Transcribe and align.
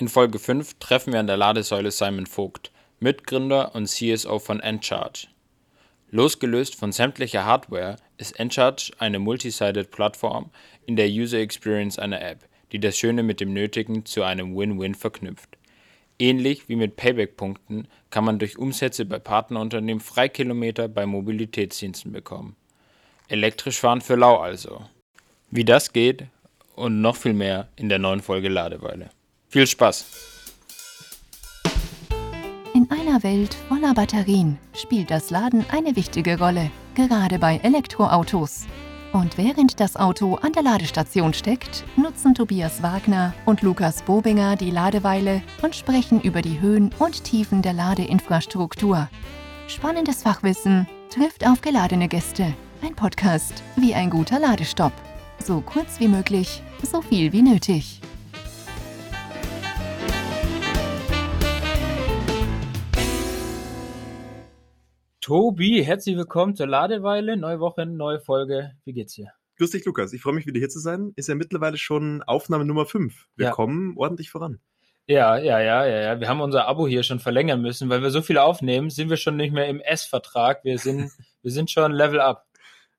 In 0.00 0.06
Folge 0.06 0.38
5 0.38 0.74
treffen 0.78 1.12
wir 1.12 1.18
an 1.18 1.26
der 1.26 1.36
Ladesäule 1.36 1.90
Simon 1.90 2.26
Vogt, 2.26 2.70
Mitgründer 3.00 3.74
und 3.74 3.88
CSO 3.88 4.38
von 4.38 4.60
Encharge. 4.60 5.26
Losgelöst 6.12 6.76
von 6.76 6.92
sämtlicher 6.92 7.44
Hardware 7.44 7.96
ist 8.16 8.38
Encharge 8.38 8.92
eine 8.98 9.18
Multi-Sided-Plattform 9.18 10.50
in 10.86 10.94
der 10.94 11.08
User 11.08 11.40
Experience 11.40 11.98
einer 11.98 12.22
App, 12.22 12.48
die 12.70 12.78
das 12.78 12.96
Schöne 12.96 13.24
mit 13.24 13.40
dem 13.40 13.52
Nötigen 13.52 14.06
zu 14.06 14.22
einem 14.22 14.56
Win-Win 14.56 14.94
verknüpft. 14.94 15.58
Ähnlich 16.20 16.68
wie 16.68 16.76
mit 16.76 16.94
Payback-Punkten 16.94 17.88
kann 18.10 18.24
man 18.24 18.38
durch 18.38 18.56
Umsätze 18.56 19.04
bei 19.04 19.18
Partnerunternehmen 19.18 20.00
Freikilometer 20.00 20.86
bei 20.86 21.06
Mobilitätsdiensten 21.06 22.12
bekommen. 22.12 22.54
Elektrisch 23.26 23.80
fahren 23.80 24.00
für 24.00 24.14
lau 24.14 24.36
also. 24.36 24.84
Wie 25.50 25.64
das 25.64 25.92
geht 25.92 26.26
und 26.76 27.00
noch 27.00 27.16
viel 27.16 27.34
mehr 27.34 27.66
in 27.74 27.88
der 27.88 27.98
neuen 27.98 28.22
Folge 28.22 28.48
Ladeweile. 28.48 29.10
Viel 29.48 29.66
Spaß! 29.66 30.04
In 32.74 32.86
einer 32.90 33.22
Welt 33.22 33.56
voller 33.68 33.94
Batterien 33.94 34.58
spielt 34.74 35.10
das 35.10 35.30
Laden 35.30 35.64
eine 35.70 35.96
wichtige 35.96 36.38
Rolle, 36.38 36.70
gerade 36.94 37.38
bei 37.38 37.58
Elektroautos. 37.62 38.66
Und 39.12 39.38
während 39.38 39.80
das 39.80 39.96
Auto 39.96 40.34
an 40.34 40.52
der 40.52 40.62
Ladestation 40.62 41.32
steckt, 41.32 41.82
nutzen 41.96 42.34
Tobias 42.34 42.82
Wagner 42.82 43.32
und 43.46 43.62
Lukas 43.62 44.02
Bobinger 44.02 44.54
die 44.54 44.70
Ladeweile 44.70 45.42
und 45.62 45.74
sprechen 45.74 46.20
über 46.20 46.42
die 46.42 46.60
Höhen 46.60 46.90
und 46.98 47.24
Tiefen 47.24 47.62
der 47.62 47.72
Ladeinfrastruktur. 47.72 49.08
Spannendes 49.66 50.22
Fachwissen 50.22 50.86
trifft 51.08 51.46
auf 51.46 51.62
geladene 51.62 52.08
Gäste. 52.08 52.52
Ein 52.82 52.94
Podcast 52.94 53.62
wie 53.76 53.94
ein 53.94 54.10
guter 54.10 54.38
Ladestopp. 54.38 54.92
So 55.42 55.62
kurz 55.62 55.98
wie 56.00 56.08
möglich, 56.08 56.62
so 56.82 57.00
viel 57.00 57.32
wie 57.32 57.42
nötig. 57.42 57.97
Tobi, 65.28 65.84
herzlich 65.84 66.16
willkommen 66.16 66.56
zur 66.56 66.66
Ladeweile. 66.66 67.36
Neue 67.36 67.60
Woche, 67.60 67.84
neue 67.84 68.18
Folge. 68.18 68.72
Wie 68.86 68.94
geht's 68.94 69.12
dir? 69.12 69.30
Grüß 69.58 69.72
dich, 69.72 69.84
Lukas. 69.84 70.14
Ich 70.14 70.22
freue 70.22 70.32
mich, 70.32 70.46
wieder 70.46 70.58
hier 70.58 70.70
zu 70.70 70.78
sein. 70.78 71.12
Ist 71.16 71.28
ja 71.28 71.34
mittlerweile 71.34 71.76
schon 71.76 72.22
Aufnahme 72.22 72.64
Nummer 72.64 72.86
5. 72.86 73.26
Wir 73.36 73.44
Ja. 73.48 73.50
kommen 73.52 73.92
ordentlich 73.98 74.30
voran. 74.30 74.58
Ja, 75.06 75.36
ja, 75.36 75.60
ja, 75.60 75.84
ja, 75.84 76.00
ja. 76.00 76.18
Wir 76.20 76.30
haben 76.30 76.40
unser 76.40 76.66
Abo 76.66 76.88
hier 76.88 77.02
schon 77.02 77.20
verlängern 77.20 77.60
müssen, 77.60 77.90
weil 77.90 78.00
wir 78.00 78.10
so 78.10 78.22
viel 78.22 78.38
aufnehmen, 78.38 78.88
sind 78.88 79.10
wir 79.10 79.18
schon 79.18 79.36
nicht 79.36 79.52
mehr 79.52 79.68
im 79.68 79.80
S-Vertrag. 79.82 80.64
Wir 80.64 80.78
sind, 80.78 81.10
wir 81.42 81.50
sind 81.50 81.70
schon 81.70 81.92
Level 81.92 82.22
Up. 82.22 82.46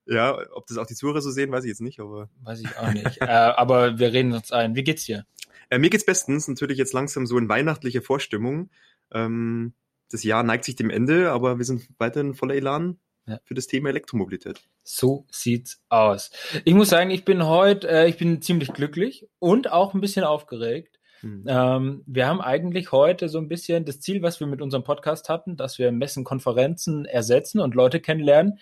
Ja, 0.05 0.37
ob 0.53 0.67
das 0.67 0.77
auch 0.77 0.85
die 0.85 0.93
Zuhörer 0.93 1.21
so 1.21 1.31
sehen, 1.31 1.51
weiß 1.51 1.63
ich 1.63 1.69
jetzt 1.69 1.81
nicht, 1.81 1.99
aber 1.99 2.29
Weiß 2.43 2.61
ich 2.61 2.77
auch 2.77 2.93
nicht. 2.93 3.19
äh, 3.21 3.25
aber 3.25 3.97
wir 3.97 4.13
reden 4.13 4.33
uns 4.33 4.51
ein. 4.51 4.75
Wie 4.75 4.83
geht's 4.83 5.05
dir? 5.05 5.25
äh, 5.71 5.79
mir 5.79 5.89
geht's 5.89 6.05
bestens. 6.05 6.47
Natürlich 6.47 6.77
jetzt 6.77 6.93
langsam 6.93 7.25
so 7.25 7.39
in 7.39 7.49
weihnachtliche 7.49 8.03
Vorstimmung. 8.03 8.69
Ähm, 9.11 9.73
das 10.11 10.23
Jahr 10.23 10.43
neigt 10.43 10.65
sich 10.65 10.75
dem 10.75 10.89
Ende, 10.89 11.31
aber 11.31 11.57
wir 11.57 11.65
sind 11.65 11.87
weiterhin 11.97 12.33
voller 12.33 12.55
Elan 12.55 12.99
Ja. 13.27 13.39
für 13.43 13.53
das 13.53 13.67
Thema 13.67 13.89
Elektromobilität. 13.89 14.61
So 14.83 15.25
sieht's 15.31 15.81
aus. 15.89 16.31
Ich 16.65 16.73
muss 16.73 16.89
sagen, 16.89 17.11
ich 17.11 17.25
bin 17.25 17.45
heute, 17.45 17.87
äh, 17.87 18.09
ich 18.09 18.17
bin 18.17 18.41
ziemlich 18.41 18.73
glücklich 18.73 19.27
und 19.39 19.71
auch 19.71 19.93
ein 19.93 20.01
bisschen 20.01 20.23
aufgeregt. 20.23 20.99
Hm. 21.21 21.43
Ähm, 21.47 22.03
wir 22.07 22.27
haben 22.27 22.41
eigentlich 22.41 22.91
heute 22.91 23.29
so 23.29 23.37
ein 23.39 23.49
bisschen 23.49 23.85
das 23.85 23.99
Ziel, 23.99 24.21
was 24.21 24.39
wir 24.39 24.47
mit 24.47 24.61
unserem 24.61 24.83
Podcast 24.83 25.29
hatten, 25.29 25.57
dass 25.57 25.77
wir 25.77 25.91
Messen, 25.91 26.23
Konferenzen 26.23 27.05
ersetzen 27.05 27.59
und 27.59 27.75
Leute 27.75 27.99
kennenlernen. 27.99 28.59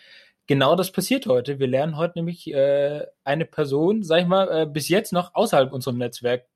Genau 0.48 0.76
das 0.76 0.92
passiert 0.92 1.28
heute. 1.28 1.60
Wir 1.60 1.68
lernen 1.68 1.98
heute 1.98 2.18
nämlich 2.20 2.52
äh, 2.52 3.06
eine 3.24 3.46
Person, 3.46 4.02
sag 4.04 4.22
ich 4.22 4.28
mal, 4.28 4.50
äh, 4.64 4.66
bis 4.66 4.90
jetzt 4.90 5.14
noch 5.14 5.36
außerhalb 5.36 5.72
unserem 5.72 5.98
Netzwerk 5.98 6.48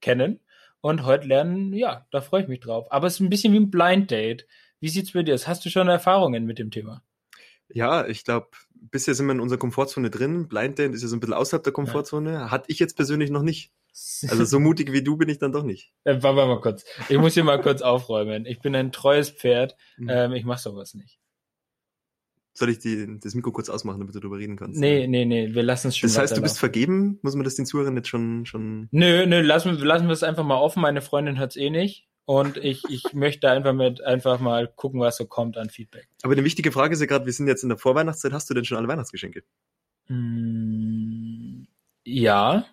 kennen. 0.00 0.40
Und 0.80 1.04
heute 1.04 1.26
lernen, 1.26 1.72
ja, 1.72 2.06
da 2.10 2.20
freue 2.20 2.42
ich 2.42 2.48
mich 2.48 2.60
drauf. 2.60 2.86
Aber 2.90 3.06
es 3.06 3.14
ist 3.14 3.20
ein 3.20 3.30
bisschen 3.30 3.52
wie 3.52 3.60
ein 3.60 3.70
Blind 3.70 4.10
Date. 4.10 4.46
Wie 4.80 4.88
sieht's 4.88 5.12
bei 5.12 5.22
dir 5.22 5.34
aus? 5.34 5.48
Hast 5.48 5.64
du 5.64 5.70
schon 5.70 5.88
Erfahrungen 5.88 6.44
mit 6.44 6.58
dem 6.58 6.70
Thema? 6.70 7.02
Ja, 7.68 8.06
ich 8.06 8.24
glaube, 8.24 8.48
bisher 8.74 9.14
sind 9.14 9.26
wir 9.26 9.32
in 9.32 9.40
unserer 9.40 9.58
Komfortzone 9.58 10.10
drin. 10.10 10.48
Blind 10.48 10.78
Date 10.78 10.94
ist 10.94 11.02
ja 11.02 11.08
so 11.08 11.16
ein 11.16 11.20
bisschen 11.20 11.34
außerhalb 11.34 11.64
der 11.64 11.72
Komfortzone. 11.72 12.50
Hatte 12.50 12.70
ich 12.70 12.78
jetzt 12.78 12.96
persönlich 12.96 13.30
noch 13.30 13.42
nicht. 13.42 13.72
Also 14.28 14.44
so 14.44 14.60
mutig 14.60 14.92
wie 14.92 15.02
du 15.02 15.16
bin 15.16 15.28
ich 15.28 15.38
dann 15.38 15.52
doch 15.52 15.64
nicht. 15.64 15.92
Äh, 16.04 16.22
warte 16.22 16.46
mal 16.46 16.60
kurz. 16.60 16.84
Ich 17.08 17.18
muss 17.18 17.34
hier 17.34 17.44
mal 17.44 17.60
kurz 17.60 17.82
aufräumen. 17.82 18.46
Ich 18.46 18.60
bin 18.60 18.74
ein 18.76 18.92
treues 18.92 19.30
Pferd. 19.30 19.76
Mhm. 19.96 20.08
Ähm, 20.08 20.32
ich 20.34 20.44
mach 20.44 20.58
sowas 20.58 20.94
nicht. 20.94 21.18
Soll 22.58 22.70
ich 22.70 22.78
die, 22.80 23.18
das 23.20 23.34
Mikro 23.34 23.52
kurz 23.52 23.68
ausmachen, 23.68 24.00
damit 24.00 24.14
du 24.14 24.20
darüber 24.20 24.38
reden 24.38 24.56
kannst? 24.56 24.78
Nee, 24.80 25.06
nee, 25.06 25.24
nee, 25.24 25.54
wir 25.54 25.62
lassen 25.62 25.88
es 25.88 25.96
schon 25.96 26.08
Das 26.08 26.18
heißt, 26.18 26.36
du 26.36 26.42
bist 26.42 26.58
vergeben? 26.58 27.18
Muss 27.22 27.34
man 27.34 27.44
das 27.44 27.54
den 27.54 27.66
Zuhörern 27.66 27.96
jetzt 27.96 28.08
schon, 28.08 28.46
schon 28.46 28.88
Nö, 28.90 29.26
nö, 29.26 29.40
lassen, 29.40 29.78
wir- 29.78 29.84
lassen 29.84 30.06
wir 30.06 30.12
es 30.12 30.22
einfach 30.22 30.44
mal 30.44 30.56
offen. 30.58 30.80
Meine 30.82 31.00
Freundin 31.00 31.38
hört's 31.38 31.56
eh 31.56 31.70
nicht. 31.70 32.06
Und 32.24 32.56
ich, 32.58 32.82
ich 32.90 33.04
möchte 33.14 33.50
einfach 33.50 33.72
mit 33.72 34.02
einfach 34.02 34.40
mal 34.40 34.66
gucken, 34.68 35.00
was 35.00 35.16
so 35.16 35.24
kommt 35.26 35.56
an 35.56 35.70
Feedback. 35.70 36.08
Aber 36.22 36.32
eine 36.34 36.44
wichtige 36.44 36.72
Frage 36.72 36.92
ist 36.94 37.00
ja 37.00 37.06
gerade, 37.06 37.24
wir 37.26 37.32
sind 37.32 37.46
jetzt 37.46 37.62
in 37.62 37.68
der 37.68 37.78
Vorweihnachtszeit, 37.78 38.32
hast 38.32 38.50
du 38.50 38.54
denn 38.54 38.64
schon 38.64 38.76
alle 38.76 38.88
Weihnachtsgeschenke? 38.88 39.44
Mm, 40.08 41.64
ja. 42.04 42.66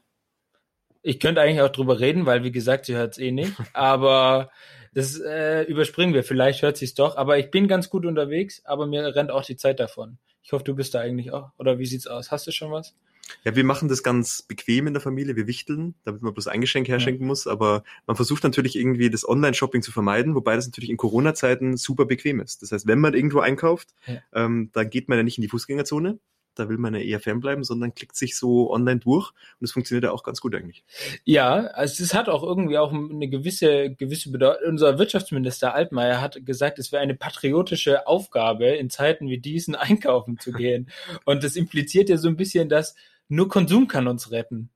Ich 1.02 1.20
könnte 1.20 1.40
eigentlich 1.42 1.62
auch 1.62 1.70
drüber 1.70 2.00
reden, 2.00 2.26
weil 2.26 2.44
wie 2.44 2.52
gesagt, 2.52 2.86
sie 2.88 2.96
hört's 2.96 3.18
eh 3.18 3.32
nicht. 3.32 3.54
Aber 3.74 4.50
das 4.96 5.20
äh, 5.20 5.64
überspringen 5.64 6.14
wir. 6.16 6.24
Vielleicht 6.24 6.64
hört 6.64 6.78
sie's 6.78 6.96
doch. 6.96 7.18
Aber 7.18 7.38
ich 7.38 7.52
bin 7.52 7.68
ganz 7.68 7.90
gut 7.90 8.06
unterwegs, 8.06 8.62
aber 8.66 8.88
mir 8.88 9.04
rennt 9.16 9.30
auch 9.30 9.46
die 9.46 9.58
Zeit 9.58 9.80
davon. 9.80 10.18
Ich 10.42 10.52
hoffe, 10.52 10.64
du 10.64 10.74
bist 10.76 10.94
da 10.96 11.00
eigentlich 11.02 11.32
auch. 11.32 11.52
Oder 11.60 11.78
wie 11.78 11.86
sieht's 11.86 12.08
aus? 12.08 12.32
Hast 12.32 12.48
du 12.48 12.52
schon 12.52 12.72
was? 12.72 12.96
Ja, 13.44 13.56
wir 13.56 13.64
machen 13.64 13.90
das 13.90 14.04
ganz 14.04 14.44
bequem 14.44 14.86
in 14.86 14.94
der 14.94 15.02
Familie, 15.02 15.36
wir 15.36 15.48
wichteln, 15.48 15.96
damit 16.04 16.22
man 16.22 16.34
bloß 16.34 16.48
ein 16.48 16.62
Geschenk 16.62 16.88
herschenken 16.88 17.26
muss, 17.26 17.48
aber 17.48 17.84
man 18.06 18.16
versucht 18.16 18.44
natürlich 18.44 18.76
irgendwie 18.76 19.10
das 19.10 19.28
Online-Shopping 19.28 19.82
zu 19.82 19.92
vermeiden, 19.92 20.36
wobei 20.36 20.56
das 20.56 20.68
natürlich 20.68 20.92
in 20.92 20.98
Corona-Zeiten 20.98 21.76
super 21.76 22.06
bequem 22.06 22.40
ist. 22.40 22.62
Das 22.62 22.72
heißt, 22.72 22.86
wenn 22.86 23.00
man 23.00 23.16
irgendwo 23.16 23.40
einkauft, 23.40 23.96
Ja. 24.06 24.22
ähm, 24.34 24.70
dann 24.74 24.92
geht 24.92 25.10
man 25.10 25.18
ja 25.18 25.24
nicht 25.24 25.40
in 25.40 25.42
die 25.42 25.48
Fußgängerzone, 25.48 26.20
da 26.56 26.70
will 26.70 26.78
man 26.78 26.96
ja 26.96 27.02
eher 27.02 27.20
fernbleiben, 27.20 27.64
sondern 27.64 27.94
klickt 27.94 28.16
sich 28.16 28.38
so 28.38 28.72
online 28.72 29.00
durch 29.00 29.30
und 29.30 29.62
das 29.62 29.72
funktioniert 29.72 30.06
ja 30.06 30.12
auch 30.12 30.24
ganz 30.24 30.42
gut 30.42 30.56
eigentlich. 30.56 30.84
Ja, 31.24 31.68
also 31.68 32.04
es 32.04 32.14
hat 32.14 32.30
auch 32.30 32.44
irgendwie 32.44 32.78
auch 32.78 32.92
eine 32.94 33.28
gewisse, 33.28 33.92
gewisse 33.92 34.32
Bedeutung. 34.32 34.70
Unser 34.70 34.98
Wirtschaftsminister 34.98 35.74
Altmaier 35.74 36.22
hat 36.22 36.46
gesagt, 36.46 36.80
es 36.80 36.92
wäre 36.92 37.04
eine 37.04 37.16
patriotische 37.16 38.08
Aufgabe, 38.08 38.68
in 38.68 38.90
Zeiten 38.90 39.30
wie 39.30 39.40
diesen 39.40 39.76
einkaufen 39.76 40.40
zu 40.40 40.52
gehen. 40.52 40.90
Und 41.26 41.44
das 41.44 41.56
impliziert 41.56 42.10
ja 42.10 42.18
so 42.18 42.28
ein 42.28 42.38
bisschen, 42.38 42.70
dass 42.70 42.96
nur 43.28 43.50
Konsum 43.50 43.88
kann 43.88 44.08
uns 44.08 44.32
retten. 44.32 44.70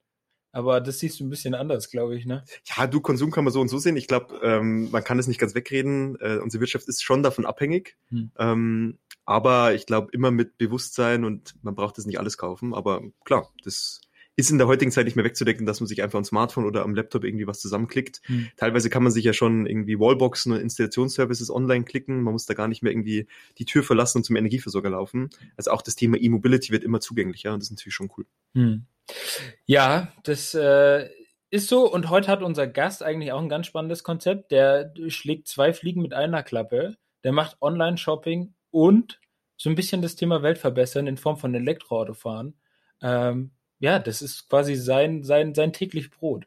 Aber 0.52 0.82
das 0.82 1.00
siehst 1.00 1.20
du 1.20 1.26
ein 1.26 1.30
bisschen 1.30 1.54
anders, 1.54 1.92
glaube 1.92 2.16
ich, 2.18 2.26
ne? 2.26 2.44
Ja, 2.66 2.88
du, 2.88 3.02
Konsum 3.02 3.30
kann 3.30 3.44
man 3.44 3.54
so 3.54 3.62
und 3.62 3.68
so 3.68 3.78
sehen. 3.78 3.96
Ich 3.98 4.08
glaube, 4.08 4.40
ähm, 4.42 4.90
man 4.90 5.04
kann 5.04 5.20
es 5.20 5.28
nicht 5.28 5.40
ganz 5.40 5.54
wegreden. 5.54 6.18
Äh, 6.20 6.38
unsere 6.38 6.62
Wirtschaft 6.62 6.88
ist 6.88 7.04
schon 7.04 7.22
davon 7.22 7.46
abhängig. 7.46 7.98
Hm. 8.10 8.32
Ähm, 8.38 8.98
aber 9.30 9.76
ich 9.76 9.86
glaube, 9.86 10.10
immer 10.12 10.32
mit 10.32 10.58
Bewusstsein 10.58 11.24
und 11.24 11.54
man 11.62 11.76
braucht 11.76 12.00
das 12.00 12.08
nicht 12.08 12.18
alles 12.18 12.40
kaufen. 12.40 12.74
Aber 12.74 13.04
klar, 13.26 13.54
das 13.64 14.02
ist 14.36 14.50
in 14.50 14.58
der 14.58 14.66
heutigen 14.66 14.90
Zeit 14.90 15.06
nicht 15.06 15.16
mehr 15.16 15.24
wegzudenken, 15.24 15.68
dass 15.68 15.80
man 15.82 15.88
sich 15.88 16.02
einfach 16.02 16.18
am 16.18 16.26
Smartphone 16.26 16.66
oder 16.66 16.82
am 16.82 16.96
Laptop 16.96 17.24
irgendwie 17.24 17.46
was 17.46 17.60
zusammenklickt. 17.60 18.22
Hm. 18.24 18.50
Teilweise 18.58 18.90
kann 18.90 19.04
man 19.04 19.12
sich 19.12 19.24
ja 19.24 19.34
schon 19.34 19.68
irgendwie 19.68 20.00
Wallboxen 20.00 20.52
und 20.52 20.60
Installationsservices 20.60 21.52
online 21.52 21.86
klicken. 21.86 22.24
Man 22.24 22.34
muss 22.34 22.48
da 22.48 22.56
gar 22.56 22.68
nicht 22.68 22.82
mehr 22.82 22.92
irgendwie 22.92 23.28
die 23.60 23.66
Tür 23.66 23.84
verlassen 23.84 24.18
und 24.18 24.24
zum 24.24 24.36
Energieversorger 24.36 24.90
laufen. 24.90 25.30
Also 25.56 25.70
auch 25.70 25.84
das 25.84 25.96
Thema 25.96 26.18
E-Mobility 26.18 26.72
wird 26.72 26.84
immer 26.84 27.00
zugänglicher 27.00 27.54
und 27.54 27.60
das 27.60 27.68
ist 27.68 27.78
natürlich 27.78 27.94
schon 27.94 28.10
cool. 28.18 28.26
Hm. 28.56 28.88
Ja, 29.68 30.12
das 30.24 30.56
äh, 30.56 31.08
ist 31.52 31.68
so. 31.68 31.92
Und 31.92 32.10
heute 32.10 32.32
hat 32.32 32.42
unser 32.42 32.66
Gast 32.66 33.04
eigentlich 33.04 33.32
auch 33.32 33.42
ein 33.44 33.50
ganz 33.50 33.68
spannendes 33.68 34.04
Konzept. 34.04 34.52
Der 34.52 34.92
schlägt 35.10 35.48
zwei 35.48 35.72
Fliegen 35.72 36.02
mit 36.02 36.16
einer 36.16 36.42
Klappe. 36.42 36.96
Der 37.24 37.32
macht 37.32 37.62
Online-Shopping 37.62 38.56
und 38.72 39.20
so 39.58 39.70
ein 39.70 39.76
bisschen 39.76 40.02
das 40.02 40.16
Thema 40.16 40.42
Welt 40.42 40.58
verbessern 40.58 41.08
in 41.08 41.18
Form 41.18 41.38
von 41.38 41.54
Elektroautofahren. 41.54 42.56
Ähm, 43.02 43.52
ja, 43.80 44.00
das 44.00 44.22
ist 44.22 44.50
quasi 44.50 44.76
sein, 44.76 45.24
sein, 45.24 45.54
sein 45.54 45.74
täglich 45.74 46.12
Brot. 46.12 46.46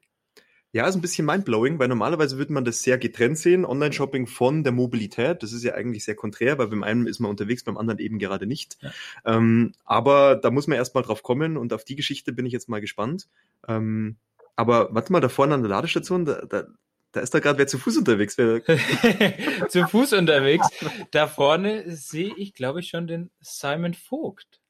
Ja, 0.75 0.89
ist 0.89 0.95
ein 0.95 1.03
bisschen 1.03 1.27
mindblowing, 1.27 1.79
weil 1.79 1.89
normalerweise 1.89 2.39
würde 2.39 2.55
man 2.55 2.65
das 2.65 2.81
sehr 2.83 2.97
getrennt 2.97 3.37
sehen, 3.37 3.67
Online-Shopping 3.67 4.27
von 4.27 4.65
der 4.65 4.73
Mobilität. 4.73 5.43
Das 5.43 5.53
ist 5.53 5.63
ja 5.63 5.75
eigentlich 5.75 6.03
sehr 6.05 6.15
konträr, 6.15 6.57
weil 6.57 6.69
beim 6.69 6.83
einen 6.83 7.07
ist 7.07 7.21
man 7.21 7.31
unterwegs, 7.31 7.63
beim 7.63 7.77
anderen 7.77 7.99
eben 7.99 8.19
gerade 8.19 8.47
nicht. 8.47 8.79
Ja. 8.81 8.91
Ähm, 9.27 9.73
aber 9.85 10.37
da 10.37 10.51
muss 10.51 10.67
man 10.67 10.79
erstmal 10.79 11.05
drauf 11.05 11.23
kommen 11.23 11.59
und 11.59 11.75
auf 11.75 11.85
die 11.85 11.97
Geschichte 11.97 12.33
bin 12.33 12.47
ich 12.47 12.55
jetzt 12.55 12.71
mal 12.71 12.81
gespannt. 12.81 13.29
Ähm, 13.69 14.17
aber 14.57 14.95
warte 14.95 15.13
mal, 15.13 15.21
da 15.21 15.29
vorne 15.29 15.55
an 15.55 15.61
der 15.61 15.69
Ladestation, 15.71 16.25
da, 16.25 16.43
da, 16.47 16.65
da 17.13 17.21
ist 17.21 17.35
da 17.35 17.41
gerade 17.41 17.59
wer 17.59 17.67
zu 17.67 17.79
Fuß 17.79 17.99
unterwegs. 17.99 18.37
Wer, 18.39 18.63
Zu 19.69 19.87
Fuß 19.87 20.15
unterwegs. 20.15 20.67
Da 21.11 21.27
vorne 21.27 21.85
sehe 21.95 22.33
ich, 22.37 22.55
glaube 22.55 22.81
ich, 22.81 22.89
schon 22.89 23.07
den 23.07 23.31
Simon 23.41 23.95
Vogt. 23.95 24.61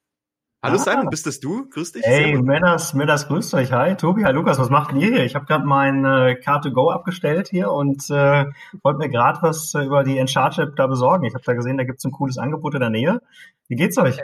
Hallo 0.65 0.77
Ah. 0.77 0.79
Simon, 0.79 1.11
bist 1.11 1.27
das 1.27 1.41
du? 1.41 1.69
Grüß 1.71 1.91
dich. 1.93 2.05
Hey. 2.05 2.41
Männers, 2.41 2.94
Männers, 2.94 3.27
grüßt 3.27 3.53
euch. 3.55 3.73
Hi, 3.73 3.97
Tobi, 3.97 4.25
hi, 4.25 4.31
Lukas, 4.33 4.61
was 4.61 4.71
macht 4.71 4.93
ihr 4.94 5.09
hier? 5.09 5.25
Ich 5.25 5.35
habe 5.35 5.44
gerade 5.47 5.65
mein 5.67 6.05
äh, 6.05 6.37
Car2Go 6.41 6.93
abgestellt 6.93 7.49
hier 7.49 7.73
und 7.73 8.09
äh, 8.11 8.44
wollte 8.85 8.99
mir 8.99 9.09
gerade 9.09 9.43
was 9.43 9.75
äh, 9.75 9.83
über 9.83 10.05
die 10.05 10.19
Encharge 10.19 10.62
App 10.62 10.77
da 10.77 10.87
besorgen. 10.87 11.25
Ich 11.25 11.35
habe 11.35 11.43
da 11.44 11.55
gesehen, 11.55 11.79
da 11.79 11.85
gibt's 11.85 12.05
ein 12.05 12.12
cooles 12.12 12.39
Angebot 12.39 12.75
in 12.75 12.81
der 12.81 12.91
Nähe. 12.91 13.21
Wie 13.67 13.75
geht's 13.75 13.99
euch? 13.99 14.19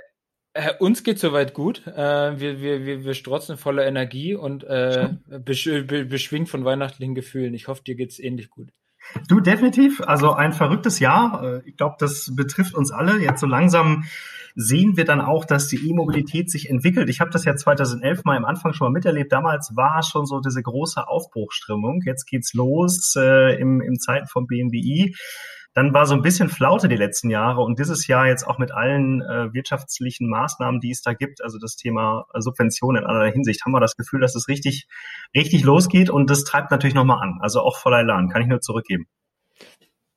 Äh, 0.54 0.74
uns 0.78 1.02
geht 1.02 1.18
soweit 1.18 1.54
gut. 1.54 1.86
Äh, 1.86 2.40
wir, 2.40 2.60
wir, 2.60 2.84
wir, 2.84 3.04
wir 3.04 3.14
strotzen 3.14 3.56
voller 3.56 3.86
Energie 3.86 4.34
und 4.34 4.64
äh, 4.64 5.10
besch 5.26 5.64
be 5.86 6.04
beschwingt 6.04 6.48
von 6.48 6.64
weihnachtlichen 6.64 7.14
Gefühlen. 7.14 7.54
Ich 7.54 7.68
hoffe, 7.68 7.82
dir 7.84 7.94
geht's 7.94 8.18
ähnlich 8.18 8.50
gut. 8.50 8.70
Du, 9.28 9.40
definitiv. 9.40 10.00
Also 10.02 10.32
ein 10.32 10.52
verrücktes 10.52 10.98
Jahr. 10.98 11.42
Äh, 11.42 11.62
ich 11.68 11.76
glaube, 11.76 11.96
das 11.98 12.34
betrifft 12.34 12.74
uns 12.74 12.90
alle. 12.90 13.18
Jetzt 13.20 13.40
so 13.40 13.46
langsam 13.46 14.04
sehen 14.54 14.96
wir 14.96 15.04
dann 15.04 15.20
auch, 15.20 15.44
dass 15.44 15.68
die 15.68 15.88
E-Mobilität 15.88 16.50
sich 16.50 16.68
entwickelt. 16.68 17.08
Ich 17.08 17.20
habe 17.20 17.30
das 17.30 17.44
ja 17.44 17.54
2011 17.54 18.24
mal 18.24 18.36
am 18.36 18.44
Anfang 18.44 18.72
schon 18.72 18.86
mal 18.86 18.92
miterlebt. 18.92 19.32
Damals 19.32 19.76
war 19.76 20.02
schon 20.02 20.26
so 20.26 20.40
diese 20.40 20.62
große 20.62 21.06
Aufbruchstimmung. 21.06 22.02
Jetzt 22.04 22.26
geht's 22.26 22.54
los 22.54 23.14
äh, 23.16 23.54
im, 23.60 23.80
im 23.80 24.00
Zeiten 24.00 24.26
von 24.26 24.46
BMWi. 24.46 25.14
Dann 25.78 25.94
war 25.94 26.06
so 26.06 26.14
ein 26.14 26.22
bisschen 26.22 26.48
Flaute 26.48 26.88
die 26.88 26.96
letzten 26.96 27.30
Jahre 27.30 27.60
und 27.60 27.78
dieses 27.78 28.08
Jahr 28.08 28.26
jetzt 28.26 28.44
auch 28.44 28.58
mit 28.58 28.72
allen 28.72 29.22
äh, 29.22 29.54
wirtschaftlichen 29.54 30.28
Maßnahmen, 30.28 30.80
die 30.80 30.90
es 30.90 31.02
da 31.02 31.12
gibt, 31.12 31.40
also 31.40 31.56
das 31.56 31.76
Thema 31.76 32.26
Subventionen 32.34 33.04
in 33.04 33.08
aller 33.08 33.30
Hinsicht, 33.30 33.64
haben 33.64 33.70
wir 33.70 33.78
das 33.78 33.96
Gefühl, 33.96 34.20
dass 34.20 34.34
es 34.34 34.48
richtig, 34.48 34.88
richtig 35.36 35.62
losgeht 35.62 36.10
und 36.10 36.30
das 36.30 36.42
treibt 36.42 36.72
natürlich 36.72 36.96
nochmal 36.96 37.22
an. 37.22 37.38
Also 37.42 37.60
auch 37.60 37.78
voller 37.78 38.00
Elan, 38.00 38.28
kann 38.28 38.42
ich 38.42 38.48
nur 38.48 38.60
zurückgeben. 38.60 39.06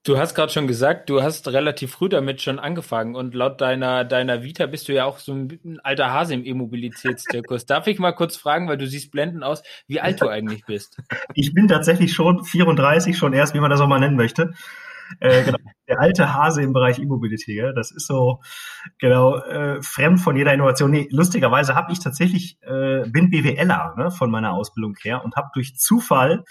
Du 0.04 0.18
hast 0.18 0.34
gerade 0.34 0.52
schon 0.52 0.66
gesagt, 0.66 1.12
du 1.12 1.22
hast 1.22 1.48
relativ 1.48 1.92
früh 1.92 2.10
damit 2.10 2.42
schon 2.42 2.58
angefangen 2.58 3.14
und 3.14 3.36
laut 3.36 3.62
deiner, 3.62 4.04
deiner 4.04 4.42
Vita 4.42 4.66
bist 4.66 4.88
du 4.88 4.94
ja 4.94 5.06
auch 5.06 5.20
so 5.20 5.32
ein, 5.32 5.80
alter 5.84 6.12
Hase 6.12 6.34
im 6.34 6.44
E-Mobilitätszirkus. 6.44 7.68
Darf 7.68 7.86
ich 7.86 8.00
mal 8.00 8.14
kurz 8.14 8.36
fragen, 8.36 8.68
weil 8.68 8.80
du 8.80 8.88
siehst 8.88 9.12
blendend 9.12 9.44
aus, 9.44 9.62
wie 9.86 10.02
alt 10.02 10.22
du 10.22 10.28
eigentlich 10.28 10.66
bist? 10.66 10.98
Ich 11.36 11.54
bin 11.54 11.68
tatsächlich 11.68 12.14
schon 12.14 12.44
34, 12.44 13.16
schon 13.16 13.34
erst, 13.34 13.54
wie 13.54 13.60
man 13.60 13.70
das 13.70 13.80
auch 13.80 13.88
mal 13.88 14.00
nennen 14.00 14.18
möchte. 14.18 14.56
Äh, 15.20 15.44
genau, 15.44 15.58
der 15.88 16.00
alte 16.00 16.34
Hase 16.34 16.62
im 16.62 16.74
Bereich 16.74 17.00
E-Mobilität. 17.00 17.74
Das 17.76 17.92
ist 17.92 18.08
so 18.08 18.42
genau 19.00 19.38
äh, 19.38 19.82
fremd 19.82 20.20
von 20.20 20.36
jeder 20.36 20.54
Innovation. 20.54 20.92
Nee, 20.92 21.08
lustigerweise 21.12 21.76
habe 21.76 21.92
ich 21.92 22.00
tatsächlich 22.00 22.58
äh, 22.62 23.04
bin 23.10 23.30
BWLer 23.30 23.96
ne, 23.98 24.12
von 24.12 24.32
meiner 24.32 24.54
Ausbildung 24.54 24.96
her 25.02 25.24
und 25.24 25.36
habe 25.36 25.50
durch 25.54 25.76
Zufall 25.76 26.44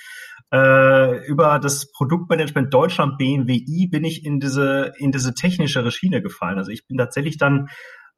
äh, 0.52 1.26
über 1.26 1.58
das 1.58 1.90
Produktmanagement 1.92 2.72
Deutschland 2.74 3.18
BMWI 3.18 3.88
bin 3.90 4.04
ich 4.04 4.24
in 4.24 4.40
diese 4.40 4.92
in 4.98 5.12
diese 5.12 5.34
technischere 5.34 5.90
Schiene 5.90 6.22
gefallen. 6.22 6.58
Also 6.58 6.72
ich 6.72 6.86
bin 6.86 6.98
tatsächlich 6.98 7.38
dann 7.38 7.68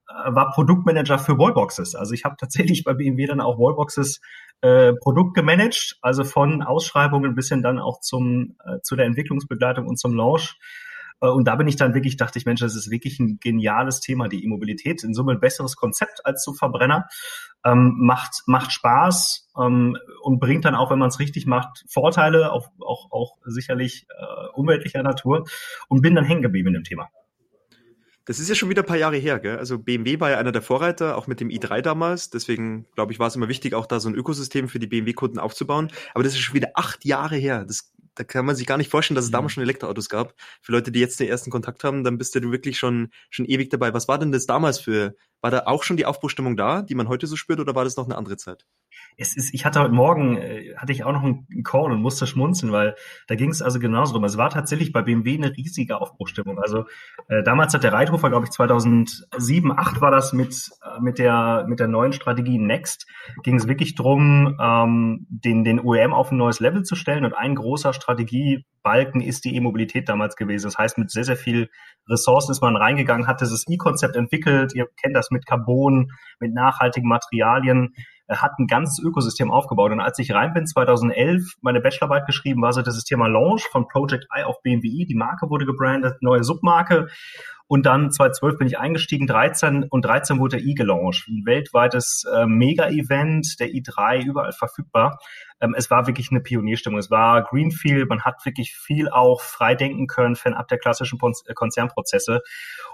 war 0.06 0.50
Produktmanager 0.50 1.18
für 1.18 1.38
Wallboxes. 1.38 1.94
Also 1.94 2.12
ich 2.12 2.24
habe 2.24 2.36
tatsächlich 2.38 2.84
bei 2.84 2.94
BMW 2.94 3.26
dann 3.26 3.40
auch 3.40 3.58
Wallboxes 3.58 4.20
äh, 4.60 4.92
Produkt 4.94 5.34
gemanagt, 5.34 5.98
also 6.02 6.24
von 6.24 6.62
Ausschreibungen 6.62 7.34
bis 7.34 7.48
hin 7.48 7.62
dann 7.62 7.78
auch 7.78 8.00
zum 8.00 8.56
äh, 8.64 8.80
zu 8.82 8.96
der 8.96 9.06
Entwicklungsbegleitung 9.06 9.86
und 9.86 9.98
zum 9.98 10.14
Launch. 10.14 10.58
Äh, 11.20 11.28
und 11.28 11.46
da 11.46 11.56
bin 11.56 11.66
ich 11.66 11.76
dann 11.76 11.94
wirklich, 11.94 12.16
dachte 12.16 12.38
ich, 12.38 12.46
Mensch, 12.46 12.60
das 12.60 12.76
ist 12.76 12.90
wirklich 12.90 13.18
ein 13.18 13.38
geniales 13.40 14.00
Thema, 14.00 14.28
die 14.28 14.44
E-Mobilität. 14.44 15.02
In 15.04 15.14
Summe 15.14 15.32
ein 15.32 15.40
besseres 15.40 15.76
Konzept 15.76 16.26
als 16.26 16.42
zum 16.42 16.54
Verbrenner. 16.54 17.08
Ähm, 17.64 17.94
macht, 17.98 18.42
macht 18.46 18.72
Spaß 18.72 19.50
ähm, 19.56 19.96
und 20.22 20.40
bringt 20.40 20.64
dann 20.64 20.74
auch, 20.74 20.90
wenn 20.90 20.98
man 20.98 21.10
es 21.10 21.20
richtig 21.20 21.46
macht, 21.46 21.84
Vorteile, 21.88 22.52
auch, 22.52 22.68
auch, 22.80 23.12
auch 23.12 23.36
sicherlich 23.44 24.06
äh, 24.10 24.48
umweltlicher 24.54 25.02
Natur 25.04 25.44
und 25.88 26.02
bin 26.02 26.16
dann 26.16 26.24
hängen 26.24 26.42
geblieben 26.42 26.68
in 26.68 26.74
dem 26.74 26.84
Thema. 26.84 27.08
Das 28.24 28.38
ist 28.38 28.48
ja 28.48 28.54
schon 28.54 28.68
wieder 28.68 28.82
ein 28.82 28.86
paar 28.86 28.96
Jahre 28.98 29.16
her, 29.16 29.40
gell? 29.40 29.58
Also 29.58 29.78
BMW 29.78 30.20
war 30.20 30.30
ja 30.30 30.38
einer 30.38 30.52
der 30.52 30.62
Vorreiter, 30.62 31.16
auch 31.16 31.26
mit 31.26 31.40
dem 31.40 31.48
i3 31.48 31.80
damals. 31.80 32.30
Deswegen, 32.30 32.86
glaube 32.94 33.12
ich, 33.12 33.18
war 33.18 33.26
es 33.26 33.34
immer 33.36 33.48
wichtig, 33.48 33.74
auch 33.74 33.86
da 33.86 33.98
so 33.98 34.08
ein 34.08 34.14
Ökosystem 34.14 34.68
für 34.68 34.78
die 34.78 34.86
BMW-Kunden 34.86 35.38
aufzubauen. 35.38 35.90
Aber 36.14 36.22
das 36.22 36.34
ist 36.34 36.40
schon 36.40 36.54
wieder 36.54 36.70
acht 36.74 37.04
Jahre 37.04 37.36
her. 37.36 37.64
Das, 37.64 37.92
da 38.14 38.22
kann 38.22 38.46
man 38.46 38.54
sich 38.54 38.66
gar 38.66 38.76
nicht 38.76 38.90
vorstellen, 38.90 39.16
dass 39.16 39.24
es 39.24 39.30
mhm. 39.30 39.36
damals 39.36 39.52
schon 39.52 39.62
Elektroautos 39.64 40.08
gab. 40.08 40.34
Für 40.60 40.72
Leute, 40.72 40.92
die 40.92 41.00
jetzt 41.00 41.18
den 41.18 41.28
ersten 41.28 41.50
Kontakt 41.50 41.82
haben, 41.82 42.04
dann 42.04 42.16
bist 42.16 42.34
du 42.34 42.52
wirklich 42.52 42.78
schon, 42.78 43.10
schon 43.28 43.46
ewig 43.46 43.70
dabei. 43.70 43.92
Was 43.92 44.06
war 44.06 44.18
denn 44.18 44.30
das 44.30 44.46
damals 44.46 44.78
für, 44.78 45.16
war 45.40 45.50
da 45.50 45.64
auch 45.66 45.82
schon 45.82 45.96
die 45.96 46.06
Aufbruchstimmung 46.06 46.56
da, 46.56 46.82
die 46.82 46.94
man 46.94 47.08
heute 47.08 47.26
so 47.26 47.34
spürt, 47.36 47.58
oder 47.58 47.74
war 47.74 47.84
das 47.84 47.96
noch 47.96 48.04
eine 48.04 48.16
andere 48.16 48.36
Zeit? 48.36 48.66
Es 49.16 49.36
ist, 49.36 49.54
ich 49.54 49.64
hatte 49.64 49.80
heute 49.80 49.92
Morgen, 49.92 50.36
äh, 50.36 50.74
hatte 50.76 50.92
ich 50.92 51.04
auch 51.04 51.12
noch 51.12 51.22
einen 51.22 51.46
Call 51.64 51.92
und 51.92 52.00
musste 52.00 52.26
schmunzeln, 52.26 52.72
weil 52.72 52.94
da 53.26 53.34
ging 53.34 53.50
es 53.50 53.62
also 53.62 53.78
genauso 53.78 54.14
rum. 54.14 54.24
Es 54.24 54.36
war 54.36 54.50
tatsächlich 54.50 54.92
bei 54.92 55.02
BMW 55.02 55.34
eine 55.34 55.56
riesige 55.56 56.00
Aufbruchstimmung. 56.00 56.58
Also 56.58 56.84
äh, 57.28 57.42
damals 57.42 57.74
hat 57.74 57.84
der 57.84 57.92
Reithofer, 57.92 58.30
glaube 58.30 58.46
ich, 58.46 58.50
2007, 58.50 59.72
8 59.72 60.00
war 60.00 60.10
das 60.10 60.32
mit, 60.32 60.70
äh, 60.82 61.00
mit, 61.00 61.18
der, 61.18 61.66
mit 61.68 61.80
der 61.80 61.88
neuen 61.88 62.12
Strategie 62.12 62.58
Next, 62.58 63.06
ging 63.42 63.56
es 63.56 63.68
wirklich 63.68 63.94
drum, 63.94 64.56
ähm, 64.60 65.26
den, 65.28 65.64
den 65.64 65.80
OEM 65.80 66.12
auf 66.12 66.30
ein 66.30 66.38
neues 66.38 66.60
Level 66.60 66.82
zu 66.82 66.94
stellen. 66.94 67.24
Und 67.24 67.34
ein 67.34 67.54
großer 67.54 67.92
Strategiebalken 67.92 69.20
ist 69.20 69.44
die 69.44 69.54
E-Mobilität 69.56 70.08
damals 70.08 70.36
gewesen. 70.36 70.66
Das 70.66 70.78
heißt, 70.78 70.98
mit 70.98 71.10
sehr, 71.10 71.24
sehr 71.24 71.36
viel 71.36 71.68
Ressourcen 72.08 72.52
ist 72.52 72.62
man 72.62 72.76
reingegangen, 72.76 73.26
hat 73.26 73.40
dieses 73.40 73.66
E-Konzept 73.68 74.16
entwickelt. 74.16 74.74
Ihr 74.74 74.86
kennt 75.00 75.16
das 75.16 75.30
mit 75.30 75.46
Carbon, 75.46 76.10
mit 76.40 76.54
nachhaltigen 76.54 77.08
Materialien 77.08 77.94
hat 78.36 78.58
ein 78.58 78.66
ganzes 78.66 79.02
Ökosystem 79.04 79.50
aufgebaut. 79.50 79.92
Und 79.92 80.00
als 80.00 80.18
ich 80.18 80.32
rein 80.32 80.54
bin, 80.54 80.66
2011, 80.66 81.56
meine 81.60 81.80
Bachelorarbeit 81.80 82.26
geschrieben, 82.26 82.62
war 82.62 82.72
so 82.72 82.82
das 82.82 83.02
Thema 83.04 83.26
Launch 83.26 83.64
von 83.70 83.88
Project 83.88 84.26
I 84.36 84.44
auf 84.44 84.62
BMWi. 84.62 85.06
Die 85.06 85.14
Marke 85.14 85.50
wurde 85.50 85.66
gebrandet, 85.66 86.16
neue 86.20 86.44
Submarke. 86.44 87.08
Und 87.72 87.86
dann 87.86 88.10
2012 88.10 88.58
bin 88.58 88.66
ich 88.66 88.78
eingestiegen, 88.78 89.26
13 89.26 89.84
und 89.84 90.04
13 90.04 90.38
wurde 90.38 90.58
der 90.58 90.66
i 90.66 90.74
gelauncht. 90.74 91.26
Ein 91.28 91.46
weltweites 91.46 92.24
äh, 92.30 92.44
Mega-Event, 92.46 93.58
der 93.60 93.68
i3, 93.68 94.24
überall 94.24 94.52
verfügbar. 94.52 95.18
Ähm, 95.62 95.74
es 95.76 95.90
war 95.90 96.06
wirklich 96.06 96.30
eine 96.30 96.40
Pionierstimmung. 96.40 96.98
Es 96.98 97.10
war 97.10 97.42
Greenfield, 97.44 98.08
man 98.08 98.22
hat 98.22 98.44
wirklich 98.44 98.74
viel 98.74 99.08
auch 99.08 99.40
freidenken 99.40 100.08
können, 100.08 100.34
fernab 100.34 100.66
der 100.68 100.78
klassischen 100.78 101.18
äh, 101.46 101.54
Konzernprozesse. 101.54 102.40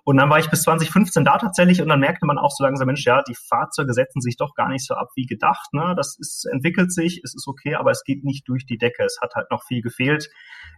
Und 0.04 0.18
dann 0.18 0.28
war 0.28 0.38
ich 0.38 0.50
bis 0.50 0.62
2015 0.62 1.24
da 1.24 1.38
tatsächlich 1.38 1.80
und 1.80 1.88
dann 1.88 2.00
merkte 2.00 2.26
man 2.26 2.38
auch 2.38 2.50
so 2.50 2.62
langsam, 2.62 2.86
Mensch, 2.86 3.04
ja, 3.04 3.22
die 3.22 3.34
Fahrzeuge 3.34 3.94
setzen 3.94 4.20
sich 4.20 4.36
doch 4.36 4.54
gar 4.54 4.68
nicht 4.68 4.86
so 4.86 4.94
ab 4.94 5.08
wie 5.16 5.24
gedacht. 5.24 5.72
Ne? 5.72 5.94
Das 5.96 6.16
ist, 6.18 6.44
entwickelt 6.44 6.92
sich, 6.92 7.22
es 7.24 7.34
ist 7.34 7.48
okay, 7.48 7.74
aber 7.74 7.90
es 7.90 8.04
geht 8.04 8.22
nicht 8.22 8.46
durch 8.48 8.66
die 8.66 8.78
Decke. 8.78 9.04
Es 9.04 9.18
hat 9.22 9.34
halt 9.34 9.50
noch 9.50 9.64
viel 9.64 9.80
gefehlt. 9.80 10.28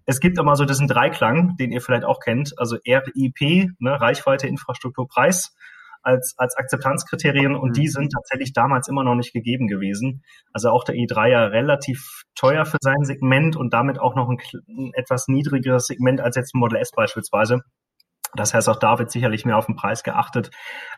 Es 0.07 0.21
gibt 0.21 0.39
immer 0.39 0.55
so 0.55 0.65
diesen 0.65 0.87
Dreiklang, 0.87 1.57
den 1.57 1.73
ihr 1.73 1.81
vielleicht 1.81 2.05
auch 2.05 2.21
kennt, 2.21 2.55
also 2.57 2.77
RIP, 2.87 3.71
ne, 3.81 4.01
Reichweite, 4.01 4.47
Infrastruktur, 4.47 5.09
Preis 5.09 5.55
als, 6.03 6.35
als 6.39 6.57
Akzeptanzkriterien 6.57 7.55
und 7.55 7.77
die 7.77 7.87
mhm. 7.87 7.93
sind 7.93 8.13
tatsächlich 8.13 8.53
damals 8.53 8.89
immer 8.89 9.05
noch 9.05 9.15
nicht 9.15 9.33
gegeben 9.33 9.69
gewesen. 9.69 10.23
Also 10.53 10.71
auch 10.71 10.85
der 10.85 10.95
i3 10.95 11.29
ja 11.29 11.45
relativ 11.45 12.23
teuer 12.35 12.65
für 12.65 12.79
sein 12.81 13.05
Segment 13.05 13.57
und 13.57 13.73
damit 13.73 13.99
auch 13.99 14.15
noch 14.15 14.29
ein, 14.29 14.39
ein 14.69 14.93
etwas 14.95 15.29
niedrigeres 15.29 15.87
Segment 15.87 16.21
als 16.21 16.37
jetzt 16.37 16.55
ein 16.55 16.61
Model 16.61 16.79
S 16.79 16.91
beispielsweise. 16.91 17.61
Das 18.35 18.55
heißt, 18.55 18.69
auch 18.69 18.79
da 18.79 18.99
wird 18.99 19.11
sicherlich 19.11 19.45
mehr 19.45 19.57
auf 19.57 19.67
den 19.67 19.75
Preis 19.75 20.05
geachtet, 20.05 20.51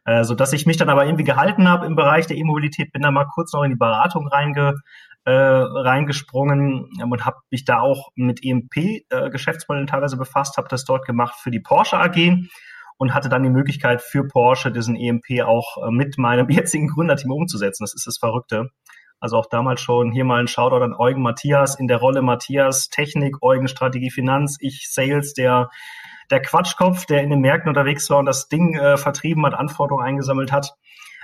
äh, 0.04 0.22
so 0.24 0.34
dass 0.34 0.52
ich 0.52 0.66
mich 0.66 0.76
dann 0.76 0.90
aber 0.90 1.06
irgendwie 1.06 1.24
gehalten 1.24 1.68
habe 1.68 1.86
im 1.86 1.96
Bereich 1.96 2.26
der 2.26 2.36
E-Mobilität, 2.36 2.92
bin 2.92 3.02
da 3.02 3.10
mal 3.10 3.26
kurz 3.26 3.52
noch 3.54 3.62
in 3.62 3.70
die 3.70 3.76
Beratung 3.76 4.28
reinge, 4.28 4.74
äh, 5.24 5.32
reingesprungen 5.32 6.90
und 7.02 7.24
habe 7.24 7.36
mich 7.50 7.64
da 7.64 7.80
auch 7.80 8.08
mit 8.16 8.44
EMP-Geschäftsmodellen 8.44 9.88
äh, 9.88 9.90
teilweise 9.90 10.16
befasst, 10.16 10.58
habe 10.58 10.68
das 10.68 10.84
dort 10.84 11.06
gemacht 11.06 11.36
für 11.40 11.50
die 11.50 11.60
Porsche 11.60 11.98
AG 11.98 12.48
und 13.02 13.14
hatte 13.14 13.28
dann 13.28 13.42
die 13.42 13.50
Möglichkeit 13.50 14.00
für 14.00 14.28
Porsche 14.28 14.70
diesen 14.70 14.94
EMP 14.94 15.42
auch 15.44 15.76
äh, 15.78 15.90
mit 15.90 16.18
meinem 16.18 16.48
jetzigen 16.50 16.86
Gründerteam 16.86 17.32
umzusetzen. 17.32 17.82
Das 17.82 17.94
ist 17.94 18.06
das 18.06 18.16
Verrückte. 18.16 18.70
Also 19.18 19.38
auch 19.38 19.46
damals 19.46 19.80
schon 19.80 20.12
hier 20.12 20.24
mal 20.24 20.38
ein 20.38 20.46
Shoutout 20.46 20.84
an 20.84 20.94
Eugen 20.94 21.20
Matthias 21.20 21.74
in 21.74 21.88
der 21.88 21.96
Rolle 21.96 22.22
Matthias 22.22 22.90
Technik, 22.90 23.42
Eugen 23.42 23.66
Strategie 23.66 24.12
Finanz, 24.12 24.56
ich 24.60 24.86
Sales, 24.88 25.34
der 25.34 25.68
der 26.30 26.42
Quatschkopf, 26.42 27.04
der 27.06 27.24
in 27.24 27.30
den 27.30 27.40
Märkten 27.40 27.68
unterwegs 27.68 28.08
war 28.08 28.18
und 28.18 28.26
das 28.26 28.48
Ding 28.48 28.76
äh, 28.76 28.96
vertrieben 28.96 29.44
hat, 29.46 29.54
Anforderungen 29.54 30.06
eingesammelt 30.06 30.52
hat. 30.52 30.70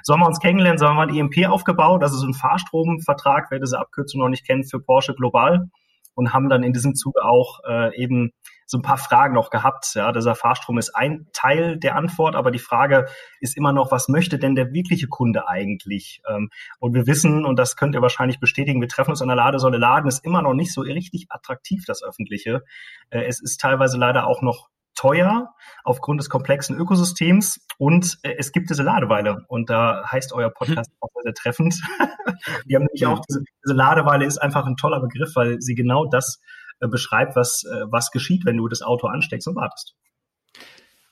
So 0.02 0.14
haben 0.14 0.20
wir 0.20 0.26
uns 0.26 0.40
kennengelernt, 0.40 0.80
so 0.80 0.88
haben 0.88 0.96
wir 0.96 1.02
ein 1.02 1.14
EMP 1.14 1.48
aufgebaut, 1.48 2.02
also 2.02 2.16
so 2.16 2.26
ein 2.26 2.34
Fahrstromvertrag, 2.34 3.52
wer 3.52 3.60
diese 3.60 3.78
Abkürzung 3.78 4.20
noch 4.20 4.28
nicht 4.28 4.44
kennt, 4.44 4.68
für 4.68 4.80
Porsche 4.80 5.14
Global 5.14 5.68
und 6.16 6.32
haben 6.32 6.48
dann 6.48 6.64
in 6.64 6.72
diesem 6.72 6.96
Zuge 6.96 7.24
auch 7.24 7.60
äh, 7.68 7.96
eben 7.96 8.32
so 8.68 8.76
ein 8.76 8.82
paar 8.82 8.98
Fragen 8.98 9.34
noch 9.34 9.48
gehabt. 9.48 9.94
Ja, 9.94 10.12
dieser 10.12 10.34
Fahrstrom 10.34 10.76
ist 10.76 10.94
ein 10.94 11.26
Teil 11.32 11.78
der 11.78 11.96
Antwort, 11.96 12.36
aber 12.36 12.50
die 12.50 12.58
Frage 12.58 13.06
ist 13.40 13.56
immer 13.56 13.72
noch, 13.72 13.90
was 13.90 14.08
möchte 14.08 14.38
denn 14.38 14.54
der 14.54 14.72
wirkliche 14.74 15.08
Kunde 15.08 15.48
eigentlich? 15.48 16.20
Ähm, 16.28 16.50
und 16.78 16.92
wir 16.92 17.06
wissen, 17.06 17.46
und 17.46 17.58
das 17.58 17.76
könnt 17.76 17.94
ihr 17.94 18.02
wahrscheinlich 18.02 18.40
bestätigen, 18.40 18.82
wir 18.82 18.88
treffen 18.88 19.10
uns 19.10 19.22
an 19.22 19.28
der 19.28 19.38
Ladesäule. 19.38 19.78
Laden 19.78 20.06
ist 20.06 20.22
immer 20.22 20.42
noch 20.42 20.52
nicht 20.52 20.72
so 20.74 20.82
richtig 20.82 21.26
attraktiv, 21.30 21.84
das 21.86 22.02
Öffentliche. 22.02 22.62
Äh, 23.08 23.22
es 23.22 23.40
ist 23.40 23.58
teilweise 23.58 23.96
leider 23.96 24.26
auch 24.26 24.42
noch 24.42 24.68
teuer 24.94 25.54
aufgrund 25.84 26.20
des 26.20 26.28
komplexen 26.28 26.76
Ökosystems 26.76 27.64
und 27.78 28.18
äh, 28.22 28.34
es 28.36 28.52
gibt 28.52 28.68
diese 28.68 28.82
Ladeweile 28.82 29.44
und 29.48 29.70
da 29.70 30.02
heißt 30.10 30.32
euer 30.32 30.50
Podcast 30.50 30.90
auch 31.00 31.08
sehr, 31.14 31.22
sehr 31.22 31.34
treffend. 31.34 31.74
Wir 32.66 32.76
haben 32.76 32.84
nämlich 32.84 33.06
auch 33.06 33.20
diese, 33.28 33.42
diese 33.64 33.74
Ladeweile 33.74 34.26
ist 34.26 34.38
einfach 34.38 34.66
ein 34.66 34.76
toller 34.76 35.00
Begriff, 35.00 35.36
weil 35.36 35.60
sie 35.60 35.74
genau 35.74 36.04
das 36.04 36.40
beschreibt, 36.86 37.34
was, 37.34 37.64
äh, 37.64 37.84
was 37.90 38.10
geschieht, 38.10 38.44
wenn 38.44 38.56
du 38.56 38.68
das 38.68 38.82
Auto 38.82 39.08
ansteckst 39.08 39.48
und 39.48 39.56
wartest. 39.56 39.96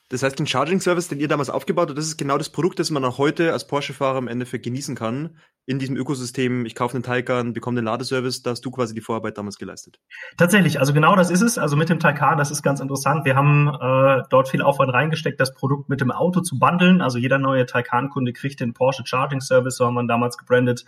Das 0.09 0.23
heißt, 0.23 0.39
den 0.39 0.47
Charging 0.47 0.79
Service, 0.79 1.09
den 1.09 1.19
ihr 1.19 1.27
damals 1.27 1.49
aufgebaut 1.49 1.89
habt, 1.89 1.97
das 1.97 2.05
ist 2.05 2.17
genau 2.17 2.37
das 2.37 2.49
Produkt, 2.49 2.79
das 2.79 2.91
man 2.91 3.03
auch 3.03 3.17
heute 3.17 3.51
als 3.51 3.67
Porsche-Fahrer 3.67 4.19
im 4.19 4.29
Endeffekt 4.29 4.63
genießen 4.63 4.95
kann. 4.95 5.37
In 5.65 5.79
diesem 5.79 5.97
Ökosystem, 5.97 6.65
ich 6.65 6.75
kaufe 6.75 6.93
einen 6.93 7.03
Taycan, 7.03 7.51
bekomme 7.51 7.75
den 7.75 7.85
Ladeservice, 7.85 8.41
da 8.41 8.51
hast 8.51 8.61
du 8.61 8.71
quasi 8.71 8.93
die 8.93 9.01
Vorarbeit 9.01 9.37
damals 9.37 9.57
geleistet. 9.57 9.99
Tatsächlich, 10.37 10.79
also 10.79 10.93
genau 10.93 11.17
das 11.17 11.29
ist 11.29 11.41
es. 11.41 11.57
Also 11.57 11.75
mit 11.75 11.89
dem 11.89 11.99
Taycan, 11.99 12.37
das 12.37 12.51
ist 12.51 12.63
ganz 12.63 12.79
interessant. 12.79 13.25
Wir 13.25 13.35
haben 13.35 13.67
äh, 13.67 14.23
dort 14.29 14.47
viel 14.47 14.61
Aufwand 14.61 14.93
reingesteckt, 14.93 15.41
das 15.41 15.53
Produkt 15.53 15.89
mit 15.89 15.99
dem 15.99 16.11
Auto 16.11 16.39
zu 16.39 16.57
bundeln. 16.57 17.01
Also 17.01 17.17
jeder 17.17 17.37
neue 17.37 17.65
Taycan-Kunde 17.65 18.31
kriegt 18.31 18.61
den 18.61 18.73
Porsche 18.73 19.03
Charging 19.05 19.41
Service, 19.41 19.75
so 19.75 19.85
haben 19.85 19.95
wir 19.95 20.07
damals 20.07 20.37
gebrandet, 20.37 20.85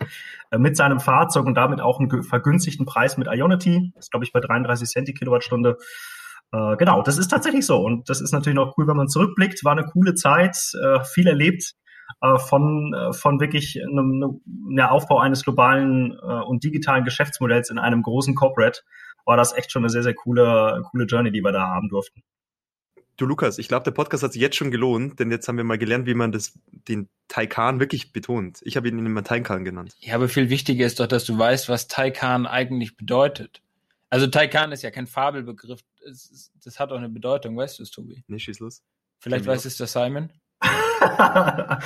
äh, 0.50 0.56
mit 0.56 0.78
seinem 0.78 0.98
Fahrzeug 0.98 1.44
und 1.44 1.56
damit 1.56 1.82
auch 1.82 2.00
einen 2.00 2.22
vergünstigten 2.22 2.86
Preis 2.86 3.18
mit 3.18 3.28
Ionity. 3.30 3.92
Das 3.94 4.06
ist, 4.06 4.10
glaube 4.10 4.24
ich, 4.24 4.32
bei 4.32 4.40
33 4.40 4.88
Cent 4.88 5.08
die 5.08 5.14
Kilowattstunde. 5.14 5.76
Äh, 6.52 6.76
genau, 6.76 7.02
das 7.02 7.18
ist 7.18 7.28
tatsächlich 7.28 7.66
so. 7.66 7.78
Und 7.78 8.08
das 8.08 8.20
ist 8.20 8.32
natürlich 8.32 8.56
noch 8.56 8.76
cool, 8.76 8.86
wenn 8.86 8.96
man 8.96 9.08
zurückblickt. 9.08 9.64
War 9.64 9.72
eine 9.72 9.84
coole 9.84 10.14
Zeit, 10.14 10.56
äh, 10.82 11.00
viel 11.04 11.26
erlebt 11.26 11.74
äh, 12.20 12.38
von, 12.38 12.92
äh, 12.94 13.12
von 13.12 13.40
wirklich 13.40 13.80
einem, 13.82 14.40
einem 14.70 14.86
Aufbau 14.88 15.18
eines 15.18 15.44
globalen 15.44 16.12
äh, 16.12 16.42
und 16.42 16.64
digitalen 16.64 17.04
Geschäftsmodells 17.04 17.70
in 17.70 17.78
einem 17.78 18.02
großen 18.02 18.34
Corporate. 18.34 18.80
War 19.24 19.36
das 19.36 19.56
echt 19.56 19.70
schon 19.70 19.82
eine 19.82 19.90
sehr, 19.90 20.02
sehr 20.02 20.14
coole, 20.14 20.82
coole 20.90 21.04
Journey, 21.04 21.30
die 21.30 21.42
wir 21.42 21.52
da 21.52 21.68
haben 21.68 21.88
durften. 21.88 22.22
Du 23.16 23.26
Lukas, 23.26 23.58
ich 23.58 23.68
glaube, 23.68 23.84
der 23.84 23.90
Podcast 23.90 24.22
hat 24.22 24.32
sich 24.32 24.40
jetzt 24.40 24.56
schon 24.56 24.70
gelohnt, 24.70 25.20
denn 25.20 25.30
jetzt 25.30 25.46
haben 25.46 25.58
wir 25.58 25.64
mal 25.64 25.76
gelernt, 25.76 26.06
wie 26.06 26.14
man 26.14 26.32
das, 26.32 26.58
den 26.88 27.10
Taikan 27.28 27.78
wirklich 27.78 28.12
betont. 28.12 28.60
Ich 28.62 28.78
habe 28.78 28.88
ihn 28.88 28.98
immer 29.04 29.22
Taikan 29.22 29.62
genannt. 29.62 29.94
Ja, 29.98 30.14
aber 30.14 30.30
viel 30.30 30.48
wichtiger 30.48 30.86
ist 30.86 31.00
doch, 31.00 31.06
dass 31.06 31.26
du 31.26 31.38
weißt, 31.38 31.68
was 31.68 31.86
Taikan 31.86 32.46
eigentlich 32.46 32.96
bedeutet. 32.96 33.60
Also 34.10 34.26
Taikan 34.26 34.72
ist 34.72 34.82
ja 34.82 34.90
kein 34.90 35.06
Fabelbegriff, 35.06 35.80
es, 36.04 36.52
das 36.62 36.80
hat 36.80 36.90
auch 36.90 36.98
eine 36.98 37.08
Bedeutung, 37.08 37.56
weißt 37.56 37.78
du 37.78 37.84
es, 37.84 37.90
Tobi? 37.90 38.24
Nee, 38.26 38.40
schieß 38.40 38.58
los. 38.58 38.82
Vielleicht 39.20 39.46
weiß 39.46 39.64
es 39.64 39.76
der 39.76 39.86
Simon. 39.86 40.32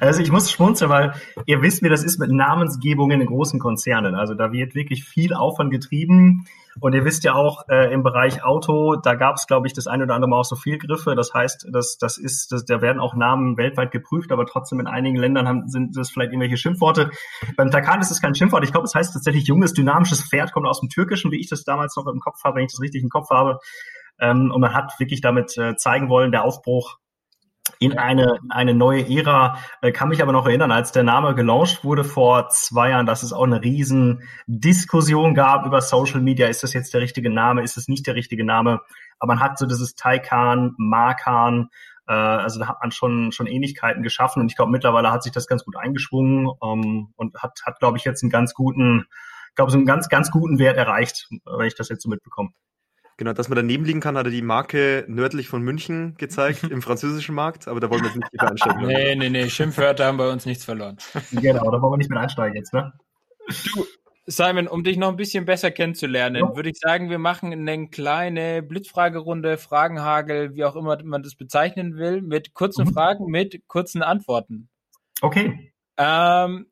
also 0.00 0.20
ich 0.20 0.32
muss 0.32 0.50
schmunzeln, 0.50 0.90
weil 0.90 1.14
ihr 1.46 1.62
wisst, 1.62 1.82
wie 1.82 1.88
das 1.88 2.02
ist 2.02 2.18
mit 2.18 2.30
Namensgebungen 2.30 3.20
in 3.20 3.26
großen 3.26 3.60
Konzernen. 3.60 4.14
Also 4.14 4.34
da 4.34 4.52
wird 4.52 4.74
wirklich 4.74 5.04
viel 5.04 5.34
Aufwand 5.34 5.70
getrieben. 5.70 6.46
Und 6.78 6.94
ihr 6.94 7.04
wisst 7.06 7.24
ja 7.24 7.34
auch, 7.34 7.68
äh, 7.68 7.92
im 7.92 8.02
Bereich 8.02 8.44
Auto, 8.44 8.96
da 8.96 9.14
gab 9.14 9.36
es, 9.36 9.46
glaube 9.46 9.66
ich, 9.66 9.72
das 9.72 9.86
eine 9.86 10.04
oder 10.04 10.14
andere 10.14 10.28
Mal 10.28 10.40
auch 10.40 10.44
so 10.44 10.56
Fehlgriffe. 10.56 11.14
Das 11.14 11.32
heißt, 11.32 11.68
das, 11.72 11.96
das 11.96 12.18
ist, 12.18 12.52
das, 12.52 12.66
da 12.66 12.82
werden 12.82 13.00
auch 13.00 13.14
Namen 13.14 13.56
weltweit 13.56 13.92
geprüft, 13.92 14.30
aber 14.30 14.44
trotzdem 14.44 14.80
in 14.80 14.86
einigen 14.86 15.16
Ländern 15.16 15.48
haben, 15.48 15.68
sind 15.68 15.96
das 15.96 16.10
vielleicht 16.10 16.32
irgendwelche 16.32 16.58
Schimpfworte. 16.58 17.10
Beim 17.56 17.70
Takan 17.70 18.00
ist 18.00 18.10
es 18.10 18.20
kein 18.20 18.34
Schimpfwort. 18.34 18.62
Ich 18.64 18.72
glaube, 18.72 18.84
es 18.84 18.94
heißt 18.94 19.14
tatsächlich 19.14 19.46
junges, 19.46 19.72
dynamisches 19.72 20.28
Pferd, 20.28 20.52
kommt 20.52 20.66
aus 20.66 20.80
dem 20.80 20.90
Türkischen, 20.90 21.30
wie 21.30 21.40
ich 21.40 21.48
das 21.48 21.64
damals 21.64 21.96
noch 21.96 22.06
im 22.08 22.20
Kopf 22.20 22.44
habe, 22.44 22.56
wenn 22.56 22.64
ich 22.64 22.72
das 22.72 22.80
richtig 22.80 23.02
im 23.02 23.08
Kopf 23.08 23.30
habe. 23.30 23.58
Ähm, 24.18 24.50
und 24.52 24.60
man 24.60 24.74
hat 24.74 24.92
wirklich 24.98 25.22
damit 25.22 25.56
äh, 25.56 25.76
zeigen 25.76 26.10
wollen, 26.10 26.30
der 26.30 26.44
Aufbruch 26.44 26.98
in 27.78 27.98
eine, 27.98 28.38
eine 28.48 28.74
neue 28.74 29.08
Ära. 29.08 29.58
Äh, 29.82 29.92
kann 29.92 30.08
mich 30.08 30.22
aber 30.22 30.32
noch 30.32 30.46
erinnern, 30.46 30.72
als 30.72 30.92
der 30.92 31.02
Name 31.02 31.34
gelauncht 31.34 31.84
wurde 31.84 32.04
vor 32.04 32.48
zwei 32.48 32.90
Jahren, 32.90 33.06
dass 33.06 33.22
es 33.22 33.32
auch 33.32 33.44
eine 33.44 33.62
riesen 33.62 34.22
Diskussion 34.46 35.34
gab 35.34 35.66
über 35.66 35.80
Social 35.80 36.20
Media. 36.20 36.48
Ist 36.48 36.62
das 36.62 36.72
jetzt 36.72 36.94
der 36.94 37.00
richtige 37.00 37.30
Name? 37.30 37.62
Ist 37.62 37.76
es 37.76 37.88
nicht 37.88 38.06
der 38.06 38.14
richtige 38.14 38.44
Name? 38.44 38.80
Aber 39.18 39.34
man 39.34 39.40
hat 39.40 39.58
so 39.58 39.66
dieses 39.66 39.94
Taikan, 39.94 40.74
Markan, 40.78 41.70
äh, 42.06 42.12
also 42.12 42.60
da 42.60 42.68
hat 42.68 42.78
man 42.80 42.90
schon, 42.92 43.32
schon 43.32 43.46
Ähnlichkeiten 43.46 44.02
geschaffen 44.02 44.40
und 44.40 44.50
ich 44.50 44.56
glaube, 44.56 44.72
mittlerweile 44.72 45.10
hat 45.10 45.22
sich 45.22 45.32
das 45.32 45.46
ganz 45.46 45.64
gut 45.64 45.76
eingeschwungen 45.76 46.50
ähm, 46.62 47.12
und 47.16 47.42
hat, 47.42 47.60
hat 47.64 47.78
glaube 47.78 47.98
ich, 47.98 48.04
jetzt 48.04 48.22
einen 48.22 48.30
ganz 48.30 48.54
guten, 48.54 49.06
glaube, 49.56 49.72
so 49.72 49.78
einen 49.78 49.86
ganz, 49.86 50.08
ganz 50.08 50.30
guten 50.30 50.58
Wert 50.58 50.76
erreicht, 50.76 51.28
wenn 51.44 51.66
ich 51.66 51.74
das 51.74 51.88
jetzt 51.88 52.02
so 52.02 52.08
mitbekomme. 52.08 52.50
Genau, 53.18 53.32
dass 53.32 53.48
man 53.48 53.56
daneben 53.56 53.84
liegen 53.84 54.00
kann, 54.00 54.18
hat 54.18 54.26
er 54.26 54.30
die 54.30 54.42
Marke 54.42 55.04
nördlich 55.08 55.48
von 55.48 55.62
München 55.62 56.16
gezeigt, 56.16 56.64
im 56.70 56.82
französischen 56.82 57.34
Markt, 57.34 57.66
aber 57.66 57.80
da 57.80 57.90
wollen 57.90 58.02
wir 58.02 58.08
jetzt 58.08 58.16
nicht 58.16 58.30
tiefer 58.30 58.50
einsteigen. 58.50 58.86
nee, 58.86 59.14
nee, 59.14 59.30
nee, 59.30 59.48
Schimpfwörter 59.48 60.06
haben 60.06 60.18
bei 60.18 60.30
uns 60.30 60.44
nichts 60.44 60.64
verloren. 60.64 60.98
genau, 61.32 61.70
da 61.70 61.80
wollen 61.80 61.94
wir 61.94 61.96
nicht 61.96 62.10
mehr 62.10 62.20
einsteigen 62.20 62.56
jetzt, 62.56 62.74
ne? 62.74 62.92
Du, 63.74 63.86
Simon, 64.26 64.66
um 64.66 64.82
dich 64.82 64.96
noch 64.96 65.08
ein 65.08 65.16
bisschen 65.16 65.44
besser 65.44 65.70
kennenzulernen, 65.70 66.44
ja. 66.44 66.56
würde 66.56 66.68
ich 66.68 66.78
sagen, 66.78 67.10
wir 67.10 67.18
machen 67.18 67.52
eine 67.52 67.88
kleine 67.88 68.62
Blitzfragerunde, 68.62 69.56
Fragenhagel, 69.56 70.54
wie 70.54 70.64
auch 70.64 70.76
immer 70.76 71.02
man 71.04 71.22
das 71.22 71.36
bezeichnen 71.36 71.96
will, 71.96 72.22
mit 72.22 72.52
kurzen 72.52 72.86
mhm. 72.86 72.92
Fragen, 72.92 73.26
mit 73.26 73.66
kurzen 73.68 74.02
Antworten. 74.02 74.68
Okay. 75.22 75.72
Ähm, 75.96 76.66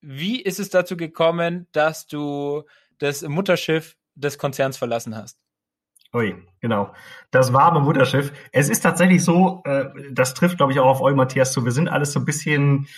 wie 0.00 0.40
ist 0.40 0.58
es 0.58 0.70
dazu 0.70 0.96
gekommen, 0.96 1.68
dass 1.72 2.06
du 2.06 2.64
das 2.98 3.22
Mutterschiff 3.22 3.96
des 4.14 4.38
Konzerns 4.38 4.76
verlassen 4.76 5.14
hast? 5.14 5.38
Ui, 6.14 6.34
genau. 6.60 6.94
Das 7.30 7.52
warme 7.52 7.80
Mutterschiff. 7.80 8.32
Es 8.52 8.70
ist 8.70 8.80
tatsächlich 8.80 9.22
so, 9.22 9.62
äh, 9.64 9.86
das 10.12 10.34
trifft, 10.34 10.56
glaube 10.56 10.72
ich, 10.72 10.80
auch 10.80 10.86
auf 10.86 11.00
euch, 11.02 11.14
Matthias, 11.14 11.52
zu. 11.52 11.64
Wir 11.64 11.72
sind 11.72 11.88
alles 11.88 12.12
so 12.12 12.20
ein 12.20 12.24
bisschen 12.24 12.88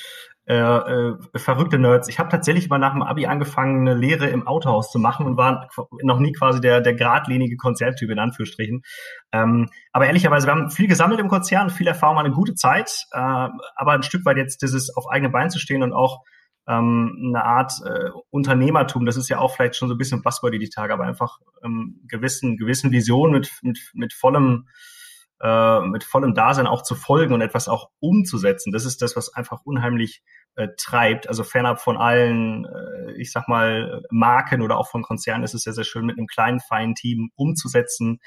äh, 0.50 0.54
äh, 0.54 1.16
verrückte 1.36 1.78
Nerds. 1.78 2.08
Ich 2.08 2.18
habe 2.18 2.28
tatsächlich 2.28 2.68
mal 2.68 2.78
nach 2.78 2.92
dem 2.92 3.02
Abi 3.02 3.26
angefangen, 3.26 3.86
eine 3.86 3.98
Lehre 3.98 4.26
im 4.26 4.46
Autohaus 4.46 4.90
zu 4.90 4.98
machen 4.98 5.26
und 5.26 5.36
war 5.36 5.68
noch 6.02 6.18
nie 6.18 6.32
quasi 6.32 6.60
der, 6.60 6.80
der 6.80 6.94
geradlinige 6.94 7.56
Konzerntyp 7.56 8.10
in 8.10 8.18
Anführungsstrichen. 8.18 8.82
Ähm, 9.32 9.68
aber 9.92 10.06
ehrlicherweise, 10.06 10.48
wir 10.48 10.52
haben 10.52 10.70
viel 10.70 10.88
gesammelt 10.88 11.20
im 11.20 11.28
Konzern, 11.28 11.70
viel 11.70 11.86
Erfahrung, 11.86 12.18
eine 12.18 12.32
gute 12.32 12.54
Zeit, 12.54 13.06
äh, 13.12 13.18
aber 13.18 13.92
ein 13.92 14.02
Stück 14.02 14.24
weit 14.24 14.38
jetzt 14.38 14.62
dieses 14.62 14.96
auf 14.96 15.08
eigene 15.08 15.30
Beine 15.30 15.50
zu 15.50 15.58
stehen 15.58 15.82
und 15.82 15.92
auch 15.92 16.24
ähm, 16.70 17.32
eine 17.34 17.44
Art 17.44 17.72
äh, 17.84 18.10
Unternehmertum, 18.30 19.04
das 19.04 19.16
ist 19.16 19.28
ja 19.28 19.38
auch 19.38 19.54
vielleicht 19.54 19.76
schon 19.76 19.88
so 19.88 19.94
ein 19.94 19.98
bisschen 19.98 20.22
Buzzword 20.22 20.54
die 20.54 20.70
Tage, 20.70 20.92
aber 20.92 21.04
einfach 21.04 21.38
ähm, 21.64 22.00
gewissen, 22.06 22.56
gewissen 22.56 22.92
Visionen 22.92 23.32
mit, 23.32 23.50
mit, 23.62 23.78
mit 23.94 24.12
vollem 24.12 24.68
äh, 25.42 25.80
mit 25.80 26.04
vollem 26.04 26.34
Dasein 26.34 26.66
auch 26.66 26.82
zu 26.82 26.94
folgen 26.94 27.32
und 27.32 27.40
etwas 27.40 27.66
auch 27.66 27.88
umzusetzen. 27.98 28.72
Das 28.72 28.84
ist 28.84 29.00
das, 29.00 29.16
was 29.16 29.32
einfach 29.32 29.62
unheimlich 29.64 30.22
äh, 30.54 30.68
treibt. 30.76 31.28
Also 31.28 31.44
fernab 31.44 31.80
von 31.80 31.96
allen, 31.96 32.66
äh, 32.66 33.12
ich 33.16 33.32
sag 33.32 33.48
mal, 33.48 34.02
Marken 34.10 34.60
oder 34.60 34.76
auch 34.76 34.88
von 34.88 35.02
Konzernen 35.02 35.42
ist 35.42 35.54
es 35.54 35.62
sehr, 35.62 35.72
sehr 35.72 35.84
schön, 35.84 36.04
mit 36.04 36.18
einem 36.18 36.26
kleinen, 36.26 36.60
feinen 36.60 36.94
Team 36.94 37.30
umzusetzen, 37.36 38.20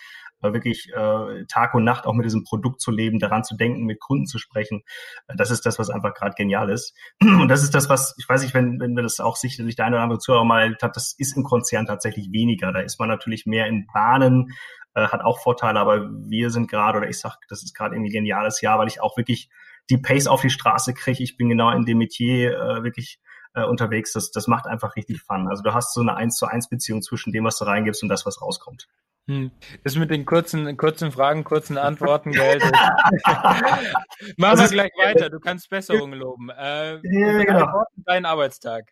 wirklich 0.51 0.91
äh, 0.93 1.45
Tag 1.45 1.73
und 1.73 1.85
Nacht 1.85 2.05
auch 2.05 2.13
mit 2.13 2.25
diesem 2.25 2.43
Produkt 2.43 2.81
zu 2.81 2.91
leben, 2.91 3.19
daran 3.19 3.45
zu 3.45 3.55
denken, 3.55 3.85
mit 3.85 4.01
Kunden 4.01 4.25
zu 4.25 4.39
sprechen. 4.39 4.83
Das 5.27 5.51
ist 5.51 5.65
das, 5.65 5.79
was 5.79 5.89
einfach 5.89 6.13
gerade 6.13 6.35
genial 6.35 6.69
ist. 6.69 6.93
Und 7.21 7.47
das 7.47 7.63
ist 7.63 7.73
das, 7.73 7.87
was, 7.87 8.15
ich 8.17 8.27
weiß 8.27 8.41
nicht, 8.41 8.53
wenn, 8.53 8.79
wenn 8.81 8.95
wir 8.95 9.03
das 9.03 9.21
auch 9.21 9.37
sicherlich 9.37 9.77
der 9.77 9.85
eine 9.85 9.95
oder 9.95 10.03
andere 10.03 10.19
Zuhörer 10.19 10.43
mal 10.43 10.75
hat, 10.81 10.95
das 10.97 11.13
ist 11.17 11.37
im 11.37 11.43
Konzern 11.43 11.85
tatsächlich 11.85 12.31
weniger. 12.31 12.73
Da 12.73 12.81
ist 12.81 12.99
man 12.99 13.07
natürlich 13.07 13.45
mehr 13.45 13.67
in 13.67 13.87
Bahnen, 13.93 14.53
äh, 14.95 15.07
hat 15.07 15.21
auch 15.21 15.39
Vorteile, 15.39 15.79
aber 15.79 16.09
wir 16.09 16.49
sind 16.49 16.69
gerade, 16.69 16.97
oder 16.97 17.09
ich 17.09 17.19
sag, 17.19 17.37
das 17.47 17.63
ist 17.63 17.73
gerade 17.73 17.95
irgendwie 17.95 18.09
ein 18.09 18.23
geniales 18.23 18.59
Jahr, 18.61 18.79
weil 18.79 18.87
ich 18.87 19.01
auch 19.01 19.15
wirklich 19.15 19.49
die 19.89 19.97
Pace 19.97 20.27
auf 20.27 20.41
die 20.41 20.49
Straße 20.49 20.93
kriege. 20.93 21.23
Ich 21.23 21.37
bin 21.37 21.49
genau 21.49 21.71
in 21.71 21.85
dem 21.85 21.97
Metier 21.97 22.57
äh, 22.57 22.83
wirklich 22.83 23.19
äh, 23.53 23.63
unterwegs. 23.63 24.13
Das, 24.13 24.31
das 24.31 24.47
macht 24.47 24.65
einfach 24.65 24.95
richtig 24.95 25.21
Fun. 25.21 25.47
Also 25.47 25.63
du 25.63 25.73
hast 25.73 25.93
so 25.93 26.01
eine 26.01 26.15
eins 26.15 26.37
zu 26.37 26.45
eins 26.45 26.69
Beziehung 26.69 27.01
zwischen 27.01 27.31
dem, 27.31 27.43
was 27.43 27.57
du 27.57 27.65
reingibst 27.65 28.03
und 28.03 28.09
das, 28.09 28.25
was 28.25 28.41
rauskommt. 28.41 28.87
Hm. 29.27 29.51
Das 29.83 29.95
mit 29.95 30.11
den 30.11 30.25
kurzen, 30.25 30.75
kurzen 30.75 31.11
Fragen, 31.13 31.45
kurzen 31.45 31.77
Antworten, 31.77 32.33
gell? 32.33 32.59
Machen 34.37 34.59
wir 34.59 34.67
gleich 34.67 34.91
weiter. 34.97 35.29
Du 35.29 35.39
kannst 35.39 35.69
Besserungen 35.69 36.19
loben. 36.19 36.49
Äh, 36.49 36.95
ja, 36.95 37.43
genau. 37.43 37.85
Dein 37.95 38.25
Arbeitstag. 38.25 38.91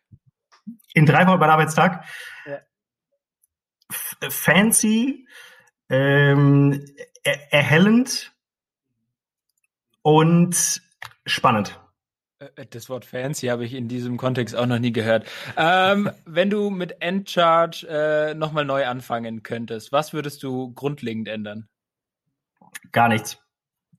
In 0.93 1.05
drei 1.05 1.27
Wochen 1.27 1.39
mein 1.39 1.49
Arbeitstag. 1.49 2.05
Ja. 2.45 2.59
Fancy, 4.29 5.27
ähm, 5.89 6.85
er 7.23 7.53
erhellend 7.53 8.31
und 10.01 10.81
spannend. 11.25 11.80
Äh, 12.41 12.65
das 12.69 12.89
Wort 12.89 13.05
fancy 13.05 13.47
habe 13.47 13.65
ich 13.65 13.73
in 13.73 13.87
diesem 13.87 14.17
Kontext 14.17 14.55
auch 14.55 14.65
noch 14.65 14.79
nie 14.79 14.91
gehört. 14.91 15.27
Ähm, 15.57 16.09
wenn 16.25 16.49
du 16.49 16.69
mit 16.69 17.01
Endcharge 17.01 17.87
äh, 17.87 18.33
nochmal 18.33 18.65
neu 18.65 18.85
anfangen 18.85 19.43
könntest, 19.43 19.91
was 19.91 20.13
würdest 20.13 20.43
du 20.43 20.73
grundlegend 20.73 21.27
ändern? 21.27 21.67
Gar 22.91 23.09
nichts. 23.09 23.37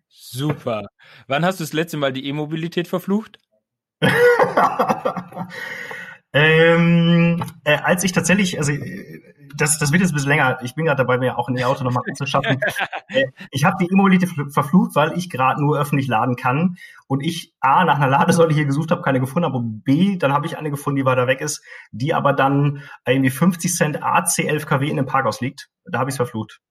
Super. 0.09 0.87
Wann 1.27 1.45
hast 1.45 1.61
du 1.61 1.65
das 1.65 1.73
letzte 1.73 1.97
Mal 1.97 2.13
die 2.13 2.27
E-Mobilität 2.27 2.89
verflucht? 2.89 3.39
ähm, 6.33 7.45
äh, 7.65 7.77
als 7.77 8.05
ich 8.05 8.13
tatsächlich, 8.13 8.59
also 8.59 8.73
das, 9.55 9.79
das 9.79 9.93
wird 9.93 10.01
jetzt 10.01 10.13
ein 10.13 10.15
bisschen 10.15 10.31
länger. 10.31 10.59
Ich 10.63 10.75
bin 10.75 10.87
gerade 10.87 10.99
dabei, 10.99 11.19
mir 11.19 11.39
auch 11.39 11.49
ein 11.49 11.57
E-Auto 11.57 11.85
nochmal 11.85 12.05
anzuschaffen. 12.09 12.59
Äh, 13.09 13.27
ich 13.51 13.65
habe 13.67 13.77
die 13.79 13.93
E-Mobilität 13.93 14.31
verflucht, 14.49 14.95
weil 14.95 15.19
ich 15.19 15.29
gerade 15.29 15.61
nur 15.61 15.79
öffentlich 15.79 16.07
laden 16.09 16.35
kann 16.35 16.79
und 17.09 17.21
ich 17.21 17.53
A, 17.61 17.85
nach 17.85 17.97
einer 17.97 18.09
Ladesäule 18.09 18.55
hier 18.55 18.65
gesucht 18.65 18.91
habe, 18.91 19.03
keine 19.03 19.21
gefunden 19.21 19.45
habe 19.45 19.59
und 19.59 19.83
B, 19.83 20.17
dann 20.17 20.33
habe 20.33 20.47
ich 20.47 20.57
eine 20.57 20.71
gefunden, 20.71 20.97
die 20.97 21.05
weiter 21.05 21.27
weg 21.27 21.43
ist, 21.43 21.63
die 21.91 22.15
aber 22.15 22.33
dann 22.33 22.83
irgendwie 23.07 23.29
50 23.29 23.75
Cent 23.75 24.03
AC 24.03 24.39
11 24.39 24.65
kW 24.65 24.89
in 24.89 24.97
dem 24.97 25.05
Parkhaus 25.05 25.43
liegt. 25.43 25.69
Da 25.85 25.99
habe 25.99 26.09
ich 26.09 26.15
es 26.15 26.17
verflucht. 26.17 26.63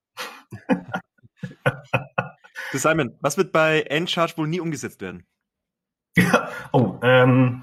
Simon, 2.73 3.15
was 3.21 3.37
wird 3.37 3.51
bei 3.51 3.81
Encharge 3.81 4.33
wohl 4.37 4.47
nie 4.47 4.61
umgesetzt 4.61 5.01
werden? 5.01 5.27
oh, 6.71 6.97
ähm, 7.03 7.61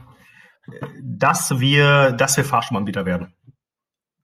dass 1.00 1.60
wir, 1.60 2.12
dass 2.12 2.37
wir 2.37 2.44
Fahrstromanbieter 2.44 3.06
werden. 3.06 3.34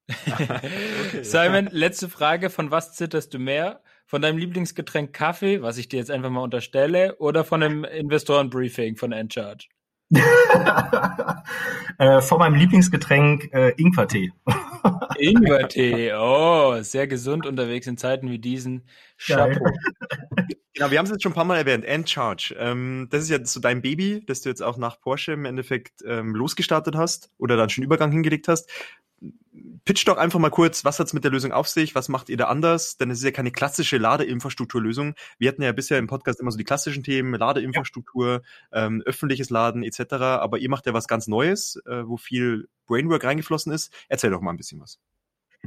okay. 0.27 1.23
Simon, 1.23 1.69
letzte 1.71 2.09
Frage. 2.09 2.51
Von 2.51 2.71
was 2.71 2.95
zitterst 2.95 3.33
du 3.35 3.39
mehr? 3.39 3.81
von 4.07 4.23
deinem 4.23 4.39
Lieblingsgetränk 4.39 5.13
Kaffee, 5.13 5.63
was 5.63 5.79
ich 5.79 5.89
dir 5.89 5.99
jetzt 5.99 6.11
einfach 6.11 6.31
mal 6.31 6.43
unterstelle, 6.43 7.17
oder 7.17 7.45
von 7.45 7.63
einem 7.63 7.85
Investorenbriefing 7.85 8.97
von 8.97 9.13
Encharge? 9.13 9.67
äh, 11.99 12.21
von 12.21 12.39
meinem 12.39 12.55
Lieblingsgetränk 12.55 13.53
äh, 13.53 13.71
Ingwertee. 13.77 14.31
Ingwertee, 15.19 16.13
oh, 16.15 16.81
sehr 16.83 17.07
gesund 17.07 17.47
unterwegs 17.47 17.87
in 17.87 17.97
Zeiten 17.97 18.31
wie 18.31 18.39
diesen. 18.39 18.87
Chapeau. 19.19 19.65
Genau, 20.75 20.91
wir 20.91 20.99
haben 20.99 21.07
es 21.07 21.13
jetzt 21.13 21.23
schon 21.23 21.33
ein 21.33 21.37
paar 21.37 21.45
Mal 21.45 21.59
erwähnt, 21.59 21.85
Endcharge. 21.85 22.55
Ähm, 22.59 23.07
das 23.11 23.23
ist 23.23 23.31
ja 23.31 23.45
so 23.45 23.61
dein 23.61 23.81
Baby, 23.81 24.25
das 24.27 24.41
du 24.43 24.49
jetzt 24.49 24.63
auch 24.63 24.77
nach 24.77 25.01
Porsche 25.01 25.33
im 25.33 25.45
Endeffekt 25.45 26.03
ähm, 26.05 26.35
losgestartet 26.35 26.97
hast 26.97 27.31
oder 27.39 27.57
dann 27.57 27.71
schon 27.71 27.85
Übergang 27.85 28.11
hingelegt 28.11 28.49
hast 28.49 28.69
pitch 29.85 30.07
doch 30.07 30.17
einfach 30.17 30.39
mal 30.39 30.51
kurz, 30.51 30.85
was 30.85 30.99
hat's 30.99 31.13
mit 31.13 31.25
der 31.25 31.31
Lösung 31.31 31.53
auf 31.53 31.69
sich? 31.69 31.95
Was 31.95 32.09
macht 32.09 32.29
ihr 32.29 32.37
da 32.37 32.47
anders? 32.47 32.97
Denn 32.97 33.11
es 33.11 33.19
ist 33.19 33.25
ja 33.25 33.31
keine 33.31 33.51
klassische 33.51 33.99
Ladeinfrastrukturlösung. 33.99 35.15
Wir 35.39 35.49
hatten 35.49 35.63
ja 35.63 35.73
bisher 35.73 35.99
im 35.99 36.07
Podcast 36.07 36.41
immer 36.41 36.51
so 36.51 36.59
die 36.59 36.65
klassischen 36.65 37.03
Themen, 37.03 37.35
Ladeinfrastruktur, 37.35 38.43
ja. 38.73 38.87
ähm, 38.87 39.03
öffentliches 39.05 39.51
Laden 39.51 39.83
etc. 39.83 40.15
Aber 40.15 40.59
ihr 40.59 40.71
macht 40.71 40.87
ja 40.87 40.95
was 40.95 41.09
ganz 41.09 41.27
Neues, 41.27 41.81
äh, 41.87 42.07
wo 42.07 42.17
viel 42.17 42.69
Brainwork 42.87 43.25
reingeflossen 43.25 43.73
ist. 43.73 43.93
Erzähl 44.09 44.31
doch 44.31 44.41
mal 44.41 44.51
ein 44.51 44.57
bisschen 44.57 44.81
was. 44.81 44.99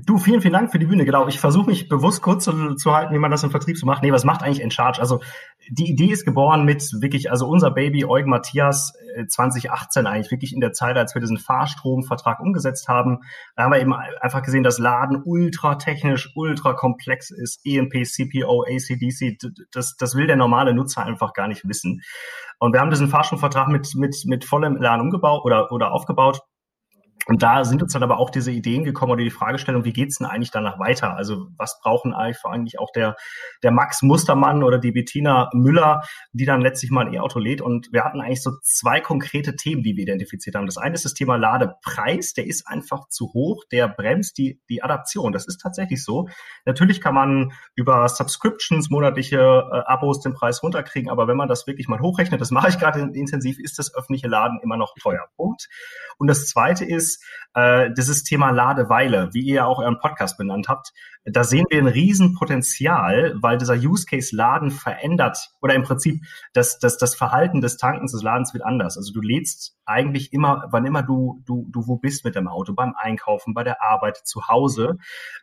Du, 0.06 0.20
vielen, 0.20 0.42
vielen 0.42 0.54
Dank 0.54 0.72
für 0.72 0.77
die 0.77 0.86
Bühne. 0.86 1.06
Genau, 1.06 1.27
ich 1.27 1.39
versuche 1.39 1.66
mich 1.66 1.89
bewusst 1.89 2.22
kurz 2.22 2.44
zu, 2.44 2.75
zu, 2.75 2.94
halten, 2.94 3.13
wie 3.16 3.20
man 3.20 3.32
das 3.32 3.44
im 3.44 3.50
Vertrieb 3.50 3.77
so 3.77 3.88
macht. 3.88 4.04
Nee, 4.04 4.12
was 4.12 4.24
macht 4.24 4.44
eigentlich 4.44 4.62
Encharge? 4.62 5.01
Also 5.01 5.22
die 5.70 5.89
Idee 5.89 6.12
ist 6.12 6.24
geboren 6.24 6.66
mit 6.66 7.01
wirklich, 7.01 7.32
also 7.32 7.48
unser 7.48 7.72
Baby 7.72 8.06
Eugen 8.06 8.30
Matthias 8.30 8.94
2018 9.27 10.06
äh, 10.06 10.10
eigentlich 10.10 10.32
wirklich 10.32 10.54
in 10.54 10.62
der 10.62 10.72
Zeit, 10.72 10.98
als 10.98 11.16
wir 11.16 11.20
diesen 11.20 11.39
Fahrstromvertrag 11.39 12.39
umgesetzt 12.39 12.88
haben. 12.88 13.20
Da 13.56 13.63
haben 13.63 13.72
wir 13.72 13.82
eben 13.82 13.94
einfach 13.94 14.44
gesehen, 14.44 14.63
dass 14.63 14.77
Laden 14.77 15.24
ultra 15.25 15.75
technisch, 15.75 16.32
ultra 16.36 16.74
komplex 16.74 17.32
ist. 17.32 17.62
EMP, 17.66 18.06
CPO, 18.06 18.66
ACDC, 18.68 19.38
das, 19.72 19.98
das 19.98 20.16
will 20.16 20.27
der 20.27 20.36
normale 20.36 20.75
Nutzer 20.75 21.06
einfach 21.06 21.34
gar 21.34 21.48
nicht 21.48 21.68
wissen. 21.68 22.01
Und 22.60 22.74
wir 22.74 22.82
haben 22.82 22.92
diesen 22.92 23.08
Fahrstromvertrag 23.08 23.68
mit, 23.70 23.96
mit, 23.96 24.16
mit 24.25 24.46
vollem 24.46 24.75
Laden 24.75 25.01
umgebaut 25.01 25.42
oder, 25.44 25.72
oder 25.72 25.92
aufgebaut 25.92 26.42
und 27.27 27.43
da 27.43 27.65
sind 27.65 27.84
uns 27.84 27.91
dann 27.91 28.03
aber 28.03 28.19
auch 28.19 28.29
diese 28.29 28.51
Ideen 28.51 28.86
gekommen 28.86 29.12
oder 29.12 29.24
die 29.24 29.29
Fragestellung, 29.29 29.84
wie 29.84 29.91
geht's 29.91 30.17
denn 30.17 30.27
eigentlich 30.27 30.51
danach 30.51 30.79
weiter? 30.79 31.15
Also 31.15 31.48
was 31.57 31.79
brauchen 31.81 32.13
eigentlich 32.13 32.79
auch 32.79 32.91
der, 32.93 33.15
der 33.63 33.72
Max 33.72 34.01
Mustermann 34.01 34.63
oder 34.63 34.79
die 34.79 34.93
Bettina 34.93 35.50
Müller, 35.53 36.03
die 36.31 36.46
dann 36.46 36.62
letztlich 36.62 36.89
mal 36.89 37.05
ein 37.05 37.13
E-Auto 37.13 37.39
lädt? 37.39 37.62
Und 37.62 37.89
wir 37.91 38.05
hatten 38.05 38.22
eigentlich 38.22 38.41
so 38.41 38.51
zwei 38.63 39.01
konkrete 39.01 39.57
Themen, 39.57 39.84
die 39.84 39.98
wir 39.98 40.03
identifiziert 40.03 40.55
haben. 40.55 40.67
Das 40.67 40.77
eine 40.77 40.96
ist 40.96 41.03
das 41.03 41.13
Thema 41.15 41.36
Ladepreis, 41.36 42.34
der 42.34 42.48
ist 42.48 42.65
einfach 42.65 43.10
zu 43.10 43.34
hoch, 43.34 43.65
der 43.74 43.89
bremst 43.89 44.38
die, 44.38 44.62
die 44.69 44.81
Adaption. 44.81 45.34
Das 45.34 45.48
ist 45.48 45.57
tatsächlich 45.57 46.05
so. 46.05 46.29
Natürlich 46.65 47.01
kann 47.01 47.13
man 47.13 47.51
über 47.75 48.07
Subscriptions, 48.07 48.89
monatliche 48.89 49.38
äh, 49.38 49.79
Abos 49.86 50.22
den 50.22 50.34
Preis 50.34 50.63
runterkriegen, 50.63 51.10
aber 51.10 51.27
wenn 51.27 51.38
man 51.38 51.50
das 51.50 51.67
wirklich 51.67 51.89
mal 51.89 52.00
hochrechnet, 52.00 52.39
das 52.39 52.51
mache 52.51 52.69
ich 52.69 52.79
gerade 52.79 53.01
intensiv, 53.01 53.60
ist 53.60 53.79
das 53.79 53.93
öffentliche 53.93 54.29
Laden 54.29 54.60
immer 54.63 54.77
noch 54.77 54.93
teuer. 55.01 55.27
Punkt. 55.36 55.67
Und 56.17 56.27
das 56.27 56.48
zweite 56.48 56.86
ist, 56.86 57.16
äh, 57.53 57.91
dieses 57.95 58.24
Thema 58.24 58.51
Ladeweile, 58.51 59.33
wie 59.33 59.41
ihr 59.41 59.55
ja 59.55 59.65
auch 59.65 59.79
euren 59.79 60.00
Podcast 60.00 60.38
benannt 60.38 60.67
habt. 60.67 60.93
Da 61.25 61.43
sehen 61.43 61.65
wir 61.69 61.79
ein 61.79 61.88
Riesenpotenzial, 61.88 63.36
weil 63.41 63.57
dieser 63.57 63.75
Use 63.75 64.05
Case 64.05 64.36
Laden 64.36 64.71
verändert 64.71 65.38
oder 65.62 65.75
im 65.75 65.83
Prinzip 65.83 66.24
das, 66.53 66.79
das, 66.79 66.97
das 66.97 67.15
Verhalten 67.15 67.59
des 67.59 67.77
Tankens 67.77 68.12
des 68.13 68.24
Ladens 68.24 68.53
wird 68.53 68.63
anders. 68.63 68.97
Also 68.97 69.12
du 69.12 69.21
lädst 69.21 69.75
eigentlich 69.86 70.31
immer, 70.31 70.67
wann 70.71 70.86
immer 70.86 71.03
du, 71.03 71.41
du, 71.45 71.67
du 71.69 71.88
wo 71.88 71.97
bist 71.97 72.25
mit 72.25 72.36
dem 72.36 72.47
Auto, 72.47 72.74
beim 72.74 72.93
Einkaufen, 72.95 73.53
bei 73.53 73.63
der 73.63 73.81
Arbeit, 73.81 74.17
zu 74.17 74.47
Hause. 74.47 74.97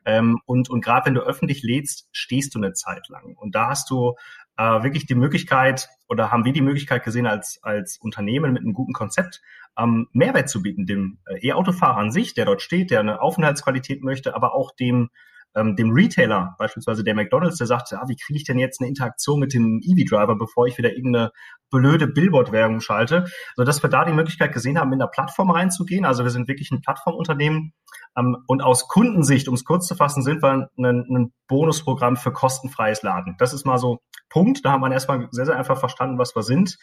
Ähm, 0.05 0.41
und 0.47 0.71
und 0.71 0.83
gerade 0.83 1.07
wenn 1.07 1.15
du 1.15 1.21
öffentlich 1.21 1.63
lädst, 1.63 2.09
stehst 2.13 2.55
du 2.55 2.59
eine 2.59 2.73
Zeit 2.73 3.09
lang. 3.09 3.35
Und 3.37 3.55
da 3.55 3.69
hast 3.69 3.91
du 3.91 4.15
äh, 4.57 4.83
wirklich 4.83 5.07
die 5.07 5.15
Möglichkeit 5.15 5.89
oder 6.09 6.31
haben 6.31 6.45
wir 6.45 6.53
die 6.53 6.61
Möglichkeit 6.61 7.05
gesehen 7.05 7.27
als, 7.27 7.59
als 7.63 7.99
Unternehmen 7.99 8.53
mit 8.53 8.63
einem 8.63 8.73
guten 8.73 8.93
Konzept, 8.93 9.41
ähm, 9.79 10.09
Mehrwert 10.13 10.49
zu 10.49 10.63
bieten, 10.63 10.87
dem 10.87 11.19
äh, 11.27 11.49
E-Autofahrer 11.49 11.99
an 11.99 12.13
sich, 12.13 12.35
der 12.35 12.45
dort 12.45 12.63
steht, 12.63 12.91
der 12.91 13.01
eine 13.01 13.21
Aufenthaltsqualität 13.21 14.03
möchte, 14.03 14.35
aber 14.35 14.55
auch 14.55 14.75
dem 14.75 15.11
ähm, 15.57 15.77
dem 15.77 15.93
Retailer, 15.93 16.57
beispielsweise 16.59 17.05
der 17.05 17.15
McDonalds, 17.15 17.59
der 17.59 17.67
sagt, 17.67 17.93
ah, 17.93 18.05
wie 18.09 18.17
kriege 18.17 18.37
ich 18.37 18.45
denn 18.45 18.59
jetzt 18.59 18.81
eine 18.81 18.89
Interaktion 18.89 19.39
mit 19.39 19.55
dem 19.55 19.81
EV-Driver, 19.83 20.37
bevor 20.37 20.67
ich 20.67 20.77
wieder 20.79 20.93
irgendeine 20.93 21.31
blöde 21.71 22.07
Billboard-Werbung 22.07 22.81
schalte, 22.81 23.27
so 23.57 23.65
dass 23.65 23.83
wir 23.83 23.91
da 23.91 24.05
die 24.05 24.13
Möglichkeit 24.13 24.53
gesehen 24.53 24.79
haben, 24.79 24.93
in 24.93 24.99
der 24.99 25.07
Plattform 25.07 25.51
reinzugehen. 25.51 26.05
Also 26.05 26.25
wir 26.25 26.31
sind 26.31 26.49
wirklich 26.49 26.71
ein 26.71 26.83
Plattformunternehmen 26.83 27.73
und 28.15 28.63
aus 28.63 28.87
Kundensicht, 28.87 29.49
um 29.49 29.55
es 29.55 29.65
kurz 29.65 29.87
zu 29.87 29.97
fassen, 29.97 30.23
sind 30.23 30.43
wir 30.43 30.69
ein, 30.79 31.05
ein 31.09 31.33
Bonusprogramm 31.49 32.17
für 32.17 32.33
kostenfreies 32.33 33.03
Laden. 33.03 33.35
Das 33.39 33.53
ist 33.53 33.67
mal 33.67 33.79
so 33.79 33.99
Punkt. 34.29 34.65
Da 34.65 34.73
haben 34.73 34.81
wir 34.81 34.91
erstmal 34.91 35.29
sehr, 35.31 35.47
sehr 35.47 35.57
einfach 35.57 35.79
verstanden, 35.79 36.19
was 36.19 36.35
wir 36.35 36.43
sind. 36.43 36.77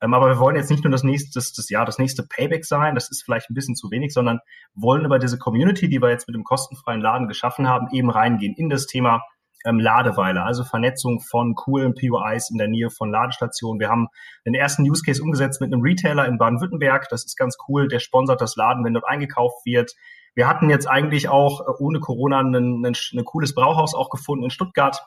Ähm, 0.00 0.14
aber 0.14 0.28
wir 0.28 0.38
wollen 0.38 0.56
jetzt 0.56 0.70
nicht 0.70 0.84
nur 0.84 0.90
das 0.90 1.04
nächste, 1.04 1.38
das, 1.38 1.68
ja, 1.70 1.84
das 1.84 1.98
nächste 1.98 2.22
Payback 2.22 2.64
sein, 2.64 2.94
das 2.94 3.10
ist 3.10 3.22
vielleicht 3.24 3.50
ein 3.50 3.54
bisschen 3.54 3.76
zu 3.76 3.90
wenig, 3.90 4.12
sondern 4.12 4.40
wollen 4.74 5.04
über 5.04 5.18
diese 5.18 5.38
Community, 5.38 5.88
die 5.88 6.00
wir 6.00 6.10
jetzt 6.10 6.28
mit 6.28 6.34
dem 6.34 6.44
kostenfreien 6.44 7.00
Laden 7.00 7.28
geschaffen 7.28 7.68
haben, 7.68 7.88
eben 7.92 8.10
reingehen 8.10 8.54
in 8.54 8.68
das 8.68 8.86
Thema 8.86 9.22
ähm, 9.64 9.80
Ladeweile, 9.80 10.42
also 10.42 10.64
Vernetzung 10.64 11.20
von 11.20 11.54
coolen 11.54 11.94
POIs 11.94 12.50
in 12.50 12.58
der 12.58 12.68
Nähe 12.68 12.90
von 12.90 13.10
Ladestationen. 13.10 13.80
Wir 13.80 13.88
haben 13.88 14.08
den 14.46 14.54
ersten 14.54 14.82
Use 14.82 15.02
Case 15.04 15.22
umgesetzt 15.22 15.60
mit 15.60 15.72
einem 15.72 15.82
Retailer 15.82 16.26
in 16.26 16.38
Baden-Württemberg. 16.38 17.08
Das 17.10 17.24
ist 17.24 17.36
ganz 17.36 17.56
cool. 17.68 17.88
Der 17.88 17.98
sponsert 17.98 18.40
das 18.40 18.56
Laden, 18.56 18.84
wenn 18.84 18.94
dort 18.94 19.08
eingekauft 19.08 19.64
wird. 19.64 19.92
Wir 20.38 20.46
hatten 20.46 20.70
jetzt 20.70 20.86
eigentlich 20.86 21.28
auch 21.28 21.62
äh, 21.62 21.72
ohne 21.80 21.98
Corona 21.98 22.38
ein, 22.38 22.54
ein, 22.54 22.84
ein 22.84 23.24
cooles 23.24 23.56
Brauhaus 23.56 23.96
auch 23.96 24.08
gefunden 24.08 24.44
in 24.44 24.50
Stuttgart 24.50 25.02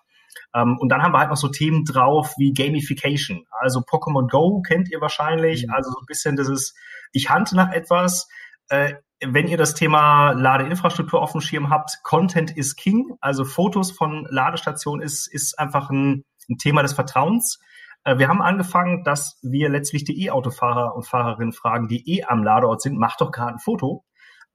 ähm, 0.54 0.78
und 0.78 0.90
dann 0.90 1.02
haben 1.02 1.14
wir 1.14 1.20
halt 1.20 1.30
noch 1.30 1.38
so 1.38 1.48
Themen 1.48 1.86
drauf 1.86 2.34
wie 2.38 2.52
Gamification. 2.52 3.46
Also 3.50 3.80
Pokémon 3.80 4.30
Go 4.30 4.62
kennt 4.62 4.92
ihr 4.92 5.00
wahrscheinlich. 5.00 5.66
Mhm. 5.66 5.74
Also 5.74 5.92
so 5.92 6.00
ein 6.00 6.06
bisschen 6.06 6.36
dieses, 6.36 6.76
ich 7.14 7.30
hante 7.30 7.56
nach 7.56 7.72
etwas. 7.72 8.28
Äh, 8.68 8.96
wenn 9.26 9.48
ihr 9.48 9.58
das 9.58 9.74
Thema 9.74 10.32
Ladeinfrastruktur 10.32 11.22
auf 11.22 11.32
dem 11.32 11.40
Schirm 11.40 11.70
habt, 11.70 12.00
Content 12.04 12.58
is 12.58 12.76
King. 12.76 13.16
Also 13.22 13.46
Fotos 13.46 13.94
von 13.94 14.28
Ladestationen 14.30 15.02
ist, 15.02 15.32
ist 15.32 15.58
einfach 15.58 15.90
ein, 15.90 16.26
ein 16.50 16.58
Thema 16.58 16.82
des 16.82 16.92
Vertrauens. 16.92 17.58
Äh, 18.04 18.18
wir 18.18 18.28
haben 18.28 18.42
angefangen, 18.42 19.06
dass 19.06 19.40
wir 19.42 19.70
letztlich 19.70 20.04
die 20.04 20.26
E-Autofahrer 20.26 20.94
und 20.94 21.08
Fahrerinnen 21.08 21.54
fragen, 21.54 21.88
die 21.88 22.18
eh 22.18 22.26
am 22.26 22.44
Ladeort 22.44 22.82
sind, 22.82 22.98
macht 22.98 23.22
doch 23.22 23.32
gerade 23.32 23.54
ein 23.54 23.60
Foto. 23.60 24.04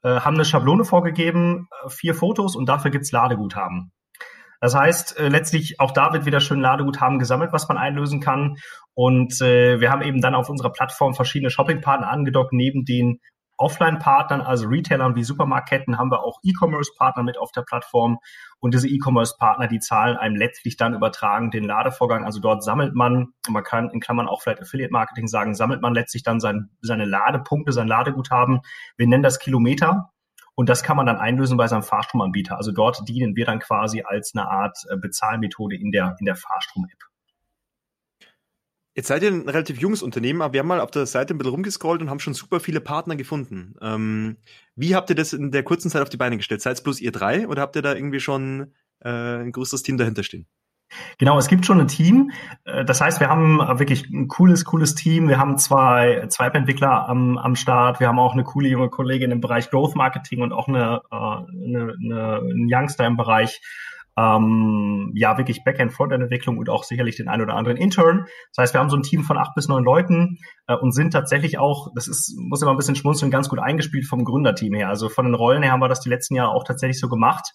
Äh, 0.06 0.20
haben 0.20 0.34
eine 0.34 0.44
Schablone 0.44 0.84
vorgegeben, 0.84 1.68
äh, 1.84 1.88
vier 1.88 2.14
Fotos 2.14 2.54
und 2.54 2.68
dafür 2.68 2.92
gibt's 2.92 3.10
Ladeguthaben. 3.10 3.90
Das 4.60 4.76
heißt, 4.76 5.18
äh, 5.18 5.28
letztlich 5.28 5.80
auch 5.80 5.90
da 5.90 6.12
wird 6.12 6.26
wieder 6.26 6.38
schön 6.38 6.60
Ladeguthaben 6.60 7.18
gesammelt, 7.18 7.52
was 7.52 7.68
man 7.68 7.76
einlösen 7.76 8.20
kann. 8.20 8.56
Und 8.94 9.40
äh, 9.40 9.80
wir 9.80 9.90
haben 9.90 10.02
eben 10.02 10.20
dann 10.20 10.36
auf 10.36 10.48
unserer 10.48 10.70
Plattform 10.70 11.14
verschiedene 11.14 11.50
Shoppingpartner 11.50 12.08
angedockt. 12.08 12.52
Neben 12.52 12.84
den 12.84 13.18
Offline-Partnern, 13.56 14.40
also 14.40 14.68
Retailern 14.68 15.14
wie 15.16 15.24
Supermarktketten, 15.24 15.98
haben 15.98 16.10
wir 16.10 16.24
auch 16.24 16.40
E-Commerce-Partner 16.42 17.22
mit 17.22 17.38
auf 17.38 17.52
der 17.52 17.62
Plattform. 17.62 18.18
Und 18.60 18.74
diese 18.74 18.88
E-Commerce-Partner, 18.88 19.68
die 19.68 19.78
zahlen 19.78 20.16
einem 20.16 20.36
letztlich 20.36 20.76
dann 20.76 20.94
übertragen 20.94 21.50
den 21.50 21.64
Ladevorgang. 21.64 22.24
Also 22.24 22.40
dort 22.40 22.62
sammelt 22.62 22.94
man, 22.94 23.28
man 23.48 23.64
kann 23.64 23.90
in 23.90 24.00
Klammern 24.00 24.28
auch 24.28 24.42
vielleicht 24.42 24.62
Affiliate-Marketing 24.62 25.26
sagen, 25.26 25.54
sammelt 25.54 25.82
man 25.82 25.94
letztlich 25.94 26.22
dann 26.22 26.40
sein, 26.40 26.70
seine 26.80 27.04
Ladepunkte, 27.04 27.72
sein 27.72 27.88
Ladeguthaben. 27.88 28.60
Wir 28.96 29.06
nennen 29.06 29.22
das 29.22 29.38
Kilometer. 29.38 30.10
Und 30.54 30.70
das 30.70 30.82
kann 30.82 30.96
man 30.96 31.04
dann 31.04 31.18
einlösen 31.18 31.58
bei 31.58 31.68
seinem 31.68 31.82
Fahrstromanbieter. 31.82 32.56
Also 32.56 32.72
dort 32.72 33.06
dienen 33.06 33.36
wir 33.36 33.44
dann 33.44 33.58
quasi 33.58 34.02
als 34.02 34.32
eine 34.34 34.48
Art 34.48 34.78
äh, 34.88 34.96
Bezahlmethode 34.96 35.76
in 35.76 35.92
der, 35.92 36.16
in 36.18 36.24
der 36.24 36.34
Fahrstrom-App. 36.34 37.15
Jetzt 38.96 39.08
seid 39.08 39.22
ihr 39.22 39.30
ein 39.30 39.46
relativ 39.46 39.78
junges 39.78 40.02
Unternehmen, 40.02 40.40
aber 40.40 40.54
wir 40.54 40.60
haben 40.60 40.68
mal 40.68 40.80
auf 40.80 40.90
der 40.90 41.04
Seite 41.04 41.34
ein 41.34 41.38
bisschen 41.38 41.52
rumgescrollt 41.52 42.00
und 42.00 42.08
haben 42.08 42.18
schon 42.18 42.32
super 42.32 42.60
viele 42.60 42.80
Partner 42.80 43.14
gefunden. 43.14 43.74
Ähm, 43.82 44.38
wie 44.74 44.96
habt 44.96 45.10
ihr 45.10 45.16
das 45.16 45.34
in 45.34 45.50
der 45.50 45.64
kurzen 45.64 45.90
Zeit 45.90 46.00
auf 46.00 46.08
die 46.08 46.16
Beine 46.16 46.38
gestellt? 46.38 46.62
Seid 46.62 46.76
es 46.76 46.82
bloß 46.82 47.02
ihr 47.02 47.12
drei 47.12 47.46
oder 47.46 47.60
habt 47.60 47.76
ihr 47.76 47.82
da 47.82 47.94
irgendwie 47.94 48.20
schon 48.20 48.72
äh, 49.00 49.10
ein 49.10 49.52
größeres 49.52 49.82
Team 49.82 49.98
dahinter 49.98 50.22
stehen? 50.22 50.46
Genau, 51.18 51.36
es 51.36 51.48
gibt 51.48 51.66
schon 51.66 51.78
ein 51.78 51.88
Team. 51.88 52.30
Äh, 52.64 52.86
das 52.86 53.02
heißt, 53.02 53.20
wir 53.20 53.28
haben 53.28 53.58
wirklich 53.78 54.08
ein 54.08 54.28
cooles, 54.28 54.64
cooles 54.64 54.94
Team. 54.94 55.28
Wir 55.28 55.36
haben 55.36 55.58
zwei, 55.58 56.24
zwei 56.28 56.46
Entwickler 56.46 57.06
am, 57.06 57.36
am 57.36 57.54
Start. 57.54 58.00
Wir 58.00 58.08
haben 58.08 58.18
auch 58.18 58.32
eine 58.32 58.44
coole 58.44 58.68
junge 58.68 58.88
Kollegin 58.88 59.30
im 59.30 59.42
Bereich 59.42 59.68
Growth 59.68 59.94
Marketing 59.94 60.40
und 60.40 60.54
auch 60.54 60.68
eine, 60.68 61.02
äh, 61.10 61.16
eine, 61.16 61.94
eine, 62.02 62.38
einen 62.38 62.68
Youngster 62.72 63.06
im 63.06 63.18
Bereich 63.18 63.60
ähm, 64.18 65.12
ja, 65.14 65.36
wirklich 65.36 65.62
Backend, 65.62 65.92
Frontend-Entwicklung 65.92 66.56
und 66.58 66.70
auch 66.70 66.84
sicherlich 66.84 67.16
den 67.16 67.28
einen 67.28 67.42
oder 67.42 67.54
anderen 67.54 67.76
Intern. 67.76 68.26
Das 68.54 68.62
heißt, 68.62 68.74
wir 68.74 68.80
haben 68.80 68.88
so 68.88 68.96
ein 68.96 69.02
Team 69.02 69.22
von 69.24 69.36
acht 69.36 69.54
bis 69.54 69.68
neun 69.68 69.84
Leuten 69.84 70.38
äh, 70.66 70.74
und 70.74 70.92
sind 70.92 71.10
tatsächlich 71.10 71.58
auch, 71.58 71.88
das 71.94 72.08
ist, 72.08 72.34
muss 72.38 72.62
immer 72.62 72.70
ein 72.70 72.78
bisschen 72.78 72.96
schmunzeln, 72.96 73.30
ganz 73.30 73.48
gut 73.48 73.58
eingespielt 73.58 74.06
vom 74.06 74.24
Gründerteam 74.24 74.74
her. 74.74 74.88
Also 74.88 75.08
von 75.08 75.26
den 75.26 75.34
Rollen 75.34 75.62
her 75.62 75.72
haben 75.72 75.80
wir 75.80 75.88
das 75.88 76.00
die 76.00 76.08
letzten 76.08 76.34
Jahre 76.34 76.52
auch 76.52 76.64
tatsächlich 76.64 76.98
so 76.98 77.08
gemacht. 77.08 77.52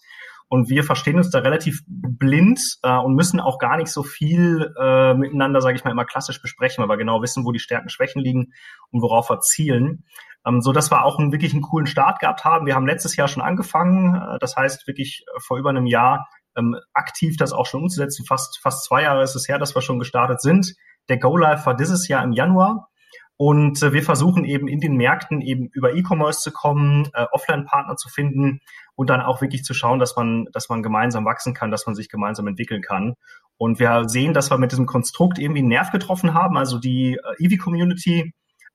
Und 0.48 0.68
wir 0.68 0.84
verstehen 0.84 1.16
uns 1.16 1.30
da 1.30 1.38
relativ 1.38 1.80
blind 1.86 2.60
äh, 2.82 2.96
und 2.96 3.14
müssen 3.14 3.40
auch 3.40 3.58
gar 3.58 3.78
nicht 3.78 3.90
so 3.90 4.02
viel 4.02 4.72
äh, 4.78 5.14
miteinander, 5.14 5.62
sage 5.62 5.76
ich 5.76 5.84
mal, 5.84 5.90
immer 5.90 6.04
klassisch 6.04 6.42
besprechen, 6.42 6.82
weil 6.82 6.90
wir 6.90 6.98
genau 6.98 7.22
wissen, 7.22 7.44
wo 7.44 7.52
die 7.52 7.58
Stärken, 7.58 7.88
Schwächen 7.88 8.22
liegen 8.22 8.52
und 8.90 9.02
worauf 9.02 9.30
wir 9.30 9.40
zielen. 9.40 10.04
Ähm, 10.46 10.60
so 10.60 10.72
dass 10.72 10.90
wir 10.92 11.04
auch 11.04 11.18
einen 11.18 11.32
wirklich 11.32 11.54
einen 11.54 11.62
coolen 11.62 11.86
Start 11.86 12.20
gehabt 12.20 12.44
haben. 12.44 12.66
Wir 12.66 12.74
haben 12.74 12.86
letztes 12.86 13.16
Jahr 13.16 13.28
schon 13.28 13.42
angefangen, 13.42 14.14
äh, 14.14 14.38
das 14.40 14.54
heißt 14.54 14.86
wirklich 14.86 15.24
vor 15.38 15.56
über 15.58 15.70
einem 15.70 15.86
Jahr 15.86 16.28
ähm, 16.56 16.76
aktiv 16.92 17.36
das 17.36 17.52
auch 17.52 17.66
schon 17.66 17.82
umzusetzen. 17.82 18.24
Fast, 18.26 18.58
fast 18.60 18.84
zwei 18.84 19.02
Jahre 19.02 19.22
ist 19.22 19.34
es 19.34 19.48
her, 19.48 19.58
dass 19.58 19.74
wir 19.74 19.82
schon 19.82 19.98
gestartet 19.98 20.40
sind. 20.40 20.74
Der 21.08 21.18
Go 21.18 21.36
Live 21.36 21.66
war 21.66 21.76
dieses 21.76 22.08
Jahr 22.08 22.22
im 22.22 22.32
Januar. 22.32 22.88
Und 23.36 23.82
äh, 23.82 23.92
wir 23.92 24.02
versuchen 24.02 24.44
eben 24.44 24.68
in 24.68 24.80
den 24.80 24.96
Märkten 24.96 25.40
eben 25.40 25.68
über 25.72 25.94
E-Commerce 25.94 26.40
zu 26.40 26.52
kommen, 26.52 27.08
äh, 27.14 27.26
Offline-Partner 27.32 27.96
zu 27.96 28.08
finden 28.08 28.60
und 28.94 29.10
dann 29.10 29.20
auch 29.20 29.40
wirklich 29.40 29.64
zu 29.64 29.74
schauen, 29.74 29.98
dass 29.98 30.14
man, 30.14 30.46
dass 30.52 30.68
man 30.68 30.82
gemeinsam 30.82 31.24
wachsen 31.24 31.54
kann, 31.54 31.70
dass 31.70 31.86
man 31.86 31.94
sich 31.94 32.08
gemeinsam 32.08 32.46
entwickeln 32.46 32.82
kann. 32.82 33.14
Und 33.56 33.80
wir 33.80 34.08
sehen, 34.08 34.34
dass 34.34 34.50
wir 34.50 34.58
mit 34.58 34.72
diesem 34.72 34.86
Konstrukt 34.86 35.38
irgendwie 35.38 35.60
einen 35.60 35.68
Nerv 35.68 35.90
getroffen 35.90 36.34
haben. 36.34 36.56
Also 36.56 36.78
die 36.78 37.14
äh, 37.14 37.44
EV-Community, 37.44 38.32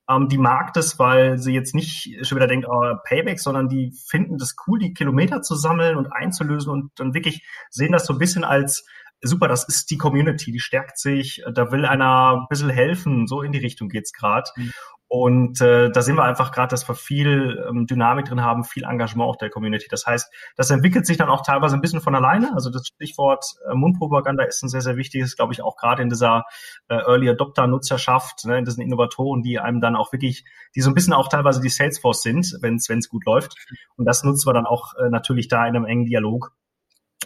ähm, 0.10 0.30
die 0.30 0.38
mag 0.38 0.74
das, 0.74 1.00
weil 1.00 1.38
sie 1.38 1.54
jetzt 1.54 1.76
nicht 1.76 2.26
schon 2.26 2.38
wieder 2.38 2.48
denkt, 2.48 2.68
oh, 2.70 2.96
Payback, 3.04 3.40
sondern 3.40 3.68
die 3.68 3.92
finden 3.92 4.38
das 4.38 4.56
cool, 4.68 4.80
die 4.80 4.94
Kilometer 4.94 5.42
zu 5.42 5.56
sammeln 5.56 5.98
und 5.98 6.12
einzulösen 6.14 6.72
und 6.72 6.92
dann 7.00 7.14
wirklich 7.14 7.46
sehen 7.70 7.92
das 7.92 8.06
so 8.06 8.14
ein 8.14 8.20
bisschen 8.20 8.44
als 8.44 8.86
super, 9.22 9.48
das 9.48 9.68
ist 9.68 9.90
die 9.90 9.98
Community, 9.98 10.52
die 10.52 10.60
stärkt 10.60 11.00
sich, 11.00 11.44
da 11.52 11.72
will 11.72 11.86
einer 11.86 12.42
ein 12.42 12.48
bisschen 12.50 12.70
helfen, 12.70 13.28
so 13.28 13.42
in 13.42 13.52
die 13.52 13.60
Richtung 13.60 13.90
geht's 13.90 14.14
gerade. 14.14 14.50
Mhm. 14.56 14.74
Und 15.10 15.62
äh, 15.62 15.90
da 15.90 16.02
sehen 16.02 16.18
wir 16.18 16.26
einfach 16.26 16.52
gerade, 16.52 16.72
dass 16.72 16.88
wir 16.88 16.96
viel 16.96 17.64
ähm, 17.70 17.88
Dynamik 17.88 18.26
drin 18.26 18.44
haben, 18.44 18.66
viel 18.66 18.84
Engagement 18.84 19.30
auch 19.30 19.38
der 19.38 19.50
Community. 19.50 19.88
Das 19.90 20.06
heißt, 20.06 20.30
das 20.58 20.70
entwickelt 20.70 21.06
sich 21.06 21.16
dann 21.16 21.30
auch 21.30 21.46
teilweise 21.46 21.76
ein 21.76 21.82
bisschen 21.82 22.02
von 22.02 22.14
alleine. 22.14 22.54
Also 22.54 22.70
das 22.70 22.88
Stichwort 22.88 23.46
äh, 23.70 23.74
Mundpropaganda 23.74 24.44
ist 24.44 24.62
ein 24.64 24.70
sehr, 24.70 24.82
sehr 24.82 24.98
wichtiges, 24.98 25.38
glaube 25.38 25.54
ich, 25.54 25.62
auch 25.62 25.78
gerade 25.78 26.02
in 26.02 26.10
dieser 26.10 26.44
äh, 26.90 26.96
Early 26.96 27.30
Adopter-Nutzerschaft, 27.30 28.44
ne, 28.46 28.58
in 28.58 28.66
diesen 28.66 28.84
Innovatoren, 28.84 29.44
die 29.44 29.60
einem 29.60 29.80
dann 29.80 29.96
auch 29.96 30.12
wirklich, 30.12 30.44
die 30.76 30.82
so 30.82 30.92
ein 30.92 30.94
bisschen 30.94 31.14
auch 31.14 31.30
teilweise 31.30 31.62
die 31.62 31.70
Salesforce 31.70 32.22
sind, 32.22 32.58
wenn 32.62 32.76
es 32.76 33.10
gut 33.10 33.26
läuft. 33.26 33.56
Und 33.96 34.06
das 34.06 34.24
nutzen 34.24 34.48
wir 34.50 34.54
dann 34.54 34.66
auch 34.66 34.94
äh, 34.96 35.10
natürlich 35.10 35.48
da 35.48 35.66
in 35.66 35.78
einem 35.78 35.86
engen 35.86 36.06
Dialog, 36.06 36.52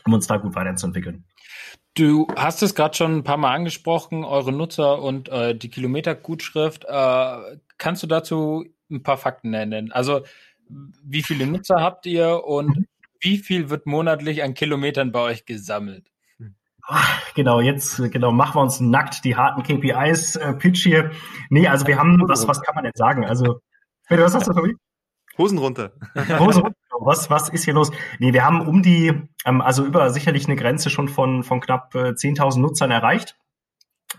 um 0.05 0.13
uns 0.13 0.27
da 0.27 0.37
gut 0.37 0.55
weiterzuentwickeln. 0.55 1.25
Du 1.93 2.27
hast 2.37 2.63
es 2.63 2.73
gerade 2.73 2.95
schon 2.95 3.17
ein 3.17 3.23
paar 3.23 3.37
Mal 3.37 3.53
angesprochen, 3.53 4.23
eure 4.23 4.53
Nutzer 4.53 5.01
und 5.01 5.27
äh, 5.29 5.55
die 5.55 5.69
Kilometergutschrift. 5.69 6.85
Äh, 6.85 7.57
kannst 7.77 8.01
du 8.03 8.07
dazu 8.07 8.65
ein 8.89 9.03
paar 9.03 9.17
Fakten 9.17 9.49
nennen? 9.49 9.91
Also 9.91 10.21
wie 11.03 11.21
viele 11.21 11.45
Nutzer 11.45 11.81
habt 11.81 12.05
ihr 12.05 12.45
und 12.45 12.87
wie 13.19 13.37
viel 13.37 13.69
wird 13.69 13.85
monatlich 13.85 14.41
an 14.43 14.53
Kilometern 14.53 15.11
bei 15.11 15.19
euch 15.19 15.45
gesammelt? 15.45 16.09
Ach, 16.83 17.33
genau, 17.35 17.59
jetzt 17.59 17.97
genau 18.11 18.31
machen 18.31 18.55
wir 18.55 18.61
uns 18.61 18.79
nackt 18.79 19.23
die 19.23 19.35
harten 19.35 19.61
KPIs 19.61 20.37
äh, 20.37 20.53
Pitch 20.53 20.83
hier. 20.83 21.11
Nee, 21.49 21.67
also 21.67 21.85
wir 21.87 21.97
haben 21.97 22.21
was 22.27 22.47
was 22.47 22.61
kann 22.61 22.73
man 22.73 22.85
denn 22.85 22.93
sagen? 22.95 23.25
Also 23.25 23.59
was 24.09 24.33
hast 24.33 24.47
du 24.47 24.53
Tobi? 24.53 24.75
Hosen 25.37 25.57
runter. 25.57 25.91
Hosen 26.39 26.63
runter. 26.63 26.81
Was, 27.03 27.29
was 27.29 27.49
ist 27.49 27.65
hier 27.65 27.73
los? 27.73 27.91
Nee, 28.19 28.31
wir 28.31 28.45
haben 28.45 28.61
um 28.67 28.83
die, 28.83 29.11
ähm, 29.45 29.61
also 29.61 29.83
über 29.83 30.09
sicherlich 30.11 30.45
eine 30.45 30.55
Grenze 30.55 30.89
schon 30.89 31.09
von, 31.09 31.43
von 31.43 31.59
knapp 31.59 31.95
äh, 31.95 32.09
10.000 32.09 32.59
Nutzern 32.59 32.91
erreicht. 32.91 33.35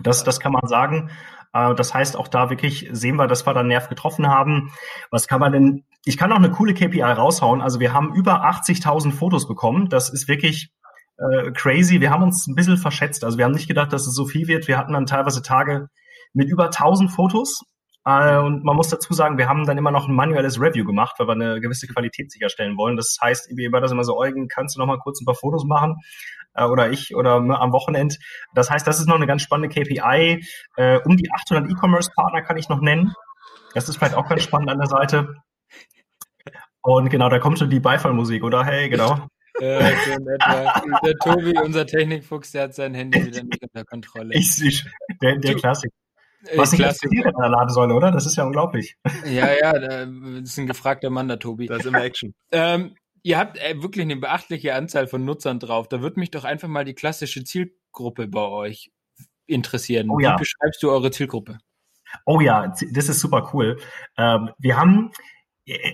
Das, 0.02 0.24
das 0.24 0.40
kann 0.40 0.52
man 0.52 0.66
sagen. 0.66 1.10
Äh, 1.52 1.74
das 1.74 1.94
heißt, 1.94 2.16
auch 2.16 2.28
da 2.28 2.50
wirklich 2.50 2.88
sehen 2.92 3.16
wir, 3.16 3.28
dass 3.28 3.46
wir 3.46 3.54
da 3.54 3.62
Nerv 3.62 3.88
getroffen 3.88 4.26
haben. 4.26 4.72
Was 5.10 5.28
kann 5.28 5.40
man 5.40 5.52
denn, 5.52 5.84
ich 6.04 6.18
kann 6.18 6.32
auch 6.32 6.36
eine 6.36 6.50
coole 6.50 6.74
KPI 6.74 7.02
raushauen. 7.02 7.62
Also 7.62 7.78
wir 7.78 7.92
haben 7.92 8.14
über 8.14 8.44
80.000 8.44 9.12
Fotos 9.12 9.46
bekommen. 9.46 9.88
Das 9.88 10.10
ist 10.10 10.26
wirklich 10.26 10.72
äh, 11.18 11.52
crazy. 11.52 12.00
Wir 12.00 12.10
haben 12.10 12.22
uns 12.24 12.46
ein 12.48 12.54
bisschen 12.54 12.78
verschätzt. 12.78 13.24
Also 13.24 13.38
wir 13.38 13.44
haben 13.44 13.52
nicht 13.52 13.68
gedacht, 13.68 13.92
dass 13.92 14.06
es 14.06 14.14
so 14.14 14.26
viel 14.26 14.48
wird. 14.48 14.66
Wir 14.66 14.76
hatten 14.76 14.92
dann 14.92 15.06
teilweise 15.06 15.42
Tage 15.42 15.88
mit 16.32 16.48
über 16.48 16.66
1000 16.66 17.12
Fotos. 17.12 17.62
Äh, 18.04 18.38
und 18.38 18.64
man 18.64 18.76
muss 18.76 18.88
dazu 18.88 19.14
sagen, 19.14 19.38
wir 19.38 19.48
haben 19.48 19.64
dann 19.64 19.78
immer 19.78 19.90
noch 19.90 20.08
ein 20.08 20.14
manuelles 20.14 20.60
Review 20.60 20.84
gemacht, 20.84 21.14
weil 21.18 21.26
wir 21.26 21.32
eine 21.32 21.60
gewisse 21.60 21.86
Qualität 21.86 22.32
sicherstellen 22.32 22.76
wollen. 22.76 22.96
Das 22.96 23.16
heißt, 23.20 23.50
wir 23.56 23.72
war 23.72 23.80
das 23.80 23.92
immer 23.92 24.04
so, 24.04 24.18
Eugen, 24.18 24.48
kannst 24.48 24.76
du 24.76 24.80
noch 24.80 24.86
mal 24.86 24.98
kurz 24.98 25.20
ein 25.20 25.24
paar 25.24 25.34
Fotos 25.34 25.64
machen? 25.64 25.96
Äh, 26.54 26.64
oder 26.64 26.90
ich 26.90 27.14
oder 27.14 27.34
am 27.34 27.72
Wochenende. 27.72 28.16
Das 28.54 28.70
heißt, 28.70 28.86
das 28.86 29.00
ist 29.00 29.08
noch 29.08 29.16
eine 29.16 29.26
ganz 29.26 29.42
spannende 29.42 29.74
KPI. 29.74 30.44
Äh, 30.76 30.98
um 31.04 31.16
die 31.16 31.30
800 31.32 31.70
E-Commerce-Partner 31.70 32.42
kann 32.42 32.56
ich 32.56 32.68
noch 32.68 32.80
nennen. 32.80 33.14
Das 33.74 33.88
ist 33.88 33.96
vielleicht 33.96 34.14
auch 34.14 34.28
ganz 34.28 34.42
spannend 34.42 34.70
an 34.70 34.78
der 34.78 34.88
Seite. 34.88 35.34
Und 36.82 37.10
genau, 37.10 37.28
da 37.28 37.38
kommt 37.38 37.58
schon 37.58 37.70
die 37.70 37.80
Beifallmusik, 37.80 38.42
oder? 38.42 38.64
Hey, 38.64 38.88
genau. 38.88 39.28
Äh, 39.60 39.92
der 41.04 41.18
Tobi, 41.18 41.56
unser 41.62 41.86
Technikfuchs, 41.86 42.52
der 42.52 42.64
hat 42.64 42.74
sein 42.74 42.94
Handy 42.94 43.24
wieder 43.24 43.44
nicht 43.44 43.62
unter 43.62 43.84
Kontrolle. 43.84 44.34
Ich, 44.34 44.84
der, 45.20 45.36
der 45.36 45.54
Klassik. 45.54 45.92
Was 46.56 46.72
nicht 46.72 46.82
passiert 46.82 47.12
in 47.12 47.40
der 47.40 47.48
Ladesäule, 47.48 47.94
oder? 47.94 48.10
Das 48.10 48.26
ist 48.26 48.36
ja 48.36 48.44
unglaublich. 48.44 48.96
Ja, 49.24 49.48
ja, 49.52 49.72
das 49.72 50.08
ist 50.42 50.58
ein 50.58 50.66
gefragter 50.66 51.10
Mann, 51.10 51.28
der 51.28 51.38
Tobi. 51.38 51.66
Da 51.66 51.76
ist 51.76 51.86
immer 51.86 52.02
Action. 52.02 52.34
Ähm, 52.50 52.96
ihr 53.22 53.38
habt 53.38 53.58
äh, 53.58 53.80
wirklich 53.82 54.02
eine 54.02 54.16
beachtliche 54.16 54.74
Anzahl 54.74 55.06
von 55.06 55.24
Nutzern 55.24 55.60
drauf. 55.60 55.88
Da 55.88 56.00
würde 56.00 56.18
mich 56.18 56.30
doch 56.30 56.44
einfach 56.44 56.68
mal 56.68 56.84
die 56.84 56.94
klassische 56.94 57.44
Zielgruppe 57.44 58.28
bei 58.28 58.46
euch 58.46 58.90
interessieren. 59.46 60.10
Oh, 60.10 60.18
ja. 60.18 60.34
Wie 60.34 60.40
beschreibst 60.40 60.82
du 60.82 60.90
eure 60.90 61.10
Zielgruppe? 61.10 61.58
Oh 62.26 62.40
ja, 62.40 62.74
das 62.92 63.08
ist 63.08 63.20
super 63.20 63.50
cool. 63.54 63.78
Ähm, 64.18 64.50
wir 64.58 64.76
haben 64.76 65.12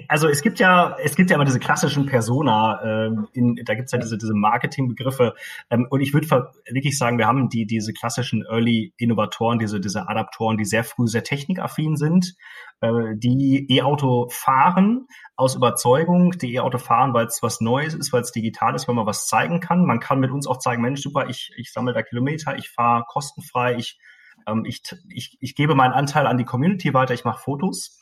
also 0.09 0.29
es 0.29 0.41
gibt 0.41 0.59
ja, 0.59 0.97
es 1.03 1.15
gibt 1.15 1.29
ja 1.29 1.37
immer 1.37 1.45
diese 1.45 1.61
klassischen 1.61 2.07
Persona, 2.07 2.81
ähm, 2.83 3.29
in, 3.35 3.57
da 3.65 3.75
gibt's 3.75 3.93
ja 3.93 3.99
diese, 3.99 4.17
diese 4.17 4.33
Marketingbegriffe. 4.35 5.35
Ähm, 5.69 5.87
und 5.91 6.01
ich 6.01 6.15
würde 6.15 6.29
wirklich 6.71 6.97
sagen, 6.97 7.19
wir 7.19 7.27
haben 7.27 7.51
die, 7.51 7.67
diese 7.67 7.93
klassischen 7.93 8.45
Early-Innovatoren, 8.47 9.59
diese, 9.59 9.79
diese 9.81 10.09
Adaptoren, 10.09 10.57
die 10.57 10.65
sehr 10.65 10.85
früh 10.85 11.07
sehr 11.07 11.23
technikaffin 11.23 11.97
sind, 11.97 12.35
äh, 12.81 13.15
die 13.15 13.67
E-Auto 13.69 14.29
fahren 14.31 15.07
aus 15.37 15.55
Überzeugung, 15.55 16.33
die 16.33 16.55
E-Auto 16.55 16.79
fahren, 16.79 17.13
weil 17.13 17.27
es 17.27 17.43
was 17.43 17.61
Neues 17.61 17.95
ist, 17.95 18.13
weil 18.13 18.23
es 18.23 18.33
digital 18.33 18.75
ist, 18.75 18.89
weil 18.89 18.95
man 18.95 19.07
was 19.07 19.27
zeigen 19.27 19.61
kann. 19.61 19.85
Man 19.85 20.01
kann 20.01 20.19
mit 20.19 20.31
uns 20.31 20.47
auch 20.47 20.59
zeigen, 20.59 20.81
Mensch, 20.81 21.03
super, 21.03 21.29
ich, 21.29 21.51
ich 21.57 21.73
sammle 21.73 21.93
da 21.93 22.03
Kilometer, 22.03 22.57
ich 22.57 22.71
fahre 22.71 23.05
kostenfrei, 23.07 23.77
ich, 23.77 23.99
ähm, 24.47 24.65
ich, 24.65 24.83
ich, 25.11 25.37
ich 25.41 25.55
gebe 25.55 25.75
meinen 25.75 25.93
Anteil 25.93 26.27
an 26.27 26.39
die 26.39 26.45
Community 26.45 26.95
weiter, 26.95 27.13
ich 27.13 27.25
mache 27.25 27.43
Fotos. 27.43 28.01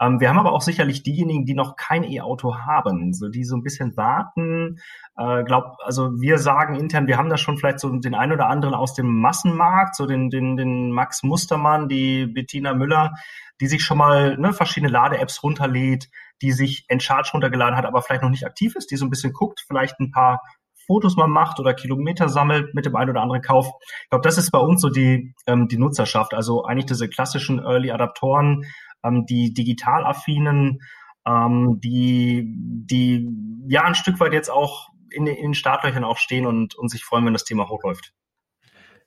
Ähm, 0.00 0.20
wir 0.20 0.28
haben 0.28 0.38
aber 0.38 0.52
auch 0.52 0.62
sicherlich 0.62 1.02
diejenigen, 1.02 1.44
die 1.44 1.54
noch 1.54 1.76
kein 1.76 2.04
E-Auto 2.04 2.56
haben, 2.56 3.12
so 3.12 3.28
die 3.28 3.44
so 3.44 3.56
ein 3.56 3.62
bisschen 3.62 3.96
warten. 3.96 4.78
Äh, 5.16 5.44
glaub, 5.44 5.76
also 5.84 6.20
wir 6.20 6.38
sagen 6.38 6.76
intern, 6.76 7.06
wir 7.06 7.16
haben 7.16 7.30
da 7.30 7.36
schon 7.36 7.58
vielleicht 7.58 7.80
so 7.80 7.90
den 7.90 8.14
einen 8.14 8.32
oder 8.32 8.48
anderen 8.48 8.74
aus 8.74 8.94
dem 8.94 9.20
Massenmarkt, 9.20 9.96
so 9.96 10.06
den, 10.06 10.30
den, 10.30 10.56
den 10.56 10.90
Max 10.90 11.22
Mustermann, 11.22 11.88
die 11.88 12.26
Bettina 12.26 12.74
Müller, 12.74 13.14
die 13.60 13.66
sich 13.66 13.82
schon 13.82 13.98
mal 13.98 14.36
ne, 14.38 14.52
verschiedene 14.52 14.92
Lade-Apps 14.92 15.42
runterlädt, 15.42 16.08
die 16.42 16.52
sich 16.52 16.84
Encharge 16.88 17.30
runtergeladen 17.32 17.76
hat, 17.76 17.84
aber 17.84 18.02
vielleicht 18.02 18.22
noch 18.22 18.30
nicht 18.30 18.46
aktiv 18.46 18.76
ist, 18.76 18.90
die 18.90 18.96
so 18.96 19.04
ein 19.04 19.10
bisschen 19.10 19.32
guckt, 19.32 19.64
vielleicht 19.66 19.98
ein 19.98 20.12
paar 20.12 20.40
Fotos 20.88 21.16
mal 21.16 21.28
macht 21.28 21.60
oder 21.60 21.74
Kilometer 21.74 22.28
sammelt 22.30 22.74
mit 22.74 22.86
dem 22.86 22.96
einen 22.96 23.10
oder 23.10 23.20
anderen 23.20 23.42
Kauf. 23.42 23.66
Ich 24.04 24.08
glaube, 24.08 24.22
das 24.22 24.38
ist 24.38 24.50
bei 24.50 24.58
uns 24.58 24.80
so 24.80 24.88
die, 24.88 25.34
ähm, 25.46 25.68
die 25.68 25.76
Nutzerschaft. 25.76 26.32
Also 26.32 26.64
eigentlich 26.64 26.86
diese 26.86 27.08
klassischen 27.08 27.58
Early 27.58 27.90
Adaptoren, 27.90 28.64
ähm, 29.04 29.26
die 29.26 29.52
digital 29.54 30.04
affinen, 30.04 30.80
ähm, 31.26 31.80
die, 31.82 32.44
die 32.46 33.28
ja 33.68 33.82
ein 33.84 33.94
Stück 33.94 34.20
weit 34.20 34.32
jetzt 34.32 34.50
auch 34.50 34.88
in, 35.10 35.26
in 35.26 35.36
den 35.36 35.54
Startlöchern 35.54 36.04
auch 36.04 36.18
stehen 36.18 36.46
und, 36.46 36.74
und 36.74 36.88
sich 36.88 37.04
freuen, 37.04 37.24
wenn 37.26 37.32
das 37.32 37.44
Thema 37.44 37.68
hochläuft. 37.68 38.12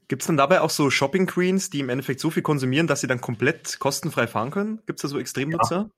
Gibt 0.08 0.24
es 0.24 0.28
dann 0.28 0.38
dabei 0.38 0.62
auch 0.62 0.70
so 0.70 0.90
Shopping 0.90 1.26
Queens, 1.26 1.70
die 1.70 1.80
im 1.80 1.90
Endeffekt 1.90 2.20
so 2.20 2.30
viel 2.30 2.44
konsumieren, 2.44 2.88
dass 2.88 3.02
sie 3.02 3.08
dann 3.08 3.22
komplett 3.22 3.80
kostenfrei 3.80 4.28
fahren 4.28 4.52
können? 4.52 4.82
Gibt 4.86 5.00
es 5.00 5.04
da 5.04 5.08
so 5.08 5.20
Extremnutzer? 5.20 5.76
Ja. 5.76 5.90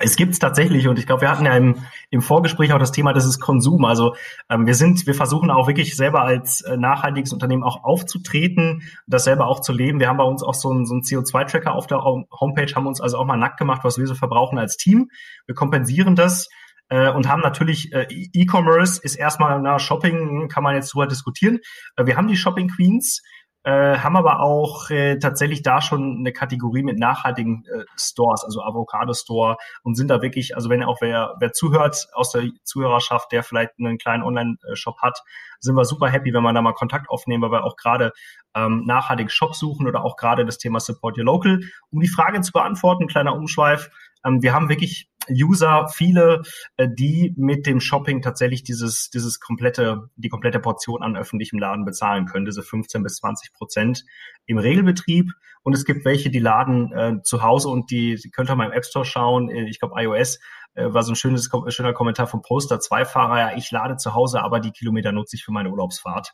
Es 0.00 0.16
gibt's 0.16 0.40
tatsächlich 0.40 0.88
und 0.88 0.98
ich 0.98 1.06
glaube, 1.06 1.22
wir 1.22 1.30
hatten 1.30 1.44
ja 1.44 1.56
im, 1.56 1.76
im 2.10 2.20
Vorgespräch 2.20 2.72
auch 2.72 2.78
das 2.78 2.90
Thema, 2.90 3.12
das 3.12 3.24
ist 3.24 3.38
Konsum. 3.38 3.84
Also 3.84 4.16
ähm, 4.50 4.66
wir 4.66 4.74
sind, 4.74 5.06
wir 5.06 5.14
versuchen 5.14 5.50
auch 5.50 5.68
wirklich 5.68 5.96
selber 5.96 6.22
als 6.22 6.62
äh, 6.62 6.76
nachhaltiges 6.76 7.32
Unternehmen 7.32 7.62
auch 7.62 7.84
aufzutreten, 7.84 8.82
das 9.06 9.24
selber 9.24 9.46
auch 9.46 9.60
zu 9.60 9.72
leben. 9.72 10.00
Wir 10.00 10.08
haben 10.08 10.16
bei 10.16 10.24
uns 10.24 10.42
auch 10.42 10.54
so 10.54 10.70
einen, 10.70 10.84
so 10.84 10.94
einen 10.94 11.02
CO2-Tracker 11.02 11.74
auf 11.74 11.86
der 11.86 12.02
Homepage, 12.02 12.74
haben 12.74 12.86
uns 12.88 13.00
also 13.00 13.18
auch 13.18 13.24
mal 13.24 13.36
nackt 13.36 13.58
gemacht, 13.58 13.82
was 13.84 13.98
wir 13.98 14.06
so 14.06 14.14
verbrauchen 14.14 14.58
als 14.58 14.76
Team. 14.76 15.10
Wir 15.46 15.54
kompensieren 15.54 16.16
das 16.16 16.48
äh, 16.88 17.10
und 17.10 17.28
haben 17.28 17.40
natürlich 17.40 17.92
äh, 17.92 18.06
E-Commerce 18.10 19.00
ist 19.02 19.14
erstmal 19.14 19.60
na 19.62 19.78
Shopping 19.78 20.48
kann 20.48 20.62
man 20.62 20.74
jetzt 20.74 20.92
drüber 20.92 21.06
diskutieren. 21.06 21.60
Äh, 21.96 22.06
wir 22.06 22.16
haben 22.16 22.28
die 22.28 22.36
Shopping 22.36 22.68
Queens 22.68 23.22
äh, 23.64 23.98
haben 23.98 24.16
aber 24.16 24.40
auch 24.40 24.90
äh, 24.90 25.18
tatsächlich 25.18 25.62
da 25.62 25.80
schon 25.80 26.18
eine 26.18 26.32
Kategorie 26.32 26.82
mit 26.82 26.98
nachhaltigen 26.98 27.64
äh, 27.66 27.84
Stores, 27.96 28.44
also 28.44 28.62
Avocado 28.62 29.14
Store 29.14 29.56
und 29.82 29.94
sind 29.94 30.08
da 30.08 30.20
wirklich, 30.20 30.56
also 30.56 30.68
wenn 30.68 30.82
auch 30.82 31.00
wer, 31.00 31.36
wer 31.38 31.52
zuhört 31.52 32.08
aus 32.12 32.32
der 32.32 32.48
Zuhörerschaft, 32.64 33.30
der 33.30 33.42
vielleicht 33.42 33.72
einen 33.78 33.98
kleinen 33.98 34.24
Online-Shop 34.24 34.98
hat, 35.00 35.22
sind 35.60 35.76
wir 35.76 35.84
super 35.84 36.08
happy, 36.08 36.34
wenn 36.34 36.42
man 36.42 36.54
da 36.54 36.62
mal 36.62 36.72
Kontakt 36.72 37.08
aufnehmen, 37.08 37.42
weil 37.42 37.52
wir 37.52 37.64
auch 37.64 37.76
gerade 37.76 38.12
ähm, 38.54 38.82
nachhaltige 38.84 39.30
Shops 39.30 39.60
suchen 39.60 39.86
oder 39.86 40.04
auch 40.04 40.16
gerade 40.16 40.44
das 40.44 40.58
Thema 40.58 40.80
Support 40.80 41.18
Your 41.18 41.24
Local. 41.24 41.60
Um 41.90 42.00
die 42.00 42.08
Frage 42.08 42.40
zu 42.40 42.52
beantworten, 42.52 43.06
kleiner 43.06 43.34
Umschweif, 43.34 43.90
ähm, 44.24 44.42
wir 44.42 44.54
haben 44.54 44.68
wirklich 44.68 45.08
User, 45.30 45.88
viele, 45.88 46.42
äh, 46.76 46.88
die 46.88 47.34
mit 47.36 47.66
dem 47.66 47.80
Shopping 47.80 48.22
tatsächlich 48.22 48.62
dieses, 48.62 49.10
dieses 49.10 49.40
komplette, 49.40 50.10
die 50.16 50.28
komplette 50.28 50.60
Portion 50.60 51.02
an 51.02 51.16
öffentlichem 51.16 51.58
Laden 51.58 51.84
bezahlen 51.84 52.26
können, 52.26 52.44
diese 52.44 52.62
15 52.62 53.02
bis 53.02 53.16
20 53.16 53.52
Prozent 53.52 54.04
im 54.46 54.58
Regelbetrieb. 54.58 55.30
Und 55.64 55.74
es 55.74 55.84
gibt 55.84 56.04
welche, 56.04 56.30
die 56.30 56.40
laden 56.40 56.92
äh, 56.92 57.22
zu 57.22 57.42
Hause 57.42 57.68
und 57.68 57.90
die, 57.90 58.16
die 58.16 58.30
könnt 58.30 58.50
ihr 58.50 58.56
mal 58.56 58.66
im 58.66 58.72
App 58.72 58.84
Store 58.84 59.04
schauen. 59.04 59.48
Äh, 59.48 59.68
ich 59.68 59.78
glaube, 59.78 59.94
iOS 60.02 60.40
äh, 60.74 60.92
war 60.92 61.02
so 61.02 61.12
ein 61.12 61.16
schönes, 61.16 61.50
schöner 61.68 61.92
Kommentar 61.92 62.26
vom 62.26 62.42
Poster. 62.42 62.80
Zwei 62.80 63.04
Fahrer, 63.04 63.38
ja, 63.38 63.56
ich 63.56 63.70
lade 63.70 63.96
zu 63.96 64.14
Hause, 64.14 64.42
aber 64.42 64.58
die 64.58 64.72
Kilometer 64.72 65.12
nutze 65.12 65.36
ich 65.36 65.44
für 65.44 65.52
meine 65.52 65.70
Urlaubsfahrt. 65.70 66.32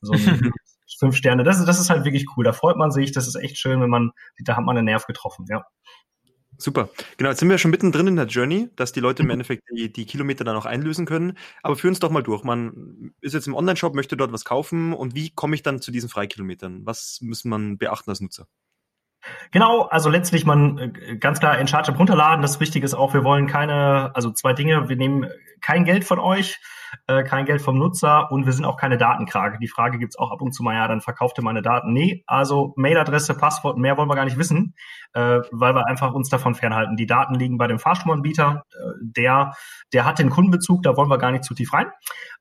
So 0.00 0.12
ein 0.12 0.52
fünf 0.98 1.16
Sterne. 1.16 1.44
Das, 1.44 1.64
das 1.64 1.80
ist 1.80 1.90
halt 1.90 2.04
wirklich 2.04 2.26
cool. 2.36 2.44
Da 2.44 2.52
freut 2.52 2.76
man 2.76 2.90
sich. 2.90 3.12
Das 3.12 3.26
ist 3.26 3.36
echt 3.36 3.58
schön, 3.58 3.80
wenn 3.80 3.90
man 3.90 4.12
da 4.38 4.56
hat 4.56 4.64
man 4.64 4.76
einen 4.76 4.86
Nerv 4.86 5.06
getroffen. 5.06 5.46
Ja. 5.48 5.64
Super. 6.60 6.90
Genau, 7.16 7.30
jetzt 7.30 7.40
sind 7.40 7.48
wir 7.48 7.56
schon 7.56 7.70
mittendrin 7.70 8.06
in 8.06 8.16
der 8.16 8.26
Journey, 8.26 8.68
dass 8.76 8.92
die 8.92 9.00
Leute 9.00 9.22
im 9.22 9.28
mhm. 9.28 9.32
Endeffekt 9.32 9.62
die, 9.70 9.90
die 9.90 10.04
Kilometer 10.04 10.44
dann 10.44 10.56
auch 10.56 10.66
einlösen 10.66 11.06
können. 11.06 11.38
Aber 11.62 11.74
führen 11.74 11.92
uns 11.92 12.00
doch 12.00 12.10
mal 12.10 12.22
durch. 12.22 12.44
Man 12.44 13.12
ist 13.22 13.32
jetzt 13.32 13.46
im 13.46 13.54
Online-Shop, 13.54 13.94
möchte 13.94 14.16
dort 14.16 14.32
was 14.32 14.44
kaufen 14.44 14.92
und 14.92 15.14
wie 15.14 15.30
komme 15.30 15.54
ich 15.54 15.62
dann 15.62 15.80
zu 15.80 15.90
diesen 15.90 16.10
Freikilometern? 16.10 16.84
Was 16.84 17.20
muss 17.22 17.44
man 17.44 17.78
beachten 17.78 18.10
als 18.10 18.20
Nutzer? 18.20 18.46
Genau, 19.52 19.82
also 19.82 20.10
letztlich 20.10 20.44
man 20.44 20.78
äh, 20.78 21.16
ganz 21.16 21.40
klar 21.40 21.58
in 21.58 21.66
Charge 21.66 21.92
runterladen. 21.92 22.42
Das 22.42 22.60
Wichtige 22.60 22.84
ist 22.84 22.94
auch, 22.94 23.14
wir 23.14 23.24
wollen 23.24 23.46
keine, 23.46 24.14
also 24.14 24.30
zwei 24.30 24.52
Dinge, 24.52 24.88
wir 24.88 24.96
nehmen 24.96 25.26
kein 25.60 25.84
Geld 25.84 26.04
von 26.04 26.18
euch, 26.18 26.60
äh, 27.06 27.22
kein 27.22 27.44
Geld 27.44 27.60
vom 27.60 27.78
Nutzer 27.78 28.30
und 28.30 28.46
wir 28.46 28.52
sind 28.52 28.64
auch 28.64 28.76
keine 28.76 28.98
Datenkrage. 28.98 29.58
Die 29.58 29.68
Frage 29.68 29.98
gibt's 29.98 30.18
auch 30.18 30.30
ab 30.30 30.42
und 30.42 30.52
zu 30.52 30.62
mal, 30.62 30.74
ja, 30.74 30.88
dann 30.88 31.00
verkauft 31.00 31.38
ihr 31.38 31.44
meine 31.44 31.62
Daten. 31.62 31.92
Nee, 31.92 32.24
also 32.26 32.72
Mailadresse, 32.76 33.34
Passwort, 33.34 33.78
mehr 33.78 33.96
wollen 33.96 34.08
wir 34.08 34.16
gar 34.16 34.24
nicht 34.24 34.38
wissen, 34.38 34.74
äh, 35.12 35.40
weil 35.50 35.74
wir 35.74 35.86
einfach 35.86 36.12
uns 36.12 36.28
davon 36.28 36.54
fernhalten. 36.54 36.96
Die 36.96 37.06
Daten 37.06 37.34
liegen 37.34 37.58
bei 37.58 37.66
dem 37.66 37.78
Fahrstromanbieter, 37.78 38.64
äh, 38.72 38.76
der, 39.00 39.54
der 39.92 40.04
hat 40.04 40.18
den 40.18 40.30
Kundenbezug, 40.30 40.82
da 40.82 40.96
wollen 40.96 41.10
wir 41.10 41.18
gar 41.18 41.32
nicht 41.32 41.44
zu 41.44 41.54
tief 41.54 41.72
rein. 41.72 41.86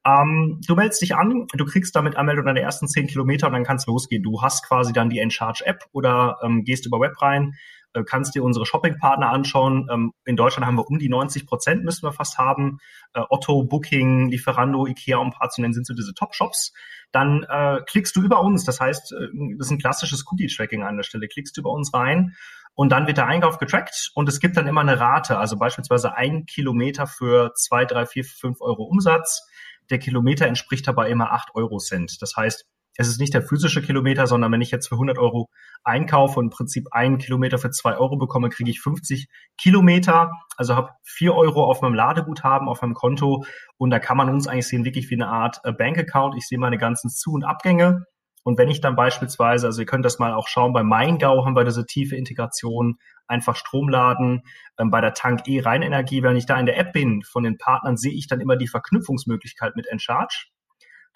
Ähm, 0.05 0.62
du 0.65 0.75
meldest 0.75 1.01
dich 1.01 1.15
an, 1.15 1.47
du 1.53 1.65
kriegst 1.65 1.95
damit 1.95 2.15
Anmeldung 2.15 2.45
deine 2.45 2.62
ersten 2.62 2.88
zehn 2.88 3.08
Kilometer 3.08 3.47
und 3.47 3.53
dann 3.53 3.65
kannst 3.65 3.88
losgehen. 3.88 4.23
Du 4.23 4.41
hast 4.41 4.65
quasi 4.67 4.93
dann 4.93 5.10
die 5.10 5.19
Encharge-App 5.19 5.86
oder 5.91 6.38
ähm, 6.43 6.63
gehst 6.63 6.86
über 6.86 6.99
Web 6.99 7.21
rein, 7.21 7.53
äh, 7.93 8.04
kannst 8.04 8.36
dir 8.36 8.43
unsere 8.43 8.65
Shopping-Partner 8.65 9.30
anschauen. 9.30 9.88
Ähm, 9.91 10.13
in 10.25 10.36
Deutschland 10.36 10.65
haben 10.65 10.75
wir 10.75 10.88
um 10.88 10.99
die 10.99 11.10
90 11.10 11.45
Prozent, 11.45 11.84
müssen 11.84 12.04
wir 12.04 12.12
fast 12.12 12.38
haben. 12.38 12.80
Äh, 13.13 13.21
Otto, 13.30 13.63
Booking, 13.63 14.30
Lieferando, 14.30 14.86
Ikea, 14.86 15.17
um 15.17 15.28
ein 15.28 15.34
paar 15.34 15.49
zu 15.49 15.62
nennen, 15.62 15.73
sind 15.73 15.88
so 15.88 15.93
diese 15.93 16.13
Top-Shops. 16.13 16.73
Dann 17.12 17.43
äh, 17.49 17.82
klickst 17.88 18.15
du 18.15 18.21
über 18.21 18.41
uns, 18.41 18.63
das 18.63 18.80
heißt, 18.80 19.13
äh, 19.13 19.28
das 19.58 19.67
ist 19.67 19.71
ein 19.71 19.80
klassisches 19.80 20.25
Cookie-Tracking 20.32 20.84
an 20.84 20.97
der 20.97 21.04
Stelle. 21.04 21.28
Klickst 21.28 21.58
du 21.58 21.62
über 21.62 21.71
uns 21.71 21.93
rein 21.93 22.36
und 22.75 22.93
dann 22.93 23.08
wird 23.08 23.17
der 23.17 23.28
Einkauf 23.28 23.58
getrackt 23.58 24.12
und 24.13 24.30
es 24.30 24.39
gibt 24.39 24.56
dann 24.56 24.67
immer 24.67 24.82
eine 24.82 24.99
Rate, 24.99 25.38
also 25.38 25.58
beispielsweise 25.58 26.15
ein 26.15 26.45
Kilometer 26.45 27.08
für 27.08 27.54
zwei, 27.56 27.86
drei, 27.86 28.06
vier, 28.06 28.23
fünf 28.23 28.62
Euro 28.62 28.84
Umsatz. 28.84 29.45
Der 29.89 29.99
Kilometer 29.99 30.45
entspricht 30.47 30.88
dabei 30.88 31.10
immer 31.10 31.34
acht 31.34 31.49
Euro 31.56 31.80
Cent. 31.80 32.21
Das 32.21 32.38
heißt, 32.38 32.65
es 32.99 33.07
ist 33.07 33.19
nicht 33.19 33.33
der 33.33 33.41
physische 33.41 33.81
Kilometer, 33.81 34.27
sondern 34.27 34.51
wenn 34.51 34.62
ich 34.62 34.71
jetzt 34.71 34.88
für 34.88 34.95
100 34.95 35.17
Euro 35.17 35.49
einkaufe 35.83 36.39
und 36.39 36.47
im 36.47 36.49
Prinzip 36.49 36.88
einen 36.91 37.17
Kilometer 37.17 37.57
für 37.57 37.71
zwei 37.71 37.97
Euro 37.97 38.17
bekomme, 38.17 38.49
kriege 38.49 38.69
ich 38.69 38.81
50 38.81 39.27
Kilometer, 39.57 40.31
also 40.57 40.75
habe 40.75 40.89
vier 41.03 41.33
Euro 41.33 41.63
auf 41.63 41.81
meinem 41.81 41.93
Ladeguthaben, 41.93 42.67
auf 42.67 42.81
meinem 42.81 42.93
Konto 42.93 43.45
und 43.77 43.89
da 43.89 43.99
kann 43.99 44.17
man 44.17 44.29
uns 44.29 44.47
eigentlich 44.47 44.67
sehen, 44.67 44.85
wirklich 44.85 45.09
wie 45.09 45.15
eine 45.15 45.27
Art 45.27 45.62
äh, 45.63 45.71
Bankaccount. 45.71 46.35
Ich 46.38 46.47
sehe 46.47 46.59
meine 46.59 46.77
ganzen 46.77 47.09
Zu- 47.09 47.31
und 47.31 47.43
Abgänge 47.43 48.03
und 48.43 48.57
wenn 48.57 48.69
ich 48.69 48.81
dann 48.81 48.95
beispielsweise, 48.95 49.67
also 49.67 49.81
ihr 49.81 49.85
könnt 49.85 50.05
das 50.05 50.19
mal 50.19 50.33
auch 50.33 50.47
schauen, 50.47 50.73
bei 50.73 50.83
Maingau 50.83 51.45
haben 51.45 51.55
wir 51.55 51.65
diese 51.65 51.85
tiefe 51.85 52.15
Integration, 52.15 52.97
einfach 53.27 53.55
Strom 53.55 53.89
laden. 53.89 54.41
Ähm, 54.77 54.89
bei 54.89 55.01
der 55.01 55.13
Tank 55.13 55.47
E 55.47 55.59
Rheinenergie, 55.62 56.23
wenn 56.23 56.35
ich 56.35 56.45
da 56.45 56.59
in 56.59 56.65
der 56.65 56.77
App 56.77 56.93
bin 56.93 57.21
von 57.23 57.43
den 57.43 57.57
Partnern, 57.57 57.97
sehe 57.97 58.13
ich 58.13 58.27
dann 58.27 58.41
immer 58.41 58.55
die 58.55 58.67
Verknüpfungsmöglichkeit 58.67 59.75
mit 59.75 59.88
Encharge. 59.88 60.47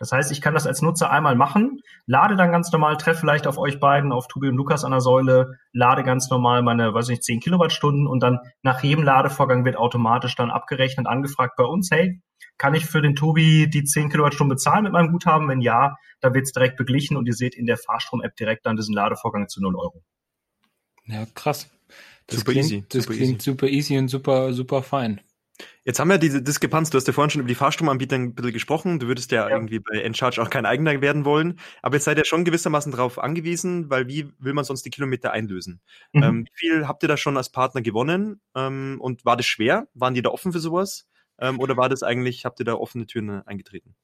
Das 0.03 0.11
heißt, 0.11 0.33
ich 0.33 0.41
kann 0.41 0.53
das 0.53 0.67
als 0.67 0.81
Nutzer 0.81 1.11
einmal 1.11 1.37
machen, 1.37 1.79
lade 2.07 2.35
dann 2.35 2.51
ganz 2.51 2.69
normal, 2.73 2.97
treffe 2.97 3.21
vielleicht 3.21 3.47
auf 3.47 3.57
euch 3.57 3.79
beiden, 3.79 4.11
auf 4.11 4.27
Tobi 4.27 4.49
und 4.49 4.57
Lukas 4.57 4.83
an 4.83 4.91
der 4.91 4.99
Säule, 4.99 5.59
lade 5.71 6.03
ganz 6.03 6.29
normal 6.29 6.61
meine, 6.61 6.93
weiß 6.93 7.07
nicht, 7.07 7.23
10 7.23 7.39
Kilowattstunden 7.39 8.05
und 8.05 8.21
dann 8.21 8.39
nach 8.63 8.83
jedem 8.83 9.05
Ladevorgang 9.05 9.63
wird 9.63 9.77
automatisch 9.77 10.35
dann 10.35 10.51
abgerechnet, 10.51 11.07
angefragt 11.07 11.53
bei 11.55 11.63
uns, 11.63 11.89
hey, 11.89 12.19
kann 12.57 12.73
ich 12.75 12.85
für 12.85 13.01
den 13.01 13.15
Tobi 13.15 13.69
die 13.69 13.85
10 13.85 14.09
Kilowattstunden 14.09 14.57
bezahlen 14.57 14.83
mit 14.83 14.91
meinem 14.91 15.09
Guthaben? 15.09 15.47
Wenn 15.47 15.61
ja, 15.61 15.95
da 16.19 16.33
wird 16.33 16.43
es 16.43 16.51
direkt 16.51 16.75
beglichen 16.75 17.15
und 17.15 17.25
ihr 17.25 17.33
seht 17.33 17.55
in 17.55 17.65
der 17.65 17.77
Fahrstrom-App 17.77 18.35
direkt 18.35 18.65
dann 18.65 18.75
diesen 18.75 18.93
Ladevorgang 18.93 19.47
zu 19.47 19.61
0 19.61 19.73
Euro. 19.77 20.03
Ja, 21.05 21.25
krass. 21.33 21.69
Das 22.27 22.39
super 22.39 22.51
klingt, 22.51 22.65
easy. 22.65 22.85
Das 22.89 23.03
super 23.03 23.15
klingt 23.15 23.35
easy. 23.37 23.51
super 23.51 23.67
easy 23.67 23.97
und 23.97 24.09
super, 24.09 24.51
super 24.51 24.83
fein. 24.83 25.21
Jetzt 25.83 25.99
haben 25.99 26.09
wir 26.09 26.17
diese 26.17 26.41
Diskrepanz. 26.41 26.89
Du 26.89 26.97
hast 26.97 27.07
ja 27.07 27.13
vorhin 27.13 27.29
schon 27.29 27.41
über 27.41 27.47
die 27.47 27.55
Fahrstromanbieter 27.55 28.15
ein 28.15 28.33
bisschen 28.33 28.53
gesprochen. 28.53 28.99
Du 28.99 29.07
würdest 29.07 29.31
ja, 29.31 29.49
ja, 29.49 29.55
irgendwie 29.55 29.79
bei 29.79 29.99
Encharge 30.01 30.41
auch 30.41 30.49
kein 30.49 30.65
eigener 30.65 30.99
werden 31.01 31.25
wollen. 31.25 31.59
Aber 31.81 31.95
jetzt 31.95 32.05
seid 32.05 32.17
ihr 32.17 32.25
schon 32.25 32.45
gewissermaßen 32.45 32.91
darauf 32.91 33.19
angewiesen, 33.19 33.89
weil 33.89 34.07
wie 34.07 34.29
will 34.39 34.53
man 34.53 34.63
sonst 34.63 34.83
die 34.85 34.89
Kilometer 34.89 35.31
einlösen? 35.31 35.81
Mhm. 36.13 36.23
Ähm, 36.23 36.45
wie 36.45 36.57
viel 36.57 36.87
habt 36.87 37.03
ihr 37.03 37.09
da 37.09 37.17
schon 37.17 37.37
als 37.37 37.49
Partner 37.49 37.81
gewonnen? 37.81 38.41
Ähm, 38.55 38.97
und 38.99 39.25
war 39.25 39.37
das 39.37 39.45
schwer? 39.45 39.87
Waren 39.93 40.13
die 40.13 40.21
da 40.21 40.29
offen 40.29 40.51
für 40.53 40.59
sowas? 40.59 41.07
Ähm, 41.39 41.59
oder 41.59 41.77
war 41.77 41.89
das 41.89 42.03
eigentlich, 42.03 42.45
habt 42.45 42.59
ihr 42.59 42.65
da 42.65 42.75
offene 42.75 43.05
Türen 43.05 43.29
eingetreten? 43.45 43.95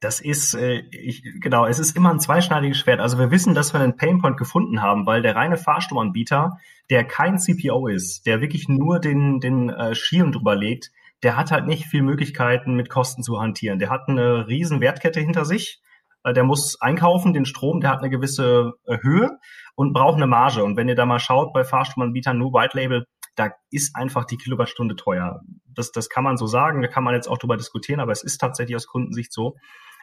Das 0.00 0.20
ist, 0.20 0.54
äh, 0.54 0.82
ich, 0.90 1.22
genau, 1.40 1.66
es 1.66 1.78
ist 1.78 1.96
immer 1.96 2.10
ein 2.10 2.20
zweischneidiges 2.20 2.78
Schwert. 2.78 3.00
Also 3.00 3.18
wir 3.18 3.30
wissen, 3.30 3.54
dass 3.54 3.72
wir 3.72 3.80
einen 3.80 3.96
Painpoint 3.96 4.36
gefunden 4.36 4.82
haben, 4.82 5.06
weil 5.06 5.22
der 5.22 5.36
reine 5.36 5.56
Fahrstromanbieter, 5.56 6.58
der 6.90 7.04
kein 7.04 7.38
CPO 7.38 7.88
ist, 7.88 8.26
der 8.26 8.40
wirklich 8.40 8.68
nur 8.68 9.00
den, 9.00 9.40
den 9.40 9.70
äh, 9.70 9.94
Schirm 9.94 10.32
drüber 10.32 10.56
legt, 10.56 10.90
der 11.22 11.36
hat 11.36 11.50
halt 11.50 11.66
nicht 11.66 11.86
viel 11.86 12.02
Möglichkeiten, 12.02 12.74
mit 12.74 12.90
Kosten 12.90 13.22
zu 13.22 13.40
hantieren. 13.40 13.78
Der 13.78 13.88
hat 13.88 14.08
eine 14.08 14.46
riesen 14.46 14.80
Wertkette 14.80 15.20
hinter 15.20 15.46
sich. 15.46 15.80
Äh, 16.22 16.34
der 16.34 16.44
muss 16.44 16.80
einkaufen, 16.80 17.32
den 17.32 17.46
Strom, 17.46 17.80
der 17.80 17.90
hat 17.90 18.00
eine 18.00 18.10
gewisse 18.10 18.72
äh, 18.86 18.98
Höhe 19.00 19.30
und 19.74 19.92
braucht 19.92 20.16
eine 20.16 20.26
Marge. 20.26 20.64
Und 20.64 20.76
wenn 20.76 20.88
ihr 20.88 20.94
da 20.94 21.06
mal 21.06 21.20
schaut 21.20 21.52
bei 21.52 21.64
Fahrstromanbietern, 21.64 22.36
nur 22.36 22.52
White 22.52 22.76
Label, 22.76 23.06
da 23.36 23.52
ist 23.70 23.96
einfach 23.96 24.24
die 24.24 24.36
Kilowattstunde 24.36 24.96
teuer. 24.96 25.40
Das, 25.66 25.92
das 25.92 26.08
kann 26.08 26.24
man 26.24 26.36
so 26.36 26.46
sagen, 26.46 26.82
da 26.82 26.88
kann 26.88 27.04
man 27.04 27.14
jetzt 27.14 27.28
auch 27.28 27.38
drüber 27.38 27.56
diskutieren, 27.56 28.00
aber 28.00 28.12
es 28.12 28.22
ist 28.22 28.38
tatsächlich 28.38 28.76
aus 28.76 28.86
Kundensicht 28.86 29.32
so. 29.32 29.56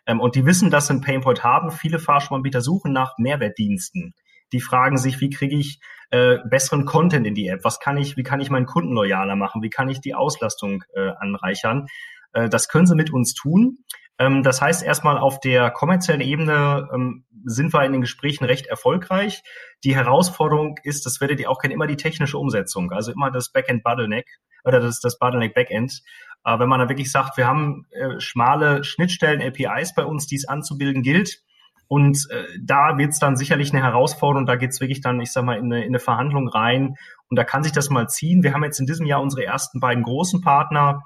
Ähm, 0.06 0.20
und 0.20 0.36
die 0.36 0.46
wissen, 0.46 0.70
dass 0.70 0.88
sie 0.88 0.94
einen 0.94 1.02
Painpoint 1.02 1.44
haben. 1.44 1.72
Viele 1.72 2.00
Fahrstromanbieter 2.00 2.62
suchen 2.62 2.92
nach 2.92 3.14
Mehrwertdiensten. 3.18 4.14
Die 4.52 4.62
fragen 4.62 4.98
sich, 4.98 5.22
wie 5.22 5.30
kriege 5.30 5.56
ich 5.56 5.80
äh, 6.10 6.38
besseren 6.50 6.86
Content 6.86 7.26
in 7.26 7.36
die 7.36 7.48
App? 7.48 7.64
Was 7.64 7.80
kann 7.80 7.98
ich, 7.98 8.18
wie 8.18 8.24
kann 8.24 8.42
ich 8.42 8.50
meinen 8.50 8.66
Kunden 8.66 8.94
loyaler 8.94 9.36
machen? 9.36 9.62
Wie 9.62 9.70
kann 9.70 9.90
ich 9.90 10.02
die 10.02 10.14
Auslastung 10.14 10.84
äh, 10.94 11.12
anreichern? 11.20 11.88
Äh, 12.34 12.50
das 12.50 12.68
können 12.68 12.88
sie 12.88 12.96
mit 12.96 13.14
uns 13.14 13.34
tun. 13.34 13.78
Ähm, 14.22 14.44
das 14.44 14.62
heißt, 14.62 14.84
erstmal 14.84 15.18
auf 15.18 15.40
der 15.40 15.72
kommerziellen 15.72 16.22
Ebene 16.22 16.88
ähm, 16.94 17.26
sind 17.44 17.74
wir 17.74 17.84
in 17.84 17.92
den 17.92 18.02
Gesprächen 18.02 18.46
recht 18.46 18.68
erfolgreich. 18.68 19.42
Die 19.84 19.96
Herausforderung 19.96 20.78
ist, 20.84 21.08
das 21.08 21.20
werdet 21.22 21.40
ihr 21.40 21.50
auch 21.50 21.58
kennen, 21.58 21.74
immer 21.74 21.88
die 21.88 21.98
technische 21.98 22.38
Umsetzung, 22.38 22.92
also 22.92 23.12
immer 23.12 23.32
das 23.32 23.52
Backend 23.52 23.84
Bottleneck 23.84 24.28
oder 24.64 24.80
das, 24.80 25.00
das 25.00 25.18
Bottleneck 25.18 25.56
Backend. 25.56 26.04
Äh, 26.46 26.60
wenn 26.60 26.70
man 26.70 26.80
da 26.80 26.88
wirklich 26.88 27.12
sagt, 27.12 27.36
wir 27.38 27.48
haben 27.48 27.88
äh, 27.90 28.20
schmale 28.20 28.84
Schnittstellen, 28.84 29.42
APIs 29.42 29.96
bei 29.96 30.06
uns, 30.06 30.28
die 30.28 30.36
es 30.36 30.48
anzubilden 30.48 31.02
gilt, 31.02 31.42
und 31.88 32.26
äh, 32.30 32.46
da 32.64 32.98
wird 32.98 33.10
es 33.10 33.20
dann 33.20 33.36
sicherlich 33.36 33.74
eine 33.74 33.84
Herausforderung. 33.84 34.46
Da 34.46 34.56
geht 34.56 34.70
es 34.70 34.80
wirklich 34.80 35.02
dann, 35.02 35.20
ich 35.20 35.34
sag 35.34 35.44
mal, 35.44 35.58
in 35.58 35.66
eine, 35.66 35.82
in 35.82 35.90
eine 35.90 36.00
Verhandlung 36.00 36.48
rein. 36.48 36.96
Und 37.30 37.38
da 37.38 37.44
kann 37.44 37.64
sich 37.64 37.74
das 37.74 37.90
mal 37.90 38.08
ziehen. 38.08 38.44
Wir 38.44 38.54
haben 38.54 38.64
jetzt 38.64 38.80
in 38.80 38.86
diesem 38.86 39.06
Jahr 39.06 39.22
unsere 39.22 39.44
ersten 39.44 39.82
beiden 39.82 40.04
großen 40.04 40.40
Partner 40.40 41.04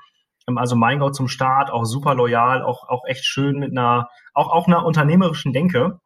also 0.56 0.76
Maingau 0.76 1.10
zum 1.10 1.28
Start, 1.28 1.72
auch 1.72 1.86
super 1.86 2.16
loyal, 2.16 2.62
auch, 2.62 2.88
auch 2.88 3.06
echt 3.06 3.26
schön 3.26 3.60
mit 3.60 3.72
einer, 3.72 4.10
auch, 4.34 4.50
auch 4.50 4.68
einer 4.68 4.86
unternehmerischen 4.86 5.54
Denke, 5.54 6.00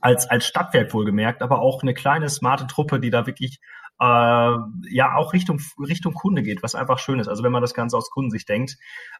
als, 0.00 0.28
als 0.28 0.46
Stadtwerk 0.46 0.92
wohlgemerkt, 0.92 1.42
aber 1.42 1.60
auch 1.60 1.82
eine 1.82 1.94
kleine, 1.94 2.28
smarte 2.28 2.66
Truppe, 2.66 3.00
die 3.00 3.10
da 3.10 3.26
wirklich 3.26 3.58
äh, 4.00 4.04
ja 4.90 5.14
auch 5.16 5.32
Richtung, 5.32 5.60
Richtung 5.78 6.14
Kunde 6.14 6.42
geht, 6.42 6.62
was 6.62 6.74
einfach 6.74 6.98
schön 6.98 7.18
ist. 7.18 7.28
Also 7.28 7.42
wenn 7.42 7.52
man 7.52 7.62
das 7.62 7.74
Ganze 7.74 7.96
aus 7.96 8.10
Kundensicht 8.10 8.48
denkt. 8.48 8.76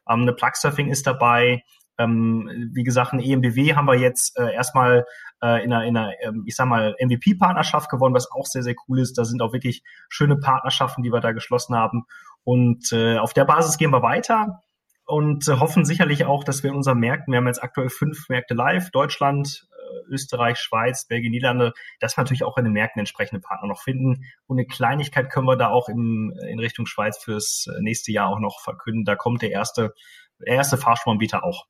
Ähm, 0.09 0.21
eine 0.21 0.33
Plugsurfing 0.33 0.89
ist 0.89 1.05
dabei, 1.05 1.63
ähm, 1.99 2.49
wie 2.73 2.83
gesagt, 2.83 3.13
ein 3.13 3.19
EMBW 3.19 3.75
haben 3.75 3.87
wir 3.87 3.95
jetzt 3.95 4.39
äh, 4.39 4.53
erstmal 4.53 5.05
äh, 5.43 5.63
in 5.63 5.73
einer, 5.73 5.85
in 5.85 5.97
einer 5.97 6.13
ähm, 6.21 6.43
ich 6.47 6.55
sag 6.55 6.67
mal, 6.67 6.95
MVP-Partnerschaft 6.99 7.89
gewonnen, 7.89 8.15
was 8.15 8.31
auch 8.31 8.45
sehr, 8.45 8.63
sehr 8.63 8.75
cool 8.87 8.99
ist. 8.99 9.17
Da 9.17 9.25
sind 9.25 9.41
auch 9.41 9.53
wirklich 9.53 9.83
schöne 10.07 10.37
Partnerschaften, 10.37 11.03
die 11.03 11.11
wir 11.11 11.19
da 11.19 11.33
geschlossen 11.33 11.75
haben. 11.75 12.05
Und 12.43 12.91
äh, 12.93 13.17
auf 13.17 13.33
der 13.33 13.45
Basis 13.45 13.77
gehen 13.77 13.91
wir 13.91 14.01
weiter 14.01 14.63
und 15.05 15.47
äh, 15.47 15.53
hoffen 15.53 15.85
sicherlich 15.85 16.25
auch, 16.25 16.43
dass 16.43 16.63
wir 16.63 16.69
in 16.69 16.77
unseren 16.77 16.99
Märkten, 16.99 17.31
wir 17.31 17.37
haben 17.37 17.47
jetzt 17.47 17.63
aktuell 17.63 17.89
fünf 17.89 18.29
Märkte 18.29 18.53
live, 18.53 18.91
Deutschland, 18.91 19.67
äh, 19.71 20.13
Österreich, 20.13 20.57
Schweiz, 20.59 21.05
Belgien, 21.05 21.31
Niederlande, 21.31 21.73
dass 21.99 22.15
wir 22.15 22.23
natürlich 22.23 22.43
auch 22.43 22.57
in 22.57 22.63
den 22.63 22.73
Märkten 22.73 22.99
entsprechende 22.99 23.41
Partner 23.41 23.67
noch 23.67 23.81
finden. 23.81 24.23
Und 24.47 24.57
eine 24.57 24.67
Kleinigkeit 24.67 25.29
können 25.29 25.47
wir 25.47 25.57
da 25.57 25.69
auch 25.69 25.89
im, 25.89 26.33
in 26.47 26.59
Richtung 26.59 26.85
Schweiz 26.85 27.17
fürs 27.17 27.67
nächste 27.79 28.11
Jahr 28.11 28.29
auch 28.29 28.39
noch 28.39 28.61
verkünden. 28.61 29.03
Da 29.03 29.15
kommt 29.15 29.41
der 29.41 29.51
erste, 29.51 29.93
der 30.39 30.55
erste 30.55 30.77
Fahrstromanbieter 30.77 31.43
auch. 31.43 31.65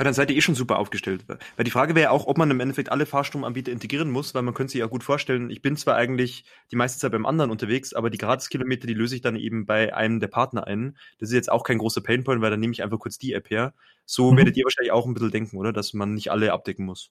Aber 0.00 0.06
dann 0.06 0.14
seid 0.14 0.30
ihr 0.30 0.36
eh 0.38 0.40
schon 0.40 0.54
super 0.54 0.78
aufgestellt. 0.78 1.26
Weil 1.28 1.64
die 1.64 1.70
Frage 1.70 1.94
wäre 1.94 2.04
ja 2.04 2.10
auch, 2.10 2.26
ob 2.26 2.38
man 2.38 2.50
im 2.50 2.58
Endeffekt 2.58 2.90
alle 2.90 3.04
Fahrstromanbieter 3.04 3.70
integrieren 3.70 4.10
muss, 4.10 4.34
weil 4.34 4.40
man 4.40 4.54
könnte 4.54 4.72
sich 4.72 4.78
ja 4.78 4.86
gut 4.86 5.04
vorstellen, 5.04 5.50
ich 5.50 5.60
bin 5.60 5.76
zwar 5.76 5.94
eigentlich 5.96 6.46
die 6.72 6.76
meiste 6.76 6.98
Zeit 6.98 7.12
beim 7.12 7.26
anderen 7.26 7.50
unterwegs, 7.50 7.92
aber 7.92 8.08
die 8.08 8.16
Gratiskilometer, 8.16 8.86
die 8.86 8.94
löse 8.94 9.14
ich 9.14 9.20
dann 9.20 9.36
eben 9.36 9.66
bei 9.66 9.94
einem 9.94 10.18
der 10.18 10.28
Partner 10.28 10.66
ein. 10.66 10.96
Das 11.18 11.28
ist 11.28 11.34
jetzt 11.34 11.52
auch 11.52 11.64
kein 11.64 11.76
großer 11.76 12.00
Painpoint, 12.00 12.40
weil 12.40 12.50
dann 12.50 12.60
nehme 12.60 12.72
ich 12.72 12.82
einfach 12.82 12.98
kurz 12.98 13.18
die 13.18 13.34
App 13.34 13.50
her. 13.50 13.74
So 14.06 14.32
mhm. 14.32 14.38
werdet 14.38 14.56
ihr 14.56 14.64
wahrscheinlich 14.64 14.90
auch 14.90 15.04
ein 15.04 15.12
bisschen 15.12 15.32
denken, 15.32 15.58
oder? 15.58 15.70
Dass 15.70 15.92
man 15.92 16.14
nicht 16.14 16.30
alle 16.30 16.54
abdecken 16.54 16.86
muss. 16.86 17.10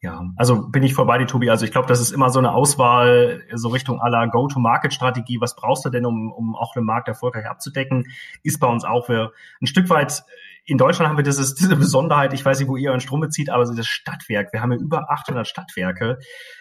Ja, 0.00 0.24
also 0.34 0.66
bin 0.66 0.82
ich 0.82 0.92
vorbei, 0.92 1.18
die 1.18 1.26
Tobi. 1.26 1.50
Also 1.50 1.64
ich 1.64 1.70
glaube, 1.70 1.86
das 1.86 2.00
ist 2.00 2.10
immer 2.10 2.30
so 2.30 2.40
eine 2.40 2.52
Auswahl, 2.52 3.44
so 3.54 3.68
Richtung 3.68 4.00
aller 4.00 4.26
Go-to-Market-Strategie. 4.26 5.40
Was 5.40 5.54
brauchst 5.54 5.84
du 5.84 5.88
denn, 5.88 6.04
um, 6.04 6.32
um 6.32 6.56
auch 6.56 6.74
den 6.74 6.84
Markt 6.84 7.06
erfolgreich 7.06 7.46
abzudecken? 7.46 8.08
Ist 8.42 8.58
bei 8.58 8.66
uns 8.66 8.84
auch 8.84 9.08
wir 9.08 9.30
ein 9.62 9.68
Stück 9.68 9.88
weit 9.88 10.24
in 10.66 10.78
Deutschland 10.78 11.08
haben 11.08 11.16
wir 11.16 11.24
dieses, 11.24 11.54
diese 11.54 11.76
Besonderheit, 11.76 12.32
ich 12.32 12.44
weiß 12.44 12.58
nicht, 12.58 12.68
wo 12.68 12.76
ihr 12.76 12.90
euren 12.90 13.00
Strom 13.00 13.20
bezieht, 13.20 13.50
aber 13.50 13.66
so 13.66 13.74
das 13.74 13.86
Stadtwerk, 13.86 14.52
wir 14.52 14.62
haben 14.62 14.72
ja 14.72 14.78
über 14.78 15.10
800 15.10 15.46
Stadtwerke, 15.46 16.18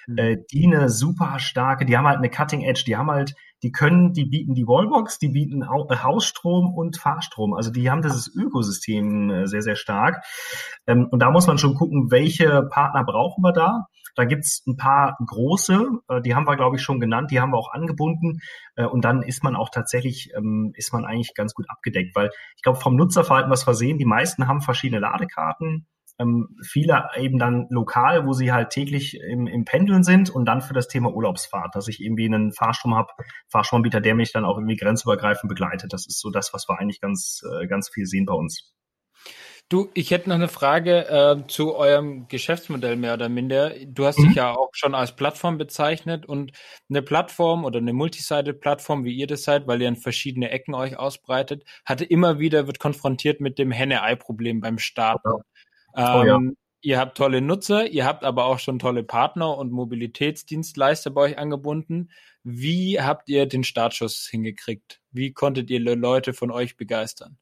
mhm. 0.07 0.17
äh, 0.17 0.37
die 0.51 0.67
eine 0.67 0.89
super 0.89 1.39
starke, 1.39 1.85
die 1.85 1.97
haben 1.97 2.07
halt 2.07 2.17
eine 2.17 2.29
Cutting 2.29 2.61
Edge, 2.61 2.83
die 2.85 2.97
haben 2.97 3.09
halt, 3.09 3.33
die 3.63 3.71
können, 3.71 4.11
die 4.11 4.25
bieten 4.25 4.55
die 4.55 4.67
Wallbox, 4.67 5.19
die 5.19 5.29
bieten 5.29 5.61
äh, 5.61 5.95
Hausstrom 5.97 6.73
und 6.73 6.97
Fahrstrom. 6.97 7.53
Also 7.53 7.71
die 7.71 7.89
haben 7.89 8.01
dieses 8.01 8.33
Ökosystem 8.35 9.29
äh, 9.29 9.47
sehr, 9.47 9.61
sehr 9.61 9.75
stark. 9.75 10.25
Ähm, 10.85 11.07
und 11.09 11.19
da 11.21 11.31
muss 11.31 11.47
man 11.47 11.57
schon 11.57 11.75
gucken, 11.75 12.11
welche 12.11 12.63
Partner 12.69 13.05
brauchen 13.05 13.41
wir 13.41 13.53
da. 13.53 13.87
Da 14.15 14.25
gibt's 14.25 14.63
ein 14.67 14.77
paar 14.77 15.17
große, 15.25 15.87
äh, 16.07 16.21
die 16.21 16.35
haben 16.35 16.45
wir, 16.45 16.55
glaube 16.55 16.75
ich, 16.75 16.81
schon 16.81 16.99
genannt, 16.99 17.31
die 17.31 17.39
haben 17.39 17.51
wir 17.51 17.57
auch 17.57 17.73
angebunden. 17.73 18.39
Äh, 18.75 18.85
und 18.85 19.05
dann 19.05 19.23
ist 19.23 19.43
man 19.43 19.55
auch 19.55 19.69
tatsächlich, 19.69 20.31
ähm, 20.35 20.71
ist 20.75 20.93
man 20.93 21.05
eigentlich 21.05 21.33
ganz 21.33 21.53
gut 21.53 21.65
abgedeckt, 21.69 22.15
weil 22.15 22.29
ich 22.55 22.63
glaube, 22.63 22.79
vom 22.79 22.95
Nutzerverhalten, 22.95 23.51
was 23.51 23.67
wir 23.67 23.73
sehen, 23.73 23.97
die 23.97 24.05
meisten 24.05 24.47
haben 24.47 24.61
verschiedene 24.61 24.99
Ladekarten. 24.99 25.87
Ähm, 26.19 26.55
viele 26.63 27.09
eben 27.17 27.39
dann 27.39 27.65
lokal, 27.69 28.27
wo 28.27 28.33
sie 28.33 28.51
halt 28.53 28.69
täglich 28.69 29.19
im, 29.19 29.47
im 29.47 29.65
Pendeln 29.65 30.03
sind 30.03 30.29
und 30.29 30.45
dann 30.45 30.61
für 30.61 30.75
das 30.75 30.87
Thema 30.87 31.11
Urlaubsfahrt, 31.11 31.75
dass 31.75 31.87
ich 31.87 31.99
irgendwie 32.01 32.25
einen 32.25 32.53
Fahrstrom 32.53 32.93
habe, 32.95 33.09
Fahrstromanbieter, 33.49 33.99
der 33.99 34.13
mich 34.13 34.31
dann 34.31 34.45
auch 34.45 34.57
irgendwie 34.57 34.75
grenzübergreifend 34.75 35.49
begleitet. 35.49 35.91
Das 35.91 36.05
ist 36.05 36.19
so 36.19 36.29
das, 36.29 36.53
was 36.53 36.69
wir 36.69 36.79
eigentlich 36.79 37.01
ganz, 37.01 37.41
äh, 37.51 37.65
ganz 37.65 37.89
viel 37.89 38.05
sehen 38.05 38.27
bei 38.27 38.33
uns. 38.33 38.73
Du, 39.69 39.89
ich 39.93 40.11
hätte 40.11 40.29
noch 40.29 40.35
eine 40.35 40.49
Frage 40.49 41.07
äh, 41.07 41.47
zu 41.47 41.75
eurem 41.75 42.27
Geschäftsmodell 42.27 42.95
mehr 42.95 43.15
oder 43.15 43.27
minder. 43.27 43.71
Du 43.87 44.05
hast 44.05 44.19
mhm. 44.19 44.27
dich 44.27 44.35
ja 44.35 44.51
auch 44.51 44.69
schon 44.73 44.93
als 44.93 45.15
Plattform 45.15 45.57
bezeichnet 45.57 46.25
und 46.25 46.51
eine 46.89 47.01
Plattform 47.01 47.65
oder 47.65 47.79
eine 47.79 47.93
Multisided-Plattform, 47.93 49.03
wie 49.03 49.15
ihr 49.15 49.25
das 49.25 49.43
seid, 49.43 49.65
weil 49.65 49.81
ihr 49.81 49.87
in 49.87 49.95
verschiedene 49.95 50.51
Ecken 50.51 50.75
euch 50.75 50.97
ausbreitet, 50.97 51.63
hatte 51.85 52.05
immer 52.05 52.37
wieder, 52.39 52.67
wird 52.67 52.79
konfrontiert 52.79 53.41
mit 53.41 53.57
dem 53.57 53.71
Henne-Ei-Problem 53.71 54.61
beim 54.61 54.77
Starten. 54.77 55.27
Oh, 55.27 55.41
ja. 55.95 56.21
Ähm, 56.21 56.21
oh, 56.21 56.49
ja. 56.49 56.53
Ihr 56.85 56.99
habt 56.99 57.17
tolle 57.17 57.39
Nutzer, 57.39 57.87
ihr 57.87 58.05
habt 58.05 58.25
aber 58.25 58.43
auch 58.43 58.59
schon 58.59 58.77
tolle 58.77 59.03
Partner 59.03 59.57
und 59.57 59.71
Mobilitätsdienstleister 59.71 61.11
bei 61.11 61.21
euch 61.21 61.37
angebunden. 61.37 62.11
Wie 62.43 62.99
habt 62.99 63.29
ihr 63.29 63.45
den 63.45 63.63
Startschuss 63.63 64.27
hingekriegt? 64.29 64.99
Wie 65.11 65.31
konntet 65.31 65.69
ihr 65.69 65.79
Leute 65.79 66.33
von 66.33 66.51
euch 66.51 66.75
begeistern? 66.75 67.37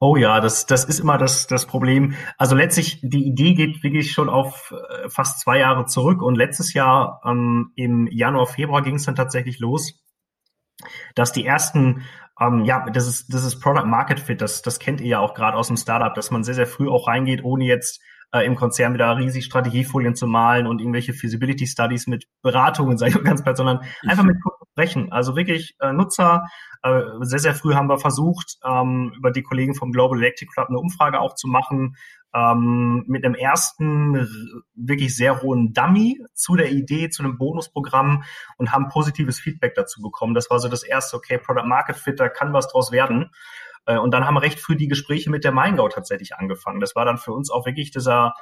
Oh 0.00 0.16
ja, 0.16 0.40
das, 0.40 0.66
das 0.66 0.84
ist 0.84 1.00
immer 1.00 1.18
das, 1.18 1.48
das 1.48 1.66
Problem. 1.66 2.14
Also 2.36 2.54
letztlich, 2.54 3.00
die 3.02 3.26
Idee 3.26 3.54
geht 3.54 3.82
wirklich 3.82 4.12
schon 4.12 4.28
auf 4.28 4.72
äh, 4.72 5.08
fast 5.08 5.40
zwei 5.40 5.58
Jahre 5.58 5.86
zurück 5.86 6.22
und 6.22 6.36
letztes 6.36 6.72
Jahr 6.72 7.20
ähm, 7.24 7.72
im 7.74 8.06
Januar, 8.06 8.46
Februar 8.46 8.82
ging 8.82 8.94
es 8.94 9.06
dann 9.06 9.16
tatsächlich 9.16 9.58
los, 9.58 10.00
dass 11.16 11.32
die 11.32 11.44
ersten, 11.44 12.04
ähm, 12.40 12.64
ja, 12.64 12.88
das 12.90 13.08
ist, 13.08 13.34
das 13.34 13.42
ist 13.42 13.58
Product 13.58 13.86
Market 13.86 14.20
Fit, 14.20 14.40
das, 14.40 14.62
das 14.62 14.78
kennt 14.78 15.00
ihr 15.00 15.08
ja 15.08 15.18
auch 15.18 15.34
gerade 15.34 15.56
aus 15.56 15.66
dem 15.66 15.76
Startup, 15.76 16.14
dass 16.14 16.30
man 16.30 16.44
sehr, 16.44 16.54
sehr 16.54 16.68
früh 16.68 16.88
auch 16.88 17.08
reingeht, 17.08 17.42
ohne 17.42 17.64
jetzt 17.64 18.00
äh, 18.32 18.46
im 18.46 18.54
Konzern 18.54 18.94
wieder 18.94 19.16
riesig 19.16 19.46
Strategiefolien 19.46 20.14
zu 20.14 20.28
malen 20.28 20.68
und 20.68 20.80
irgendwelche 20.80 21.12
Feasibility 21.12 21.66
Studies 21.66 22.06
mit 22.06 22.26
Beratungen, 22.42 22.98
sage 22.98 23.18
ich 23.18 23.24
ganz 23.24 23.42
platt, 23.42 23.56
sondern 23.56 23.80
einfach 24.06 24.22
mit 24.22 24.36
sprechen. 24.78 25.10
Also 25.10 25.36
wirklich 25.36 25.74
äh, 25.80 25.92
Nutzer 25.92 26.46
äh, 26.82 27.02
sehr, 27.20 27.40
sehr 27.40 27.54
früh 27.54 27.74
haben 27.74 27.88
wir 27.88 27.98
versucht, 27.98 28.58
ähm, 28.64 29.12
über 29.16 29.32
die 29.32 29.42
Kollegen 29.42 29.74
vom 29.74 29.90
Global 29.90 30.18
Electric 30.18 30.50
Club 30.52 30.68
eine 30.68 30.78
Umfrage 30.78 31.20
auch 31.20 31.34
zu 31.34 31.48
machen, 31.48 31.96
ähm, 32.32 33.04
mit 33.08 33.24
einem 33.24 33.34
ersten 33.34 34.28
wirklich 34.74 35.16
sehr 35.16 35.42
hohen 35.42 35.72
Dummy 35.72 36.20
zu 36.34 36.54
der 36.54 36.70
Idee, 36.70 37.10
zu 37.10 37.24
einem 37.24 37.38
Bonusprogramm 37.38 38.22
und 38.56 38.70
haben 38.70 38.88
positives 38.88 39.40
Feedback 39.40 39.74
dazu 39.74 40.00
bekommen. 40.00 40.34
Das 40.34 40.48
war 40.50 40.60
so 40.60 40.68
das 40.68 40.84
erste, 40.84 41.16
okay, 41.16 41.38
Product 41.38 41.66
Market 41.66 41.96
Fit, 41.96 42.20
da 42.20 42.28
kann 42.28 42.52
was 42.52 42.68
draus 42.68 42.92
werden. 42.92 43.30
Äh, 43.86 43.98
und 43.98 44.12
dann 44.12 44.26
haben 44.26 44.34
wir 44.34 44.42
recht 44.42 44.60
früh 44.60 44.76
die 44.76 44.88
Gespräche 44.88 45.30
mit 45.30 45.42
der 45.42 45.52
Maingau 45.52 45.88
tatsächlich 45.88 46.36
angefangen. 46.36 46.80
Das 46.80 46.94
war 46.94 47.04
dann 47.04 47.18
für 47.18 47.32
uns 47.32 47.50
auch 47.50 47.66
wirklich 47.66 47.90
dieser, 47.90 48.34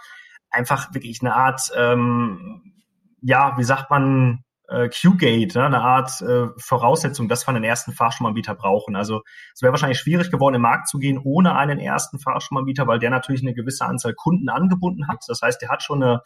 einfach 0.50 0.92
wirklich 0.92 1.22
eine 1.22 1.34
Art, 1.34 1.70
ähm, 1.74 2.74
ja, 3.22 3.56
wie 3.56 3.64
sagt 3.64 3.90
man, 3.90 4.44
äh, 4.68 4.88
Q-Gate, 4.88 5.54
ne, 5.54 5.66
eine 5.66 5.80
Art 5.80 6.20
äh, 6.22 6.48
Voraussetzung, 6.56 7.28
dass 7.28 7.46
wir 7.46 7.54
einen 7.54 7.64
ersten 7.64 7.92
Fahrstromanbieter 7.92 8.54
brauchen. 8.54 8.96
Also 8.96 9.22
es 9.54 9.62
wäre 9.62 9.72
wahrscheinlich 9.72 9.98
schwierig 9.98 10.30
geworden, 10.30 10.56
im 10.56 10.62
Markt 10.62 10.88
zu 10.88 10.98
gehen 10.98 11.20
ohne 11.22 11.56
einen 11.56 11.78
ersten 11.78 12.18
Fahrstromanbieter, 12.18 12.86
weil 12.86 12.98
der 12.98 13.10
natürlich 13.10 13.42
eine 13.42 13.54
gewisse 13.54 13.84
Anzahl 13.84 14.14
Kunden 14.14 14.48
angebunden 14.48 15.08
hat. 15.08 15.24
Das 15.28 15.42
heißt, 15.42 15.60
der 15.62 15.68
hat 15.68 15.82
schon 15.82 16.02
eine 16.02 16.22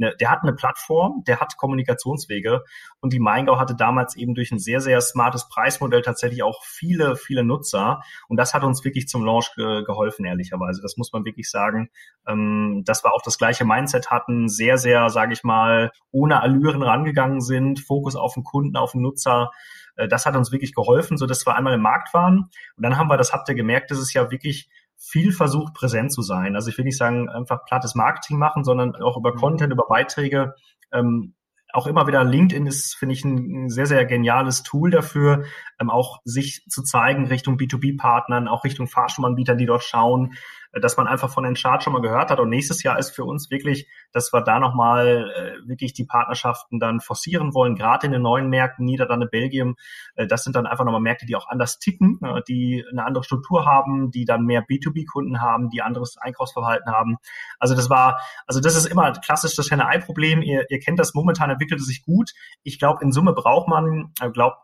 eine, 0.00 0.16
der 0.16 0.30
hat 0.30 0.40
eine 0.42 0.52
Plattform, 0.52 1.22
der 1.26 1.40
hat 1.40 1.56
Kommunikationswege 1.56 2.62
und 3.00 3.12
die 3.12 3.20
Maingau 3.20 3.58
hatte 3.58 3.74
damals 3.74 4.16
eben 4.16 4.34
durch 4.34 4.52
ein 4.52 4.58
sehr, 4.58 4.80
sehr 4.80 5.00
smartes 5.00 5.48
Preismodell 5.48 6.02
tatsächlich 6.02 6.42
auch 6.42 6.62
viele, 6.64 7.16
viele 7.16 7.44
Nutzer 7.44 8.00
und 8.28 8.36
das 8.36 8.54
hat 8.54 8.64
uns 8.64 8.84
wirklich 8.84 9.08
zum 9.08 9.24
Launch 9.24 9.52
ge 9.56 9.84
geholfen, 9.84 10.24
ehrlicherweise. 10.24 10.82
Das 10.82 10.96
muss 10.96 11.12
man 11.12 11.24
wirklich 11.24 11.50
sagen, 11.50 11.90
ähm, 12.26 12.82
dass 12.84 13.04
wir 13.04 13.14
auch 13.14 13.22
das 13.22 13.38
gleiche 13.38 13.64
Mindset 13.64 14.10
hatten, 14.10 14.48
sehr, 14.48 14.78
sehr, 14.78 15.08
sage 15.10 15.32
ich 15.32 15.44
mal, 15.44 15.90
ohne 16.10 16.40
Allüren 16.42 16.82
rangegangen 16.82 17.40
sind, 17.40 17.80
Fokus 17.80 18.16
auf 18.16 18.34
den 18.34 18.44
Kunden, 18.44 18.76
auf 18.76 18.92
den 18.92 19.02
Nutzer, 19.02 19.50
äh, 19.96 20.08
das 20.08 20.26
hat 20.26 20.36
uns 20.36 20.52
wirklich 20.52 20.74
geholfen, 20.74 21.16
so 21.16 21.26
dass 21.26 21.46
wir 21.46 21.56
einmal 21.56 21.74
im 21.74 21.82
Markt 21.82 22.12
waren. 22.14 22.50
Und 22.76 22.82
dann 22.82 22.96
haben 22.96 23.08
wir, 23.08 23.16
das 23.16 23.32
habt 23.32 23.48
ihr 23.48 23.54
gemerkt, 23.54 23.90
das 23.90 23.98
ist 23.98 24.12
ja 24.12 24.30
wirklich 24.30 24.68
viel 25.00 25.32
versucht, 25.32 25.72
präsent 25.74 26.12
zu 26.12 26.22
sein. 26.22 26.54
Also 26.54 26.68
ich 26.68 26.76
will 26.76 26.84
nicht 26.84 26.98
sagen, 26.98 27.28
einfach 27.28 27.64
plattes 27.64 27.94
Marketing 27.94 28.38
machen, 28.38 28.64
sondern 28.64 28.94
auch 28.96 29.16
über 29.16 29.32
mhm. 29.32 29.38
Content, 29.38 29.72
über 29.72 29.88
Beiträge. 29.88 30.54
Ähm, 30.92 31.34
auch 31.72 31.86
immer 31.86 32.06
wieder 32.06 32.24
LinkedIn 32.24 32.66
ist, 32.66 32.96
finde 32.96 33.14
ich, 33.14 33.24
ein 33.24 33.68
sehr, 33.68 33.86
sehr 33.86 34.04
geniales 34.04 34.62
Tool 34.62 34.90
dafür, 34.90 35.44
ähm, 35.80 35.88
auch 35.88 36.20
sich 36.24 36.64
zu 36.68 36.82
zeigen 36.82 37.26
Richtung 37.26 37.56
B2B-Partnern, 37.56 38.48
auch 38.48 38.64
Richtung 38.64 38.88
Fahrstromanbietern, 38.88 39.56
die 39.56 39.66
dort 39.66 39.84
schauen, 39.84 40.34
dass 40.72 40.96
man 40.96 41.08
einfach 41.08 41.30
von 41.30 41.44
den 41.44 41.54
Chart 41.54 41.82
schon 41.82 41.92
mal 41.92 42.02
gehört 42.02 42.30
hat. 42.30 42.38
Und 42.38 42.48
nächstes 42.48 42.82
Jahr 42.82 42.98
ist 42.98 43.10
für 43.10 43.24
uns 43.24 43.50
wirklich, 43.50 43.88
dass 44.12 44.32
wir 44.32 44.40
da 44.42 44.60
nochmal 44.60 45.30
äh, 45.34 45.68
wirklich 45.68 45.92
die 45.92 46.04
Partnerschaften 46.04 46.78
dann 46.78 47.00
forcieren 47.00 47.54
wollen, 47.54 47.74
gerade 47.74 48.06
in 48.06 48.12
den 48.12 48.22
neuen 48.22 48.48
Märkten, 48.48 48.84
Niederlande, 48.84 49.26
Belgien. 49.26 49.74
Äh, 50.14 50.26
das 50.26 50.44
sind 50.44 50.54
dann 50.54 50.66
einfach 50.66 50.84
nochmal 50.84 51.00
Märkte, 51.00 51.26
die 51.26 51.34
auch 51.34 51.48
anders 51.48 51.78
ticken, 51.78 52.20
äh, 52.22 52.42
die 52.46 52.84
eine 52.90 53.04
andere 53.04 53.24
Struktur 53.24 53.66
haben, 53.66 54.10
die 54.10 54.24
dann 54.24 54.44
mehr 54.44 54.64
B2B-Kunden 54.64 55.40
haben, 55.40 55.70
die 55.70 55.82
anderes 55.82 56.16
Einkaufsverhalten 56.18 56.92
haben. 56.92 57.16
Also 57.58 57.74
das 57.74 57.90
war, 57.90 58.20
also 58.46 58.60
das 58.60 58.76
ist 58.76 58.86
immer 58.86 59.12
klassisch 59.12 59.56
das 59.56 59.70
Henne-Ei-Problem. 59.70 60.42
Ihr, 60.42 60.66
ihr 60.70 60.78
kennt 60.78 61.00
das, 61.00 61.14
momentan 61.14 61.50
entwickelt 61.50 61.80
es 61.80 61.86
sich 61.86 62.04
gut. 62.04 62.30
Ich 62.62 62.78
glaube, 62.78 63.02
in 63.02 63.12
Summe 63.12 63.32
braucht 63.32 63.68
man, 63.68 64.12
äh, 64.20 64.30
glaube 64.30 64.56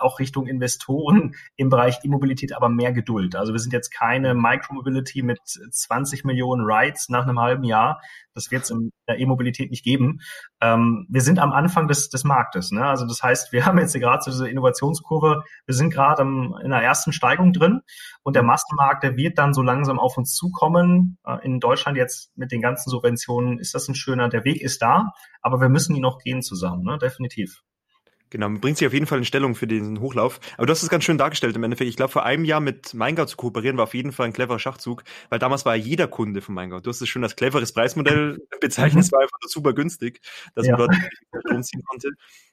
auch 0.00 0.18
Richtung 0.18 0.46
Investoren 0.46 1.34
im 1.56 1.68
Bereich 1.68 1.98
E-Mobilität 2.02 2.54
aber 2.54 2.68
mehr 2.68 2.92
Geduld. 2.92 3.36
Also 3.36 3.52
wir 3.52 3.60
sind 3.60 3.72
jetzt 3.72 3.90
keine 3.90 4.34
Micromobility 4.34 5.22
mit 5.22 5.40
20 5.44 6.24
Millionen 6.24 6.64
Rides 6.64 7.08
nach 7.08 7.24
einem 7.24 7.40
halben 7.40 7.64
Jahr. 7.64 8.00
Das 8.34 8.50
wird 8.50 8.62
es 8.62 8.70
in 8.70 8.92
der 9.08 9.18
E-Mobilität 9.18 9.70
nicht 9.70 9.84
geben. 9.84 10.20
Ähm, 10.60 11.06
wir 11.08 11.20
sind 11.20 11.38
am 11.38 11.52
Anfang 11.52 11.88
des, 11.88 12.08
des 12.10 12.24
Marktes. 12.24 12.70
Ne? 12.70 12.84
Also 12.84 13.06
das 13.06 13.22
heißt, 13.22 13.52
wir 13.52 13.66
haben 13.66 13.78
jetzt 13.78 13.94
gerade 13.94 14.22
so 14.22 14.30
diese 14.30 14.48
Innovationskurve, 14.48 15.42
wir 15.66 15.74
sind 15.74 15.90
gerade 15.92 16.22
in 16.22 16.70
der 16.70 16.82
ersten 16.82 17.12
Steigung 17.12 17.52
drin 17.52 17.80
und 18.22 18.36
der 18.36 18.42
Massenmarkt, 18.42 19.02
der 19.02 19.16
wird 19.16 19.38
dann 19.38 19.54
so 19.54 19.62
langsam 19.62 19.98
auf 19.98 20.16
uns 20.16 20.34
zukommen. 20.34 21.18
Äh, 21.26 21.44
in 21.44 21.60
Deutschland 21.60 21.96
jetzt 21.96 22.30
mit 22.36 22.52
den 22.52 22.60
ganzen 22.60 22.90
Subventionen 22.90 23.58
ist 23.58 23.74
das 23.74 23.88
ein 23.88 23.94
schöner, 23.94 24.28
der 24.28 24.44
Weg 24.44 24.62
ist 24.62 24.82
da, 24.82 25.12
aber 25.42 25.60
wir 25.60 25.68
müssen 25.68 25.94
ihn 25.96 26.02
noch 26.02 26.18
gehen 26.18 26.42
zusammen, 26.42 26.84
ne? 26.84 26.98
definitiv. 26.98 27.62
Genau, 28.30 28.48
man 28.48 28.60
bringt 28.60 28.78
sich 28.78 28.86
auf 28.86 28.92
jeden 28.92 29.06
Fall 29.06 29.18
in 29.18 29.24
Stellung 29.24 29.56
für 29.56 29.66
diesen 29.66 30.00
Hochlauf. 30.00 30.40
Aber 30.56 30.66
du 30.66 30.70
hast 30.70 30.82
es 30.82 30.88
ganz 30.88 31.04
schön 31.04 31.18
dargestellt 31.18 31.56
im 31.56 31.64
Endeffekt. 31.64 31.90
Ich 31.90 31.96
glaube, 31.96 32.12
vor 32.12 32.24
einem 32.24 32.44
Jahr 32.44 32.60
mit 32.60 32.94
Meingau 32.94 33.24
zu 33.24 33.36
kooperieren 33.36 33.76
war 33.76 33.84
auf 33.84 33.94
jeden 33.94 34.12
Fall 34.12 34.26
ein 34.26 34.32
cleverer 34.32 34.60
Schachzug, 34.60 35.02
weil 35.28 35.40
damals 35.40 35.64
war 35.64 35.74
jeder 35.74 36.06
Kunde 36.06 36.40
von 36.40 36.54
Meingau. 36.54 36.80
Du 36.80 36.90
hast 36.90 37.00
es 37.00 37.08
schon 37.08 37.24
als 37.24 37.34
cleveres 37.34 37.72
Preismodell 37.72 38.38
bezeichnet. 38.60 39.04
Es 39.04 39.12
war 39.12 39.20
einfach 39.20 39.38
super 39.46 39.72
günstig, 39.72 40.20
dass 40.54 40.66
ja. 40.66 40.76
man 40.76 40.86
dort 40.86 40.94
Strom 41.44 41.62
ziehen 41.62 41.82
konnte. 41.84 42.10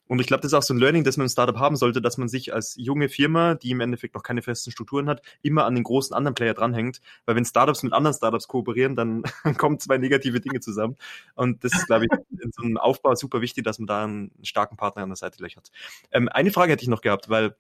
Und 0.08 0.20
ich 0.20 0.28
glaube, 0.28 0.42
das 0.42 0.52
ist 0.52 0.58
auch 0.58 0.64
so 0.64 0.74
ein 0.74 0.78
Learning, 0.80 1.04
das 1.04 1.18
man 1.18 1.26
im 1.26 1.30
Startup 1.30 1.58
haben 1.58 1.76
sollte, 1.76 2.02
dass 2.02 2.18
man 2.18 2.28
sich 2.28 2.54
als 2.54 2.76
junge 2.78 3.10
Firma, 3.10 3.56
die 3.56 3.72
im 3.72 3.82
Endeffekt 3.82 4.16
noch 4.16 4.24
keine 4.24 4.42
festen 4.42 4.72
Strukturen 4.72 5.10
hat, 5.10 5.22
immer 5.42 5.66
an 5.66 5.76
den 5.76 5.84
großen 5.84 6.16
anderen 6.16 6.36
Player 6.36 6.54
dranhängt. 6.54 7.02
Weil 7.26 7.36
wenn 7.36 7.46
Startups 7.46 7.84
mit 7.84 7.94
anderen 7.94 8.16
Startups 8.16 8.48
kooperieren, 8.48 8.96
dann 8.96 9.24
kommen 9.58 9.80
zwei 9.80 9.98
negative 9.98 10.40
Dinge 10.40 10.60
zusammen. 10.60 10.98
Und 11.36 11.64
das 11.64 11.74
ist, 11.74 11.88
glaube 11.88 12.06
ich, 12.06 12.42
in 12.42 12.52
so 12.52 12.64
einem 12.64 12.78
Aufbau 12.78 13.16
super 13.16 13.42
wichtig, 13.42 13.64
dass 13.64 13.80
man 13.80 13.88
da 13.88 14.04
einen 14.04 14.32
starken 14.44 14.78
Partner 14.78 15.04
an 15.04 15.10
der 15.10 15.16
Seite 15.16 15.38
gleich 15.38 15.58
hat. 15.58 15.72
Ähm, 16.12 16.30
eine 16.30 16.52
Frage 16.52 16.74
hätte 16.74 16.84
ich 16.84 16.90
noch 16.90 17.02
gehabt, 17.02 17.30
weil 17.30 17.56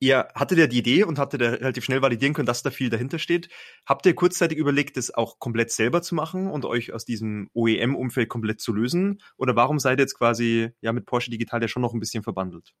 ihr 0.00 0.28
hattet 0.34 0.58
ja 0.58 0.66
die 0.66 0.78
Idee 0.78 1.04
und 1.04 1.18
hattet 1.18 1.40
ja 1.40 1.50
relativ 1.50 1.84
schnell 1.84 2.02
validieren 2.02 2.34
können, 2.34 2.46
dass 2.46 2.62
da 2.62 2.70
viel 2.70 2.90
dahinter 2.90 3.18
steht. 3.18 3.48
Habt 3.86 4.06
ihr 4.06 4.14
kurzzeitig 4.14 4.58
überlegt, 4.58 4.96
das 4.96 5.12
auch 5.12 5.38
komplett 5.38 5.70
selber 5.70 6.02
zu 6.02 6.14
machen 6.14 6.48
und 6.50 6.64
euch 6.64 6.92
aus 6.92 7.04
diesem 7.04 7.50
OEM-Umfeld 7.54 8.28
komplett 8.28 8.60
zu 8.60 8.72
lösen? 8.72 9.20
Oder 9.36 9.56
warum 9.56 9.78
seid 9.78 9.98
ihr 9.98 10.02
jetzt 10.02 10.16
quasi 10.16 10.70
ja 10.80 10.92
mit 10.92 11.06
Porsche 11.06 11.30
Digital 11.30 11.62
ja 11.62 11.68
schon 11.68 11.82
noch 11.82 11.94
ein 11.94 12.00
bisschen 12.00 12.22
verbandelt? 12.22 12.74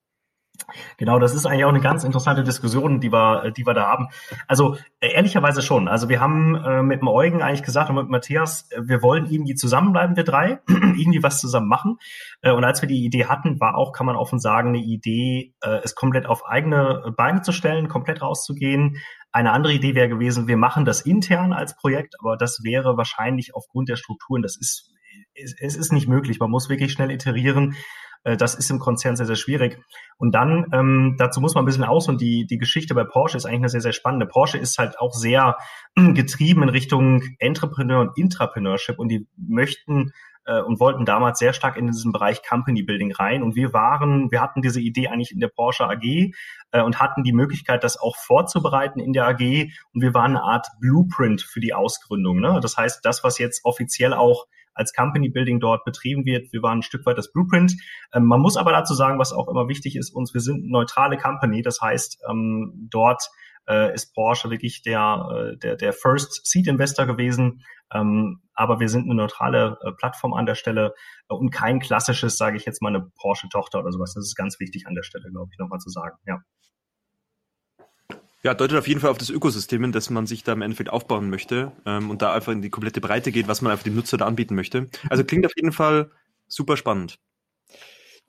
Genau, 0.98 1.18
das 1.18 1.34
ist 1.34 1.46
eigentlich 1.46 1.64
auch 1.64 1.70
eine 1.70 1.80
ganz 1.80 2.04
interessante 2.04 2.44
Diskussion, 2.44 3.00
die 3.00 3.12
wir, 3.12 3.52
die 3.52 3.66
wir 3.66 3.74
da 3.74 3.86
haben. 3.86 4.08
Also 4.46 4.76
äh, 5.00 5.12
ehrlicherweise 5.12 5.62
schon. 5.62 5.88
Also 5.88 6.08
wir 6.08 6.20
haben 6.20 6.56
äh, 6.56 6.82
mit 6.82 7.00
dem 7.00 7.08
Eugen 7.08 7.42
eigentlich 7.42 7.62
gesagt 7.62 7.88
und 7.88 7.96
mit 7.96 8.08
Matthias, 8.08 8.70
äh, 8.70 8.82
wir 8.84 9.02
wollen 9.02 9.26
irgendwie 9.26 9.54
zusammenbleiben, 9.54 10.16
wir 10.16 10.24
drei, 10.24 10.60
irgendwie 10.68 11.22
was 11.22 11.40
zusammen 11.40 11.68
machen. 11.68 11.98
Äh, 12.42 12.52
und 12.52 12.64
als 12.64 12.82
wir 12.82 12.88
die 12.88 13.04
Idee 13.04 13.26
hatten, 13.26 13.60
war 13.60 13.76
auch, 13.76 13.92
kann 13.92 14.06
man 14.06 14.16
offen 14.16 14.40
sagen, 14.40 14.70
eine 14.70 14.78
Idee, 14.78 15.54
äh, 15.62 15.80
es 15.82 15.94
komplett 15.94 16.26
auf 16.26 16.44
eigene 16.44 17.14
Beine 17.16 17.42
zu 17.42 17.52
stellen, 17.52 17.88
komplett 17.88 18.20
rauszugehen. 18.20 18.98
Eine 19.32 19.52
andere 19.52 19.72
Idee 19.72 19.94
wäre 19.94 20.08
gewesen, 20.08 20.48
wir 20.48 20.56
machen 20.56 20.84
das 20.84 21.00
intern 21.00 21.52
als 21.52 21.76
Projekt, 21.76 22.16
aber 22.20 22.36
das 22.36 22.62
wäre 22.62 22.96
wahrscheinlich 22.96 23.54
aufgrund 23.54 23.88
der 23.88 23.96
Strukturen, 23.96 24.42
das 24.42 24.56
ist 24.56 24.92
es 25.38 25.76
ist 25.76 25.92
nicht 25.92 26.08
möglich. 26.08 26.40
Man 26.40 26.50
muss 26.50 26.68
wirklich 26.68 26.92
schnell 26.92 27.10
iterieren. 27.10 27.76
Äh, 28.24 28.36
das 28.36 28.54
ist 28.54 28.70
im 28.70 28.78
Konzern 28.78 29.16
sehr, 29.16 29.26
sehr 29.26 29.36
schwierig. 29.36 29.78
Und 30.16 30.34
dann, 30.34 30.66
ähm, 30.72 31.16
dazu 31.18 31.40
muss 31.40 31.54
man 31.54 31.64
ein 31.64 31.66
bisschen 31.66 31.84
aus 31.84 32.08
und 32.08 32.20
die, 32.20 32.46
die 32.46 32.58
Geschichte 32.58 32.94
bei 32.94 33.04
Porsche 33.04 33.36
ist 33.36 33.46
eigentlich 33.46 33.60
eine 33.60 33.68
sehr, 33.68 33.80
sehr 33.80 33.92
spannende. 33.92 34.26
Porsche 34.26 34.58
ist 34.58 34.78
halt 34.78 34.98
auch 34.98 35.12
sehr 35.12 35.56
getrieben 35.96 36.62
in 36.62 36.68
Richtung 36.68 37.22
Entrepreneur 37.38 38.00
und 38.00 38.16
Intrapreneurship 38.16 38.98
und 38.98 39.08
die 39.08 39.26
möchten 39.36 40.12
äh, 40.44 40.60
und 40.60 40.80
wollten 40.80 41.04
damals 41.04 41.38
sehr 41.38 41.52
stark 41.52 41.76
in 41.76 41.86
diesen 41.86 42.12
Bereich 42.12 42.42
Company 42.42 42.82
Building 42.82 43.12
rein. 43.12 43.42
Und 43.42 43.54
wir 43.54 43.72
waren, 43.72 44.30
wir 44.30 44.40
hatten 44.40 44.62
diese 44.62 44.80
Idee 44.80 45.08
eigentlich 45.08 45.30
in 45.30 45.40
der 45.40 45.48
Porsche 45.48 45.84
AG 45.84 46.32
äh, 46.72 46.82
und 46.82 47.00
hatten 47.00 47.22
die 47.22 47.32
Möglichkeit, 47.32 47.84
das 47.84 47.98
auch 47.98 48.16
vorzubereiten 48.16 48.98
in 48.98 49.12
der 49.12 49.28
AG. 49.28 49.70
Und 49.92 50.02
wir 50.02 50.14
waren 50.14 50.36
eine 50.36 50.42
Art 50.42 50.66
Blueprint 50.80 51.42
für 51.42 51.60
die 51.60 51.74
Ausgründung. 51.74 52.40
Ne? 52.40 52.58
Das 52.62 52.76
heißt, 52.76 53.04
das, 53.04 53.22
was 53.22 53.38
jetzt 53.38 53.64
offiziell 53.64 54.12
auch 54.12 54.46
als 54.78 54.92
Company 54.92 55.28
Building 55.28 55.60
dort 55.60 55.84
betrieben 55.84 56.24
wird. 56.24 56.52
Wir 56.52 56.62
waren 56.62 56.78
ein 56.78 56.82
Stück 56.82 57.04
weit 57.04 57.18
das 57.18 57.32
Blueprint. 57.32 57.74
Ähm, 58.12 58.24
man 58.24 58.40
muss 58.40 58.56
aber 58.56 58.72
dazu 58.72 58.94
sagen, 58.94 59.18
was 59.18 59.32
auch 59.32 59.48
immer 59.48 59.68
wichtig 59.68 59.96
ist, 59.96 60.14
uns, 60.14 60.32
wir 60.32 60.40
sind 60.40 60.62
eine 60.62 60.70
neutrale 60.70 61.16
Company. 61.16 61.62
Das 61.62 61.80
heißt, 61.80 62.22
ähm, 62.30 62.88
dort 62.90 63.22
äh, 63.68 63.92
ist 63.92 64.14
Porsche 64.14 64.50
wirklich 64.50 64.82
der, 64.82 65.52
äh, 65.54 65.58
der, 65.58 65.76
der 65.76 65.92
First 65.92 66.46
Seed 66.46 66.68
Investor 66.68 67.06
gewesen. 67.06 67.64
Ähm, 67.92 68.42
aber 68.54 68.80
wir 68.80 68.88
sind 68.88 69.04
eine 69.04 69.14
neutrale 69.14 69.78
äh, 69.82 69.92
Plattform 69.92 70.34
an 70.34 70.46
der 70.46 70.54
Stelle 70.54 70.94
äh, 71.28 71.34
und 71.34 71.50
kein 71.50 71.80
klassisches, 71.80 72.36
sage 72.36 72.56
ich 72.56 72.64
jetzt 72.64 72.82
mal, 72.82 72.94
eine 72.94 73.10
Porsche-Tochter 73.20 73.80
oder 73.80 73.92
sowas. 73.92 74.14
Das 74.14 74.24
ist 74.24 74.36
ganz 74.36 74.58
wichtig 74.60 74.86
an 74.86 74.94
der 74.94 75.02
Stelle, 75.02 75.30
glaube 75.30 75.50
ich, 75.52 75.58
nochmal 75.58 75.78
zu 75.78 75.90
sagen. 75.90 76.16
Ja. 76.26 76.38
Ja, 78.44 78.54
deutet 78.54 78.78
auf 78.78 78.86
jeden 78.86 79.00
Fall 79.00 79.10
auf 79.10 79.18
das 79.18 79.30
Ökosystem 79.30 79.82
hin, 79.82 79.92
das 79.92 80.10
man 80.10 80.26
sich 80.26 80.44
da 80.44 80.52
im 80.52 80.62
Endeffekt 80.62 80.90
aufbauen 80.90 81.28
möchte 81.28 81.72
ähm, 81.84 82.08
und 82.10 82.22
da 82.22 82.32
einfach 82.32 82.52
in 82.52 82.62
die 82.62 82.70
komplette 82.70 83.00
Breite 83.00 83.32
geht, 83.32 83.48
was 83.48 83.62
man 83.62 83.72
einfach 83.72 83.84
dem 83.84 83.96
Nutzer 83.96 84.16
da 84.16 84.26
anbieten 84.26 84.54
möchte. 84.54 84.88
Also 85.10 85.24
klingt 85.24 85.44
auf 85.44 85.56
jeden 85.56 85.72
Fall 85.72 86.10
super 86.46 86.76
spannend. 86.76 87.18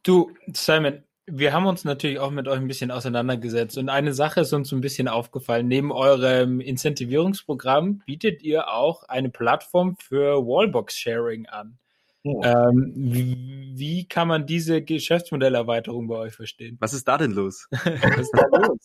Du, 0.01 0.31
Simon, 0.53 1.03
wir 1.27 1.53
haben 1.53 1.67
uns 1.67 1.83
natürlich 1.83 2.17
auch 2.17 2.31
mit 2.31 2.47
euch 2.47 2.57
ein 2.57 2.67
bisschen 2.67 2.89
auseinandergesetzt 2.89 3.77
und 3.77 3.89
eine 3.89 4.13
Sache 4.13 4.41
ist 4.41 4.53
uns 4.53 4.71
ein 4.71 4.81
bisschen 4.81 5.07
aufgefallen. 5.07 5.67
Neben 5.67 5.91
eurem 5.91 6.59
Incentivierungsprogramm 6.59 7.99
bietet 8.05 8.41
ihr 8.41 8.69
auch 8.73 9.03
eine 9.03 9.29
Plattform 9.29 9.95
für 9.97 10.37
Wallbox-Sharing 10.37 11.45
an. 11.45 11.77
Oh. 12.23 12.41
Ähm, 12.43 12.91
wie, 12.95 13.71
wie, 13.75 14.07
kann 14.07 14.27
man 14.27 14.45
diese 14.45 14.81
Geschäftsmodellerweiterung 14.81 16.07
bei 16.07 16.15
euch 16.15 16.35
verstehen? 16.35 16.77
Was 16.81 16.93
ist 16.93 17.07
da 17.07 17.17
denn 17.17 17.31
los? 17.31 17.67
Was 17.71 18.17
ist 18.17 18.31
da 18.33 18.45
los? 18.57 18.77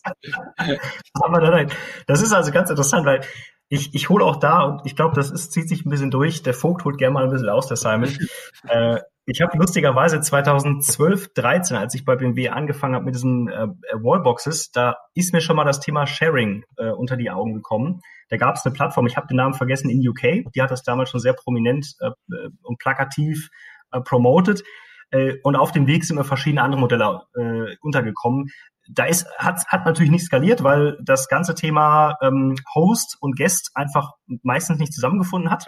Aber 1.13 1.41
nein, 1.41 1.69
das 2.07 2.21
ist 2.21 2.31
also 2.31 2.51
ganz 2.51 2.69
interessant, 2.69 3.05
weil 3.05 3.21
ich, 3.67 3.93
ich 3.93 4.09
hole 4.09 4.23
auch 4.23 4.37
da, 4.37 4.63
und 4.63 4.81
ich 4.85 4.95
glaube, 4.95 5.15
das 5.15 5.31
ist, 5.31 5.51
zieht 5.51 5.67
sich 5.67 5.85
ein 5.85 5.89
bisschen 5.89 6.11
durch, 6.11 6.43
der 6.43 6.53
Vogt 6.53 6.85
holt 6.85 6.97
gerne 6.97 7.13
mal 7.13 7.23
ein 7.25 7.31
bisschen 7.31 7.49
aus, 7.49 7.67
der 7.67 7.77
Simon. 7.77 8.09
äh, 8.69 8.99
ich 9.25 9.41
habe 9.41 9.57
lustigerweise 9.57 10.21
2012, 10.21 11.33
13, 11.33 11.75
als 11.75 11.95
ich 11.95 12.05
bei 12.05 12.15
BMW 12.15 12.49
angefangen 12.49 12.93
habe 12.93 13.05
mit 13.05 13.15
diesen 13.15 13.49
äh, 13.49 13.67
Wallboxes, 13.93 14.71
da 14.71 14.97
ist 15.15 15.33
mir 15.33 15.41
schon 15.41 15.55
mal 15.55 15.63
das 15.65 15.79
Thema 15.79 16.05
Sharing 16.05 16.63
äh, 16.77 16.89
unter 16.89 17.17
die 17.17 17.31
Augen 17.31 17.55
gekommen. 17.55 18.01
Da 18.29 18.37
gab 18.37 18.55
es 18.55 18.65
eine 18.65 18.73
Plattform, 18.73 19.07
ich 19.07 19.17
habe 19.17 19.27
den 19.27 19.37
Namen 19.37 19.53
vergessen, 19.53 19.89
in 19.89 20.07
UK, 20.07 20.51
die 20.53 20.61
hat 20.61 20.71
das 20.71 20.83
damals 20.83 21.09
schon 21.09 21.19
sehr 21.19 21.33
prominent 21.33 21.95
äh, 21.99 22.07
äh, 22.07 22.49
und 22.63 22.79
plakativ 22.79 23.49
äh, 23.91 24.01
promoted. 24.01 24.63
Äh, 25.11 25.35
und 25.43 25.55
auf 25.55 25.71
dem 25.71 25.87
Weg 25.87 26.03
sind 26.03 26.17
mir 26.17 26.23
verschiedene 26.23 26.61
andere 26.61 26.81
Modelle 26.81 27.21
äh, 27.35 27.75
untergekommen. 27.81 28.49
Da 28.89 29.05
ist, 29.05 29.27
hat, 29.37 29.65
hat 29.67 29.85
natürlich 29.85 30.11
nicht 30.11 30.25
skaliert, 30.25 30.63
weil 30.63 30.97
das 31.03 31.27
ganze 31.27 31.55
Thema 31.55 32.17
ähm, 32.21 32.55
Host 32.73 33.17
und 33.19 33.37
Guest 33.37 33.71
einfach 33.73 34.11
meistens 34.43 34.79
nicht 34.79 34.93
zusammengefunden 34.93 35.49
hat. 35.49 35.67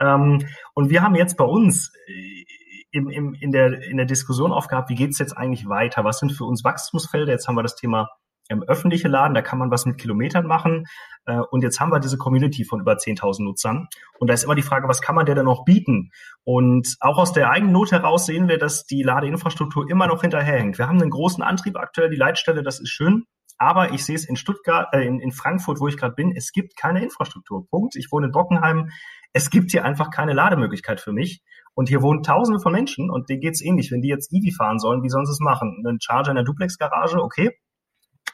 Ähm, 0.00 0.46
und 0.74 0.90
wir 0.90 1.02
haben 1.02 1.14
jetzt 1.14 1.36
bei 1.36 1.44
uns 1.44 1.92
äh, 2.06 2.44
im, 2.92 3.08
im, 3.10 3.34
in, 3.34 3.52
der, 3.52 3.82
in 3.82 3.96
der 3.96 4.06
Diskussion 4.06 4.52
aufgehabt, 4.52 4.88
wie 4.88 4.94
geht's 4.94 5.18
jetzt 5.18 5.36
eigentlich 5.36 5.68
weiter? 5.68 6.04
Was 6.04 6.18
sind 6.18 6.32
für 6.32 6.44
uns 6.44 6.64
Wachstumsfelder? 6.64 7.32
Jetzt 7.32 7.46
haben 7.46 7.56
wir 7.56 7.62
das 7.62 7.76
Thema 7.76 8.08
ähm, 8.48 8.62
öffentliche 8.62 9.08
Laden, 9.08 9.34
da 9.34 9.42
kann 9.42 9.58
man 9.58 9.70
was 9.70 9.86
mit 9.86 9.98
Kilometern 9.98 10.46
machen. 10.46 10.84
Äh, 11.26 11.38
und 11.50 11.62
jetzt 11.62 11.80
haben 11.80 11.90
wir 11.90 12.00
diese 12.00 12.18
Community 12.18 12.64
von 12.64 12.80
über 12.80 12.94
10.000 12.94 13.44
Nutzern. 13.44 13.88
Und 14.18 14.28
da 14.28 14.34
ist 14.34 14.44
immer 14.44 14.54
die 14.54 14.62
Frage, 14.62 14.88
was 14.88 15.02
kann 15.02 15.14
man 15.14 15.26
der 15.26 15.34
denn 15.34 15.44
noch 15.44 15.64
bieten? 15.64 16.10
Und 16.44 16.96
auch 17.00 17.18
aus 17.18 17.32
der 17.32 17.50
eigenen 17.50 17.72
Not 17.72 17.92
heraus 17.92 18.26
sehen 18.26 18.48
wir, 18.48 18.58
dass 18.58 18.84
die 18.84 19.02
Ladeinfrastruktur 19.02 19.88
immer 19.90 20.06
noch 20.06 20.22
hinterherhängt. 20.22 20.78
Wir 20.78 20.88
haben 20.88 21.00
einen 21.00 21.10
großen 21.10 21.42
Antrieb 21.42 21.76
aktuell, 21.76 22.10
die 22.10 22.16
Leitstelle, 22.16 22.62
das 22.62 22.80
ist 22.80 22.90
schön. 22.90 23.24
Aber 23.58 23.92
ich 23.92 24.04
sehe 24.04 24.14
es 24.14 24.28
in 24.28 24.36
Stuttgart, 24.36 24.88
äh, 24.92 25.06
in, 25.06 25.20
in 25.20 25.32
Frankfurt, 25.32 25.80
wo 25.80 25.88
ich 25.88 25.96
gerade 25.96 26.14
bin, 26.14 26.32
es 26.36 26.52
gibt 26.52 26.76
keine 26.76 27.02
Infrastruktur. 27.02 27.66
Punkt. 27.68 27.96
Ich 27.96 28.08
wohne 28.12 28.26
in 28.26 28.32
Bockenheim. 28.32 28.90
Es 29.32 29.50
gibt 29.50 29.70
hier 29.70 29.84
einfach 29.84 30.10
keine 30.10 30.34
Lademöglichkeit 30.34 31.00
für 31.00 31.12
mich. 31.12 31.42
Und 31.74 31.88
hier 31.88 32.02
wohnen 32.02 32.22
Tausende 32.22 32.60
von 32.60 32.72
Menschen 32.72 33.10
und 33.10 33.28
denen 33.28 33.40
geht's 33.40 33.62
ähnlich. 33.62 33.90
Wenn 33.90 34.00
die 34.00 34.08
jetzt 34.08 34.32
EV 34.32 34.54
fahren 34.56 34.78
sollen, 34.78 35.02
wie 35.02 35.10
sollen 35.10 35.26
sie 35.26 35.32
es 35.32 35.40
machen? 35.40 35.82
Einen 35.86 36.00
Charger 36.00 36.30
in 36.30 36.36
der 36.36 36.44
Duplex-Garage, 36.44 37.22
okay. 37.22 37.50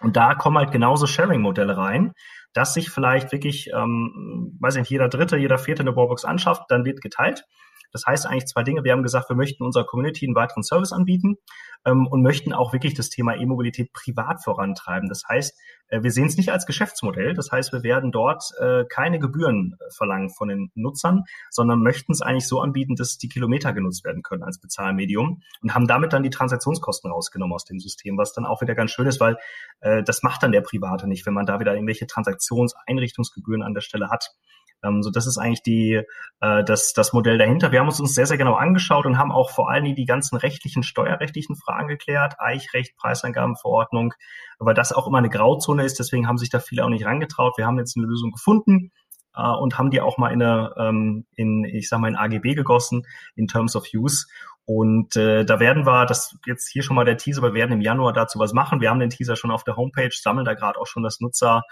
Und 0.03 0.17
da 0.17 0.35
kommen 0.35 0.59
halt 0.59 0.73
genauso 0.73 1.07
Sharing-Modelle 1.07 1.77
rein, 1.77 2.13
dass 2.53 2.75
sich 2.75 2.91
vielleicht 2.91 3.33
wirklich, 3.33 3.71
ähm, 3.75 4.57
weiß 4.61 4.75
ich 4.75 4.81
nicht, 4.81 4.91
jeder 4.91 5.09
Dritte, 5.09 5.37
jeder 5.37 5.59
Vierte 5.59 5.83
eine 5.83 5.97
Wallbox 5.97 6.25
anschafft, 6.25 6.65
dann 6.69 6.85
wird 6.85 7.01
geteilt. 7.01 7.45
Das 7.93 8.07
heißt 8.07 8.27
eigentlich 8.27 8.47
zwei 8.47 8.63
Dinge. 8.63 8.85
Wir 8.85 8.93
haben 8.93 9.03
gesagt, 9.03 9.29
wir 9.29 9.37
möchten 9.37 9.63
unserer 9.65 9.85
Community 9.85 10.27
einen 10.27 10.35
weiteren 10.35 10.63
Service 10.63 10.93
anbieten 10.93 11.37
ähm, 11.85 12.07
und 12.07 12.23
möchten 12.23 12.53
auch 12.53 12.73
wirklich 12.73 12.95
das 12.95 13.11
Thema 13.11 13.37
E-Mobilität 13.37 13.93
privat 13.93 14.43
vorantreiben. 14.43 15.09
Das 15.09 15.23
heißt, 15.29 15.59
äh, 15.89 16.03
wir 16.03 16.11
sehen 16.11 16.27
es 16.27 16.37
nicht 16.37 16.51
als 16.51 16.67
Geschäftsmodell. 16.67 17.35
Das 17.35 17.51
heißt, 17.53 17.73
wir 17.73 17.83
werden 17.83 18.13
dort 18.13 18.45
äh, 18.59 18.85
keine 18.89 19.19
Gebühren 19.19 19.77
äh, 19.79 19.91
verlangen 19.95 20.31
von 20.31 20.49
den 20.49 20.71
Nutzern, 20.75 21.25
sondern 21.51 21.83
möchten 21.83 22.13
es 22.13 22.23
eigentlich 22.23 22.49
so 22.49 22.61
anbieten, 22.61 22.97
dass 22.97 23.19
die 23.19 23.29
Kilometer 23.29 23.73
genutzt 23.73 24.05
werden 24.05 24.23
können 24.23 24.43
als 24.43 24.59
Bezahlmedium 24.59 25.43
und 25.63 25.75
haben 25.75 25.87
damit 25.87 26.13
dann 26.13 26.23
die 26.23 26.31
Transaktionskosten 26.31 27.11
rausgenommen 27.11 27.55
aus 27.55 27.65
dem 27.65 27.79
System, 27.79 28.17
was 28.17 28.33
dann 28.33 28.47
auch 28.47 28.63
wieder 28.63 28.75
ganz 28.75 28.91
schön 28.91 29.07
ist, 29.07 29.21
weil 29.21 29.37
äh, 29.81 30.03
das 30.03 30.23
macht 30.23 30.43
dann 30.43 30.53
der 30.53 30.63
Private 30.63 31.07
nicht, 31.07 31.27
wenn 31.27 31.35
man 31.35 31.47
da 31.47 31.61
wieder 31.61 31.75
irgendwelche 31.75 32.07
Transaktionseinrichtungsgebühren 32.07 33.63
an 33.63 33.75
der 33.75 33.83
Stelle 33.83 34.09
hat. 34.09 34.35
Ähm, 34.83 35.03
so 35.03 35.11
das 35.11 35.27
ist 35.27 35.39
eigentlich 35.39 35.63
die, 35.63 36.03
äh, 36.41 36.65
das, 36.65 36.93
das 36.93 37.13
Modell 37.13 37.39
dahinter. 37.39 37.73
Wir 37.73 37.81
haben 37.81 37.89
uns 37.89 38.01
uns 38.01 38.15
sehr, 38.15 38.27
sehr 38.27 38.39
genau 38.39 38.55
angeschaut 38.55 39.07
und 39.07 39.19
haben 39.19 39.33
auch 39.33 39.51
vor 39.51 39.71
allen 39.71 39.85
Dingen 39.85 39.97
die 39.97 40.05
ganzen 40.05 40.37
rechtlichen, 40.37 40.83
steuerrechtlichen 40.83 41.57
Fragen 41.57 41.89
geklärt, 41.89 42.35
Eichrecht, 42.39 42.97
Preisangabenverordnung, 42.97 44.15
weil 44.59 44.75
das 44.75 44.93
auch 44.93 45.07
immer 45.07 45.19
eine 45.19 45.31
Grauzone 45.31 45.85
ist, 45.85 45.99
deswegen 45.99 46.27
haben 46.27 46.39
sich 46.39 46.51
da 46.51 46.61
viele 46.61 46.85
auch 46.85 46.89
nicht 46.89 47.05
rangetraut. 47.05 47.55
Wir 47.57 47.67
haben 47.67 47.79
jetzt 47.79 47.97
eine 47.97 48.07
Lösung 48.07 48.31
gefunden 48.31 48.91
äh, 49.37 49.43
und 49.43 49.79
haben 49.79 49.91
die 49.91 50.01
auch 50.01 50.19
mal 50.19 50.33
in 50.33 50.43
eine, 50.43 50.75
ähm, 50.79 51.27
in, 51.35 51.65
ich 51.65 51.89
sag 51.89 52.01
mal, 52.01 52.09
in 52.09 52.17
AGB 52.17 52.55
gegossen, 52.55 53.07
in 53.35 53.49
Terms 53.49 53.77
of 53.77 53.87
Use. 53.95 54.27
Und 54.65 55.17
äh, 55.17 55.45
da 55.45 55.59
werden 55.59 55.87
wir, 55.87 56.07
das 56.07 56.37
jetzt 56.47 56.69
hier 56.69 56.83
schon 56.83 56.97
mal 56.97 57.05
der 57.05 57.17
Teaser, 57.17 57.43
wir 57.43 57.55
werden 57.55 57.73
im 57.73 57.81
Januar 57.81 58.13
dazu 58.13 58.39
was 58.39 58.53
machen. 58.53 58.81
Wir 58.81 58.91
haben 58.91 59.01
den 59.01 59.11
Teaser 59.11 59.37
schon 59.37 59.51
auf 59.51 59.65
der 59.65 59.77
Homepage, 59.77 60.13
sammeln 60.13 60.45
da 60.45 60.55
gerade 60.55 60.79
auch 60.79 60.87
schon 60.87 61.03
das 61.03 61.21
Nutzer, 61.21 61.63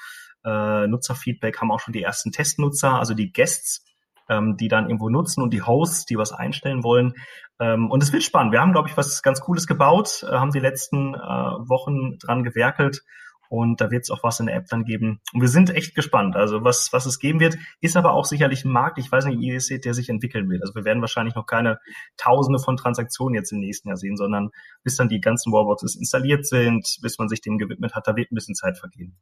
äh, 0.45 0.87
Nutzerfeedback, 0.87 1.61
haben 1.61 1.71
auch 1.71 1.81
schon 1.81 1.93
die 1.93 2.03
ersten 2.03 2.33
Testnutzer, 2.33 2.99
also 2.99 3.15
die 3.15 3.33
Guests, 3.33 3.85
ähm, 4.29 4.57
die 4.57 4.69
dann 4.69 4.87
irgendwo 4.87 5.09
nutzen 5.09 5.43
und 5.43 5.53
die 5.53 5.63
Hosts, 5.63 6.07
die 6.07 6.17
was 6.17 6.33
einstellen 6.33 6.83
wollen. 6.83 7.15
Ähm, 7.61 7.91
und 7.91 8.03
es 8.03 8.13
wird 8.13 8.25
spannend. 8.25 8.53
Wir 8.53 8.61
haben, 8.61 8.73
glaube 8.73 8.89
ich, 8.89 8.97
was 8.97 9.23
ganz 9.23 9.41
Cooles 9.41 9.67
gebaut, 9.67 10.25
äh, 10.29 10.33
haben 10.33 10.51
die 10.51 10.61
letzten 10.61 11.15
äh, 11.15 11.19
Wochen 11.19 12.19
dran 12.19 12.43
gewerkelt 12.43 13.03
und 13.51 13.81
da 13.81 13.91
wird 13.91 14.05
es 14.05 14.11
auch 14.11 14.23
was 14.23 14.39
in 14.39 14.47
der 14.47 14.55
App 14.55 14.69
dann 14.69 14.85
geben. 14.85 15.21
Und 15.35 15.41
wir 15.41 15.49
sind 15.49 15.71
echt 15.71 15.97
gespannt. 15.97 16.37
Also 16.37 16.63
was, 16.63 16.93
was 16.93 17.05
es 17.05 17.19
geben 17.19 17.41
wird, 17.41 17.59
ist 17.81 17.97
aber 17.97 18.13
auch 18.13 18.25
sicherlich 18.25 18.65
ein 18.65 18.71
Markt, 18.71 18.97
ich 18.99 19.11
weiß 19.11 19.25
nicht, 19.25 19.41
wie 19.41 19.49
ihr 19.49 19.61
seht, 19.61 19.85
der 19.85 19.93
sich 19.93 20.09
entwickeln 20.09 20.49
wird. 20.49 20.63
Also 20.63 20.77
wir 20.77 20.85
werden 20.85 21.01
wahrscheinlich 21.01 21.35
noch 21.35 21.47
keine 21.47 21.81
Tausende 22.17 22.61
von 22.61 22.77
Transaktionen 22.77 23.35
jetzt 23.35 23.51
im 23.51 23.59
nächsten 23.59 23.89
Jahr 23.89 23.97
sehen, 23.97 24.17
sondern 24.17 24.51
bis 24.85 24.95
dann 24.95 25.09
die 25.09 25.21
ganzen 25.21 25.53
Wallboxes 25.53 25.97
installiert 25.97 26.47
sind, 26.47 26.99
bis 27.03 27.19
man 27.19 27.29
sich 27.29 27.41
dem 27.41 27.59
gewidmet 27.59 27.95
hat, 27.97 28.07
da 28.07 28.15
wird 28.15 28.31
ein 28.31 28.37
bisschen 28.37 28.55
Zeit 28.55 28.79
vergehen. 28.79 29.17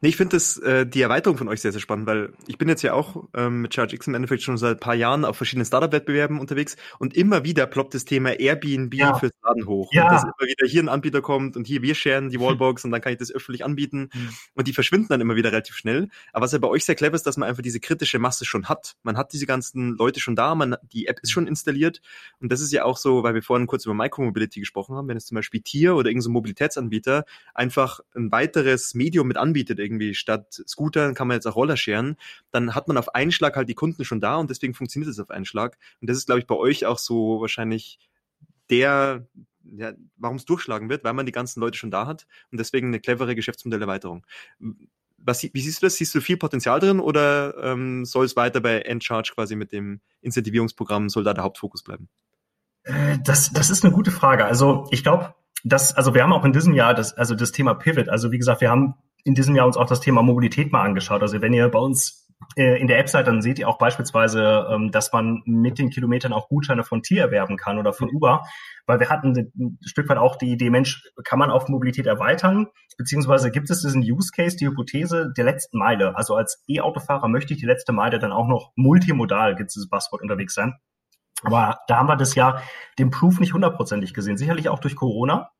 Nee, 0.00 0.10
ich 0.10 0.16
finde 0.16 0.36
das 0.36 0.58
äh, 0.58 0.86
die 0.86 1.00
Erweiterung 1.00 1.38
von 1.38 1.48
euch 1.48 1.60
sehr, 1.60 1.72
sehr 1.72 1.80
spannend, 1.80 2.06
weil 2.06 2.32
ich 2.46 2.58
bin 2.58 2.68
jetzt 2.68 2.82
ja 2.82 2.92
auch 2.92 3.28
ähm, 3.34 3.62
mit 3.62 3.72
ChargeX 3.72 4.06
im 4.06 4.14
Endeffekt 4.14 4.42
schon 4.42 4.58
seit 4.58 4.80
paar 4.80 4.94
Jahren 4.94 5.24
auf 5.24 5.36
verschiedenen 5.36 5.64
Startup-Wettbewerben 5.64 6.40
unterwegs 6.40 6.76
und 6.98 7.16
immer 7.16 7.44
wieder 7.44 7.66
ploppt 7.66 7.94
das 7.94 8.04
Thema 8.04 8.38
Airbnb 8.38 8.92
ja. 8.94 9.14
fürs 9.14 9.32
Laden 9.42 9.66
hoch. 9.66 9.90
Ja. 9.92 10.04
Und 10.04 10.12
dass 10.12 10.24
immer 10.24 10.48
wieder 10.48 10.66
hier 10.66 10.82
ein 10.82 10.88
Anbieter 10.88 11.22
kommt 11.22 11.56
und 11.56 11.66
hier 11.66 11.82
wir 11.82 11.94
sharen 11.94 12.28
die 12.28 12.38
Wallbox 12.38 12.84
und 12.84 12.90
dann 12.90 13.00
kann 13.00 13.12
ich 13.12 13.18
das 13.18 13.32
öffentlich 13.32 13.64
anbieten. 13.64 14.10
Mhm. 14.12 14.28
Und 14.54 14.68
die 14.68 14.72
verschwinden 14.72 15.08
dann 15.08 15.20
immer 15.20 15.36
wieder 15.36 15.52
relativ 15.52 15.76
schnell. 15.76 16.08
Aber 16.32 16.44
was 16.44 16.52
ja 16.52 16.58
bei 16.58 16.68
euch 16.68 16.84
sehr 16.84 16.94
clever 16.94 17.14
ist, 17.14 17.26
dass 17.26 17.36
man 17.36 17.48
einfach 17.48 17.62
diese 17.62 17.80
kritische 17.80 18.18
Masse 18.18 18.44
schon 18.44 18.68
hat. 18.68 18.96
Man 19.02 19.16
hat 19.16 19.32
diese 19.32 19.46
ganzen 19.46 19.96
Leute 19.96 20.20
schon 20.20 20.36
da, 20.36 20.54
man, 20.54 20.76
die 20.92 21.06
App 21.06 21.20
ist 21.22 21.30
schon 21.30 21.46
installiert. 21.46 22.02
Und 22.40 22.52
das 22.52 22.60
ist 22.60 22.72
ja 22.72 22.84
auch 22.84 22.98
so, 22.98 23.22
weil 23.22 23.34
wir 23.34 23.42
vorhin 23.42 23.66
kurz 23.66 23.86
über 23.86 23.94
Micromobility 23.94 24.60
gesprochen 24.60 24.96
haben, 24.96 25.08
wenn 25.08 25.16
es 25.16 25.26
zum 25.26 25.36
Beispiel 25.36 25.60
Tier 25.62 25.94
oder 25.94 26.08
irgendein 26.10 26.22
so 26.22 26.30
Mobilitätsanbieter 26.30 27.24
einfach 27.54 28.00
ein 28.14 28.30
weiteres 28.32 28.94
Medium 28.94 29.28
mit 29.28 29.36
anbietet 29.36 29.61
irgendwie 29.70 30.14
statt 30.14 30.62
Scooter 30.66 31.12
kann 31.14 31.28
man 31.28 31.36
jetzt 31.36 31.46
auch 31.46 31.56
Roller 31.56 31.76
scheren, 31.76 32.16
dann 32.50 32.74
hat 32.74 32.88
man 32.88 32.96
auf 32.96 33.14
einen 33.14 33.32
Schlag 33.32 33.56
halt 33.56 33.68
die 33.68 33.74
Kunden 33.74 34.04
schon 34.04 34.20
da 34.20 34.36
und 34.36 34.50
deswegen 34.50 34.74
funktioniert 34.74 35.10
es 35.10 35.18
auf 35.18 35.30
einen 35.30 35.44
Schlag. 35.44 35.78
Und 36.00 36.10
das 36.10 36.16
ist, 36.16 36.26
glaube 36.26 36.40
ich, 36.40 36.46
bei 36.46 36.54
euch 36.54 36.86
auch 36.86 36.98
so 36.98 37.40
wahrscheinlich 37.40 37.98
der, 38.70 39.26
ja, 39.64 39.92
warum 40.16 40.36
es 40.36 40.44
durchschlagen 40.44 40.88
wird, 40.88 41.04
weil 41.04 41.12
man 41.12 41.26
die 41.26 41.32
ganzen 41.32 41.60
Leute 41.60 41.78
schon 41.78 41.90
da 41.90 42.06
hat 42.06 42.26
und 42.50 42.58
deswegen 42.58 42.88
eine 42.88 43.00
clevere 43.00 43.34
Geschäftsmodellerweiterung. 43.34 44.26
Was, 45.18 45.42
wie 45.42 45.60
siehst 45.60 45.82
du 45.82 45.86
das? 45.86 45.96
Siehst 45.96 46.14
du 46.14 46.20
viel 46.20 46.36
Potenzial 46.36 46.80
drin 46.80 46.98
oder 46.98 47.54
ähm, 47.62 48.04
soll 48.04 48.24
es 48.24 48.34
weiter 48.34 48.60
bei 48.60 48.80
Endcharge 48.80 49.32
quasi 49.34 49.54
mit 49.54 49.70
dem 49.70 50.00
Incentivierungsprogramm, 50.20 51.08
soll 51.08 51.22
da 51.22 51.32
der 51.32 51.44
Hauptfokus 51.44 51.82
bleiben? 51.82 52.08
Äh, 52.84 53.18
das, 53.22 53.52
das 53.52 53.70
ist 53.70 53.84
eine 53.84 53.92
gute 53.92 54.10
Frage. 54.10 54.44
Also 54.44 54.88
ich 54.90 55.02
glaube, 55.02 55.34
das, 55.64 55.94
also 55.94 56.14
wir 56.14 56.22
haben 56.22 56.32
auch 56.32 56.44
in 56.44 56.52
diesem 56.52 56.74
Jahr 56.74 56.94
das, 56.94 57.12
also 57.14 57.34
das 57.34 57.52
Thema 57.52 57.74
Pivot. 57.74 58.08
Also 58.08 58.32
wie 58.32 58.38
gesagt, 58.38 58.60
wir 58.60 58.70
haben 58.70 58.94
in 59.24 59.34
diesem 59.34 59.54
Jahr 59.54 59.66
uns 59.66 59.76
auch 59.76 59.86
das 59.86 60.00
Thema 60.00 60.22
Mobilität 60.22 60.72
mal 60.72 60.82
angeschaut. 60.82 61.22
Also 61.22 61.40
wenn 61.40 61.52
ihr 61.52 61.68
bei 61.68 61.78
uns 61.78 62.22
äh, 62.56 62.80
in 62.80 62.88
der 62.88 62.98
App 62.98 63.08
seid, 63.08 63.26
dann 63.26 63.42
seht 63.42 63.58
ihr 63.58 63.68
auch 63.68 63.78
beispielsweise, 63.78 64.66
ähm, 64.70 64.90
dass 64.90 65.12
man 65.12 65.42
mit 65.44 65.78
den 65.78 65.90
Kilometern 65.90 66.32
auch 66.32 66.48
Gutscheine 66.48 66.82
von 66.82 67.02
Tier 67.02 67.22
erwerben 67.22 67.56
kann 67.56 67.78
oder 67.78 67.92
von 67.92 68.10
Uber, 68.10 68.42
weil 68.86 69.00
wir 69.00 69.08
hatten 69.08 69.32
ein 69.36 69.78
Stück 69.84 70.08
weit 70.08 70.18
auch 70.18 70.36
die 70.36 70.50
Idee, 70.50 70.70
Mensch, 70.70 71.04
kann 71.24 71.38
man 71.38 71.50
auf 71.50 71.68
Mobilität 71.68 72.06
erweitern, 72.06 72.66
beziehungsweise 72.98 73.50
gibt 73.50 73.70
es 73.70 73.82
diesen 73.82 74.02
Use 74.02 74.32
Case, 74.34 74.56
die 74.56 74.66
Hypothese 74.66 75.32
der 75.36 75.44
letzten 75.44 75.78
Meile. 75.78 76.16
Also 76.16 76.34
als 76.34 76.62
E-Autofahrer 76.66 77.28
möchte 77.28 77.54
ich 77.54 77.60
die 77.60 77.66
letzte 77.66 77.92
Meile 77.92 78.18
dann 78.18 78.32
auch 78.32 78.48
noch 78.48 78.72
multimodal, 78.76 79.54
gibt 79.54 79.68
es 79.68 79.74
dieses 79.74 79.88
Buzzword 79.88 80.22
unterwegs 80.22 80.54
sein. 80.54 80.74
Aber 81.44 81.80
da 81.88 81.96
haben 81.96 82.08
wir 82.08 82.16
das 82.16 82.34
ja 82.34 82.62
den 82.98 83.10
Proof 83.10 83.40
nicht 83.40 83.52
hundertprozentig 83.52 84.14
gesehen. 84.14 84.36
Sicherlich 84.36 84.68
auch 84.68 84.78
durch 84.78 84.94
Corona 84.94 85.50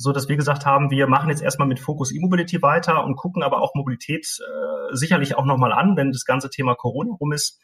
so 0.00 0.12
dass 0.12 0.30
wir 0.30 0.36
gesagt 0.36 0.64
haben, 0.64 0.90
wir 0.90 1.06
machen 1.06 1.28
jetzt 1.28 1.42
erstmal 1.42 1.68
mit 1.68 1.78
Fokus 1.78 2.10
E-Mobility 2.10 2.62
weiter 2.62 3.04
und 3.04 3.16
gucken 3.16 3.42
aber 3.42 3.60
auch 3.60 3.74
Mobilität 3.74 4.26
äh, 4.40 4.96
sicherlich 4.96 5.36
auch 5.36 5.44
nochmal 5.44 5.74
an, 5.74 5.94
wenn 5.94 6.10
das 6.10 6.24
ganze 6.24 6.48
Thema 6.48 6.74
Corona 6.74 7.12
rum 7.20 7.32
ist 7.32 7.60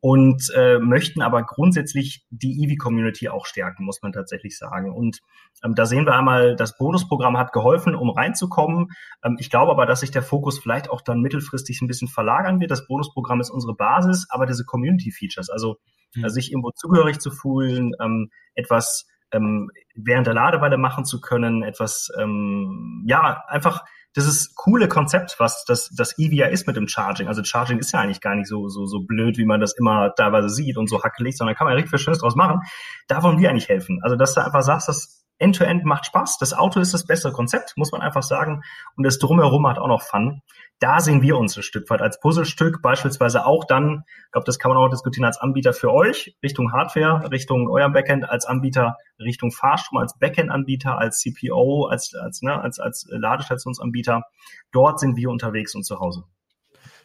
und 0.00 0.50
äh, 0.54 0.78
möchten 0.78 1.20
aber 1.20 1.42
grundsätzlich 1.42 2.24
die 2.30 2.64
EV-Community 2.64 3.28
auch 3.28 3.44
stärken, 3.44 3.84
muss 3.84 4.00
man 4.00 4.12
tatsächlich 4.12 4.56
sagen. 4.56 4.94
Und 4.94 5.20
ähm, 5.62 5.74
da 5.74 5.84
sehen 5.84 6.06
wir 6.06 6.14
einmal, 6.14 6.56
das 6.56 6.78
Bonusprogramm 6.78 7.36
hat 7.36 7.52
geholfen, 7.52 7.94
um 7.94 8.08
reinzukommen. 8.08 8.88
Ähm, 9.22 9.36
ich 9.38 9.50
glaube 9.50 9.72
aber, 9.72 9.84
dass 9.84 10.00
sich 10.00 10.10
der 10.10 10.22
Fokus 10.22 10.58
vielleicht 10.58 10.88
auch 10.88 11.02
dann 11.02 11.20
mittelfristig 11.20 11.82
ein 11.82 11.86
bisschen 11.86 12.08
verlagern 12.08 12.60
wird. 12.60 12.70
Das 12.70 12.86
Bonusprogramm 12.86 13.42
ist 13.42 13.50
unsere 13.50 13.74
Basis, 13.74 14.26
aber 14.30 14.46
diese 14.46 14.64
Community-Features, 14.64 15.50
also 15.50 15.76
mhm. 16.14 16.30
sich 16.30 16.50
irgendwo 16.50 16.70
zugehörig 16.70 17.18
zu 17.18 17.30
fühlen, 17.30 17.92
ähm, 18.00 18.30
etwas 18.54 19.06
ähm, 19.32 19.70
während 19.94 20.26
der 20.26 20.34
Ladeweile 20.34 20.78
machen 20.78 21.04
zu 21.04 21.20
können, 21.20 21.62
etwas, 21.62 22.10
ähm, 22.18 23.04
ja, 23.06 23.44
einfach 23.48 23.84
dieses 24.16 24.54
coole 24.54 24.86
Konzept, 24.88 25.36
was 25.38 25.64
das, 25.64 25.90
das 25.90 26.18
EVR 26.18 26.50
ist 26.50 26.66
mit 26.66 26.76
dem 26.76 26.86
Charging. 26.86 27.26
Also 27.26 27.42
Charging 27.42 27.78
ist 27.78 27.92
ja 27.92 28.00
eigentlich 28.00 28.20
gar 28.20 28.36
nicht 28.36 28.48
so, 28.48 28.68
so, 28.68 28.86
so 28.86 29.00
blöd, 29.00 29.38
wie 29.38 29.44
man 29.44 29.60
das 29.60 29.74
immer 29.76 30.14
teilweise 30.14 30.48
sieht 30.48 30.76
und 30.76 30.88
so 30.88 31.02
hackelig, 31.02 31.36
sondern 31.36 31.56
kann 31.56 31.64
man 31.64 31.72
ja 31.72 31.76
richtig 31.76 31.90
viel 31.90 31.98
Schönes 31.98 32.20
draus 32.20 32.36
machen. 32.36 32.60
Da 33.08 33.22
wollen 33.22 33.38
wir 33.38 33.50
eigentlich 33.50 33.68
helfen. 33.68 34.00
Also, 34.02 34.16
dass 34.16 34.34
du 34.34 34.44
einfach 34.44 34.62
sagst, 34.62 34.88
das 34.88 35.23
End-to-End 35.38 35.82
-End 35.82 35.84
macht 35.86 36.06
Spaß. 36.06 36.38
Das 36.38 36.52
Auto 36.52 36.80
ist 36.80 36.94
das 36.94 37.06
bessere 37.06 37.32
Konzept, 37.32 37.76
muss 37.76 37.92
man 37.92 38.00
einfach 38.00 38.22
sagen. 38.22 38.62
Und 38.96 39.04
das 39.04 39.18
Drumherum 39.18 39.66
hat 39.66 39.78
auch 39.78 39.88
noch 39.88 40.02
Fun 40.02 40.42
da 40.80 41.00
sehen 41.00 41.22
wir 41.22 41.38
uns 41.38 41.56
ein 41.56 41.62
Stück 41.62 41.88
weit 41.88 42.02
als 42.02 42.20
Puzzlestück, 42.20 42.82
beispielsweise 42.82 43.46
auch 43.46 43.64
dann, 43.64 44.04
ich 44.26 44.32
glaube, 44.32 44.44
das 44.44 44.58
kann 44.58 44.70
man 44.70 44.78
auch 44.78 44.90
diskutieren 44.90 45.24
als 45.24 45.38
Anbieter 45.38 45.72
für 45.72 45.92
euch, 45.92 46.36
Richtung 46.42 46.72
Hardware, 46.72 47.30
Richtung 47.30 47.70
eurem 47.70 47.92
Backend, 47.92 48.28
als 48.28 48.44
Anbieter, 48.44 48.96
Richtung 49.18 49.50
Fahrstrom, 49.50 49.98
als 49.98 50.18
Backend-Anbieter, 50.18 50.98
als 50.98 51.20
CPO, 51.20 51.86
als, 51.86 52.14
als, 52.14 52.42
ne, 52.42 52.60
als, 52.60 52.80
als 52.80 53.06
Ladestationsanbieter. 53.08 54.24
Dort 54.72 55.00
sind 55.00 55.16
wir 55.16 55.30
unterwegs 55.30 55.74
und 55.74 55.84
zu 55.84 56.00
Hause. 56.00 56.24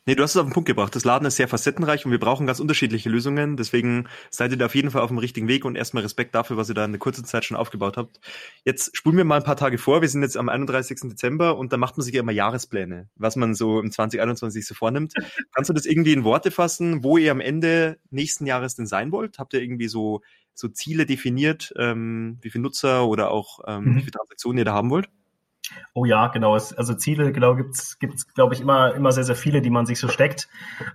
Nee, 0.05 0.15
du 0.15 0.23
hast 0.23 0.31
es 0.31 0.37
auf 0.37 0.47
den 0.47 0.53
Punkt 0.53 0.67
gebracht. 0.67 0.95
Das 0.95 1.05
Laden 1.05 1.25
ist 1.25 1.35
sehr 1.35 1.47
facettenreich 1.47 2.05
und 2.05 2.11
wir 2.11 2.19
brauchen 2.19 2.47
ganz 2.47 2.59
unterschiedliche 2.59 3.09
Lösungen. 3.09 3.57
Deswegen 3.57 4.07
seid 4.29 4.51
ihr 4.51 4.57
da 4.57 4.67
auf 4.67 4.75
jeden 4.75 4.91
Fall 4.91 5.01
auf 5.01 5.09
dem 5.09 5.17
richtigen 5.17 5.47
Weg 5.47 5.65
und 5.65 5.75
erstmal 5.75 6.03
Respekt 6.03 6.33
dafür, 6.35 6.57
was 6.57 6.69
ihr 6.69 6.75
da 6.75 6.85
in 6.85 6.91
der 6.91 6.99
kurzen 6.99 7.25
Zeit 7.25 7.45
schon 7.45 7.57
aufgebaut 7.57 7.97
habt. 7.97 8.19
Jetzt 8.65 8.95
spulen 8.95 9.17
wir 9.17 9.25
mal 9.25 9.37
ein 9.37 9.43
paar 9.43 9.57
Tage 9.57 9.77
vor. 9.77 10.01
Wir 10.01 10.09
sind 10.09 10.21
jetzt 10.21 10.37
am 10.37 10.49
31. 10.49 10.99
Dezember 11.09 11.57
und 11.57 11.73
da 11.73 11.77
macht 11.77 11.97
man 11.97 12.03
sich 12.03 12.13
ja 12.13 12.21
immer 12.21 12.31
Jahrespläne, 12.31 13.09
was 13.15 13.35
man 13.35 13.55
so 13.55 13.79
im 13.79 13.91
2021 13.91 14.65
so 14.65 14.73
vornimmt. 14.73 15.13
Kannst 15.53 15.69
du 15.69 15.73
das 15.73 15.85
irgendwie 15.85 16.13
in 16.13 16.23
Worte 16.23 16.51
fassen, 16.51 17.03
wo 17.03 17.17
ihr 17.17 17.31
am 17.31 17.41
Ende 17.41 17.99
nächsten 18.09 18.45
Jahres 18.45 18.75
denn 18.75 18.87
sein 18.87 19.11
wollt? 19.11 19.39
Habt 19.39 19.53
ihr 19.53 19.61
irgendwie 19.61 19.87
so, 19.87 20.21
so 20.53 20.67
Ziele 20.67 21.05
definiert, 21.05 21.73
ähm, 21.77 22.37
wie 22.41 22.49
viele 22.49 22.63
Nutzer 22.63 23.07
oder 23.07 23.31
auch 23.31 23.59
ähm, 23.67 23.83
mhm. 23.83 23.95
wie 23.95 23.99
viele 24.01 24.11
Transaktionen 24.11 24.59
ihr 24.59 24.65
da 24.65 24.73
haben 24.73 24.89
wollt? 24.89 25.09
Oh 25.93 26.05
ja, 26.05 26.27
genau. 26.27 26.55
Es, 26.55 26.73
also 26.73 26.93
Ziele, 26.93 27.31
genau, 27.31 27.55
gibt's, 27.55 27.99
gibt's, 27.99 28.27
glaube 28.33 28.53
ich, 28.53 28.61
immer, 28.61 28.93
immer 28.95 29.11
sehr, 29.11 29.23
sehr 29.23 29.35
viele, 29.35 29.61
die 29.61 29.69
man 29.69 29.85
sich 29.85 29.99
so 29.99 30.07
steckt. 30.07 30.47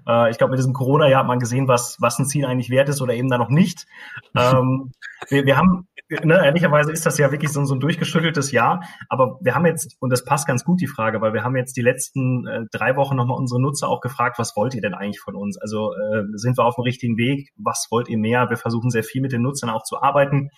Äh, 0.06 0.30
ich 0.30 0.38
glaube, 0.38 0.52
mit 0.52 0.58
diesem 0.58 0.72
Corona-Jahr 0.72 1.20
hat 1.20 1.26
man 1.26 1.38
gesehen, 1.38 1.68
was, 1.68 1.96
was 2.00 2.18
ein 2.18 2.26
Ziel 2.26 2.46
eigentlich 2.46 2.70
wert 2.70 2.88
ist 2.88 3.02
oder 3.02 3.14
eben 3.14 3.28
da 3.28 3.38
noch 3.38 3.50
nicht. 3.50 3.86
ähm, 4.36 4.92
wir, 5.28 5.44
wir 5.44 5.56
haben, 5.56 5.88
ne, 6.08 6.44
ehrlicherweise 6.44 6.92
ist 6.92 7.06
das 7.06 7.18
ja 7.18 7.30
wirklich 7.30 7.52
so, 7.52 7.64
so 7.64 7.74
ein 7.74 7.80
durchgeschütteltes 7.80 8.52
Jahr. 8.52 8.84
Aber 9.08 9.38
wir 9.40 9.54
haben 9.54 9.66
jetzt, 9.66 9.96
und 10.00 10.10
das 10.10 10.24
passt 10.24 10.46
ganz 10.46 10.64
gut, 10.64 10.80
die 10.80 10.86
Frage, 10.86 11.20
weil 11.20 11.32
wir 11.32 11.44
haben 11.44 11.56
jetzt 11.56 11.76
die 11.76 11.82
letzten 11.82 12.46
äh, 12.46 12.60
drei 12.70 12.96
Wochen 12.96 13.16
nochmal 13.16 13.38
unsere 13.38 13.60
Nutzer 13.60 13.88
auch 13.88 14.00
gefragt, 14.00 14.38
was 14.38 14.56
wollt 14.56 14.74
ihr 14.74 14.82
denn 14.82 14.94
eigentlich 14.94 15.20
von 15.20 15.34
uns? 15.34 15.58
Also 15.58 15.92
äh, 15.92 16.24
sind 16.34 16.58
wir 16.58 16.64
auf 16.64 16.76
dem 16.76 16.84
richtigen 16.84 17.16
Weg? 17.16 17.50
Was 17.56 17.88
wollt 17.90 18.08
ihr 18.08 18.18
mehr? 18.18 18.48
Wir 18.50 18.56
versuchen 18.56 18.90
sehr 18.90 19.04
viel 19.04 19.22
mit 19.22 19.32
den 19.32 19.42
Nutzern 19.42 19.70
auch 19.70 19.82
zu 19.82 20.02
arbeiten. 20.02 20.50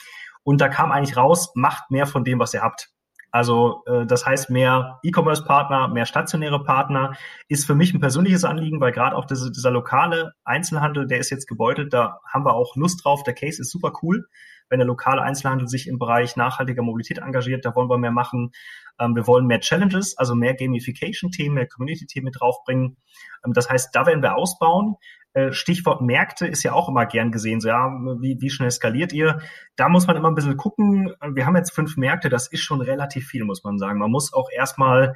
Und 0.42 0.60
da 0.60 0.68
kam 0.68 0.92
eigentlich 0.92 1.16
raus, 1.16 1.50
macht 1.54 1.90
mehr 1.90 2.06
von 2.06 2.22
dem, 2.22 2.38
was 2.38 2.54
ihr 2.54 2.62
habt. 2.62 2.90
Also 3.36 3.82
äh, 3.84 4.06
das 4.06 4.24
heißt, 4.24 4.48
mehr 4.48 4.98
E-Commerce-Partner, 5.02 5.88
mehr 5.88 6.06
stationäre 6.06 6.64
Partner 6.64 7.12
ist 7.48 7.66
für 7.66 7.74
mich 7.74 7.92
ein 7.92 8.00
persönliches 8.00 8.44
Anliegen, 8.44 8.80
weil 8.80 8.92
gerade 8.92 9.14
auch 9.14 9.26
diese, 9.26 9.52
dieser 9.52 9.70
lokale 9.70 10.32
Einzelhandel, 10.46 11.06
der 11.06 11.18
ist 11.18 11.28
jetzt 11.28 11.46
gebeutelt, 11.46 11.92
da 11.92 12.18
haben 12.26 12.46
wir 12.46 12.54
auch 12.54 12.76
Lust 12.76 13.04
drauf. 13.04 13.24
Der 13.24 13.34
Case 13.34 13.60
ist 13.60 13.70
super 13.70 13.92
cool. 14.02 14.26
Wenn 14.70 14.78
der 14.78 14.86
lokale 14.86 15.20
Einzelhandel 15.20 15.68
sich 15.68 15.86
im 15.86 15.98
Bereich 15.98 16.36
nachhaltiger 16.36 16.80
Mobilität 16.82 17.18
engagiert, 17.18 17.66
da 17.66 17.74
wollen 17.74 17.90
wir 17.90 17.98
mehr 17.98 18.10
machen. 18.10 18.52
Ähm, 18.98 19.14
wir 19.14 19.26
wollen 19.26 19.46
mehr 19.46 19.60
Challenges, 19.60 20.16
also 20.16 20.34
mehr 20.34 20.54
Gamification-Themen, 20.54 21.56
mehr 21.56 21.68
Community-Themen 21.68 22.24
mit 22.24 22.40
draufbringen. 22.40 22.96
Ähm, 23.44 23.52
das 23.52 23.68
heißt, 23.68 23.94
da 23.94 24.06
werden 24.06 24.22
wir 24.22 24.34
ausbauen. 24.34 24.94
Äh, 25.36 25.52
Stichwort 25.52 26.00
Märkte 26.00 26.46
ist 26.46 26.62
ja 26.62 26.72
auch 26.72 26.88
immer 26.88 27.04
gern 27.04 27.30
gesehen. 27.30 27.60
So, 27.60 27.68
ja, 27.68 27.90
wie, 28.20 28.40
wie 28.40 28.48
schnell 28.48 28.70
skaliert 28.70 29.12
ihr? 29.12 29.38
Da 29.76 29.90
muss 29.90 30.06
man 30.06 30.16
immer 30.16 30.28
ein 30.28 30.34
bisschen 30.34 30.56
gucken. 30.56 31.12
Wir 31.34 31.44
haben 31.44 31.56
jetzt 31.56 31.74
fünf 31.74 31.98
Märkte, 31.98 32.30
das 32.30 32.48
ist 32.48 32.62
schon 32.62 32.80
relativ 32.80 33.28
viel, 33.28 33.44
muss 33.44 33.62
man 33.62 33.76
sagen. 33.76 33.98
Man 33.98 34.10
muss 34.10 34.32
auch 34.32 34.48
erstmal 34.50 35.14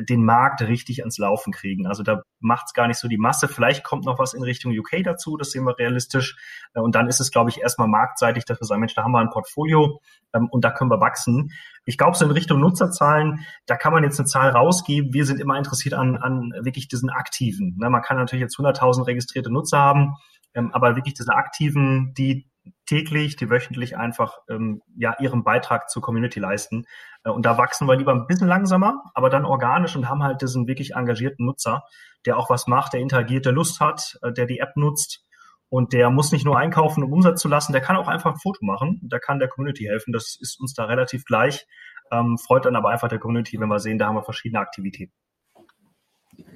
den 0.00 0.24
Markt 0.24 0.62
richtig 0.62 1.00
ans 1.00 1.18
Laufen 1.18 1.52
kriegen. 1.52 1.86
Also 1.86 2.02
da 2.02 2.22
macht 2.40 2.66
es 2.66 2.74
gar 2.74 2.88
nicht 2.88 2.98
so 2.98 3.08
die 3.08 3.18
Masse. 3.18 3.48
Vielleicht 3.48 3.84
kommt 3.84 4.04
noch 4.04 4.18
was 4.18 4.34
in 4.34 4.42
Richtung 4.42 4.72
UK 4.72 5.02
dazu, 5.04 5.36
das 5.36 5.50
sehen 5.50 5.64
wir 5.64 5.78
realistisch. 5.78 6.36
Äh, 6.74 6.80
und 6.80 6.94
dann 6.94 7.08
ist 7.08 7.20
es, 7.20 7.30
glaube 7.30 7.50
ich, 7.50 7.60
erstmal 7.60 7.88
marktseitig, 7.88 8.44
dass 8.44 8.60
wir 8.60 8.66
sagen, 8.66 8.80
Mensch, 8.80 8.94
da 8.94 9.02
haben 9.02 9.12
wir 9.12 9.20
ein 9.20 9.30
Portfolio 9.30 10.00
ähm, 10.34 10.48
und 10.50 10.64
da 10.64 10.70
können 10.70 10.90
wir 10.90 11.00
wachsen. 11.00 11.52
Ich 11.84 11.98
glaube, 11.98 12.16
so 12.16 12.24
in 12.24 12.30
Richtung 12.30 12.60
Nutzerzahlen, 12.60 13.46
da 13.66 13.76
kann 13.76 13.92
man 13.92 14.04
jetzt 14.04 14.18
eine 14.18 14.26
Zahl 14.26 14.50
rausgeben. 14.50 15.12
Wir 15.12 15.26
sind 15.26 15.40
immer 15.40 15.58
interessiert 15.58 15.94
an, 15.94 16.16
an 16.16 16.52
wirklich 16.62 16.88
diesen 16.88 17.10
aktiven. 17.10 17.76
Ne, 17.78 17.90
man 17.90 18.02
kann 18.02 18.16
natürlich 18.16 18.42
jetzt 18.42 18.58
100.000 18.58 19.06
registrierte 19.06 19.52
Nutzer 19.52 19.78
haben, 19.78 20.14
ähm, 20.54 20.72
aber 20.72 20.96
wirklich 20.96 21.14
diese 21.14 21.34
aktiven, 21.34 22.14
die 22.14 22.51
täglich, 22.86 23.36
die 23.36 23.50
wöchentlich 23.50 23.96
einfach 23.96 24.38
ähm, 24.48 24.82
ja 24.96 25.16
ihren 25.18 25.44
Beitrag 25.44 25.90
zur 25.90 26.02
Community 26.02 26.40
leisten. 26.40 26.84
Äh, 27.24 27.30
und 27.30 27.46
da 27.46 27.58
wachsen 27.58 27.88
wir 27.88 27.96
lieber 27.96 28.12
ein 28.12 28.26
bisschen 28.26 28.48
langsamer, 28.48 29.02
aber 29.14 29.30
dann 29.30 29.44
organisch 29.44 29.96
und 29.96 30.08
haben 30.08 30.22
halt 30.22 30.42
diesen 30.42 30.66
wirklich 30.66 30.94
engagierten 30.94 31.46
Nutzer, 31.46 31.84
der 32.26 32.36
auch 32.36 32.50
was 32.50 32.66
macht, 32.66 32.92
der 32.92 33.00
interagiert, 33.00 33.46
der 33.46 33.52
Lust 33.52 33.80
hat, 33.80 34.18
äh, 34.22 34.32
der 34.32 34.46
die 34.46 34.58
App 34.58 34.76
nutzt 34.76 35.24
und 35.72 35.94
der 35.94 36.10
muss 36.10 36.32
nicht 36.32 36.44
nur 36.44 36.58
einkaufen, 36.58 37.02
um 37.02 37.12
Umsatz 37.12 37.40
zu 37.40 37.48
lassen, 37.48 37.72
der 37.72 37.80
kann 37.80 37.96
auch 37.96 38.08
einfach 38.08 38.32
ein 38.32 38.38
Foto 38.38 38.64
machen, 38.64 39.00
der 39.02 39.20
kann 39.20 39.38
der 39.38 39.48
Community 39.48 39.84
helfen. 39.84 40.12
Das 40.12 40.36
ist 40.38 40.60
uns 40.60 40.74
da 40.74 40.84
relativ 40.84 41.24
gleich. 41.24 41.66
Ähm, 42.10 42.36
freut 42.36 42.66
dann 42.66 42.76
aber 42.76 42.90
einfach 42.90 43.08
der 43.08 43.18
Community, 43.18 43.58
wenn 43.58 43.70
wir 43.70 43.78
sehen, 43.78 43.98
da 43.98 44.06
haben 44.06 44.16
wir 44.16 44.22
verschiedene 44.22 44.60
Aktivitäten. 44.60 45.14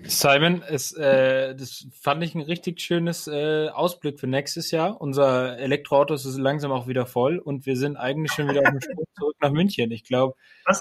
Simon, 0.04 0.62
es, 0.62 0.92
äh, 0.92 1.54
das 1.54 1.86
fand 2.00 2.22
ich 2.22 2.34
ein 2.34 2.40
richtig 2.40 2.80
schönes 2.80 3.26
äh, 3.26 3.68
Ausblick 3.68 4.20
für 4.20 4.26
nächstes 4.26 4.70
Jahr. 4.70 5.00
Unser 5.00 5.58
Elektroauto 5.58 6.14
ist 6.14 6.24
langsam 6.38 6.72
auch 6.72 6.86
wieder 6.86 7.06
voll 7.06 7.38
und 7.38 7.66
wir 7.66 7.76
sind 7.76 7.96
eigentlich 7.96 8.32
schon 8.32 8.48
wieder 8.48 8.60
auf 8.60 8.70
dem 8.70 8.80
Sprung 8.80 9.04
zurück 9.16 9.36
nach 9.40 9.50
München. 9.50 9.90
Ich 9.90 10.04
glaube, 10.04 10.34
Was? 10.64 10.80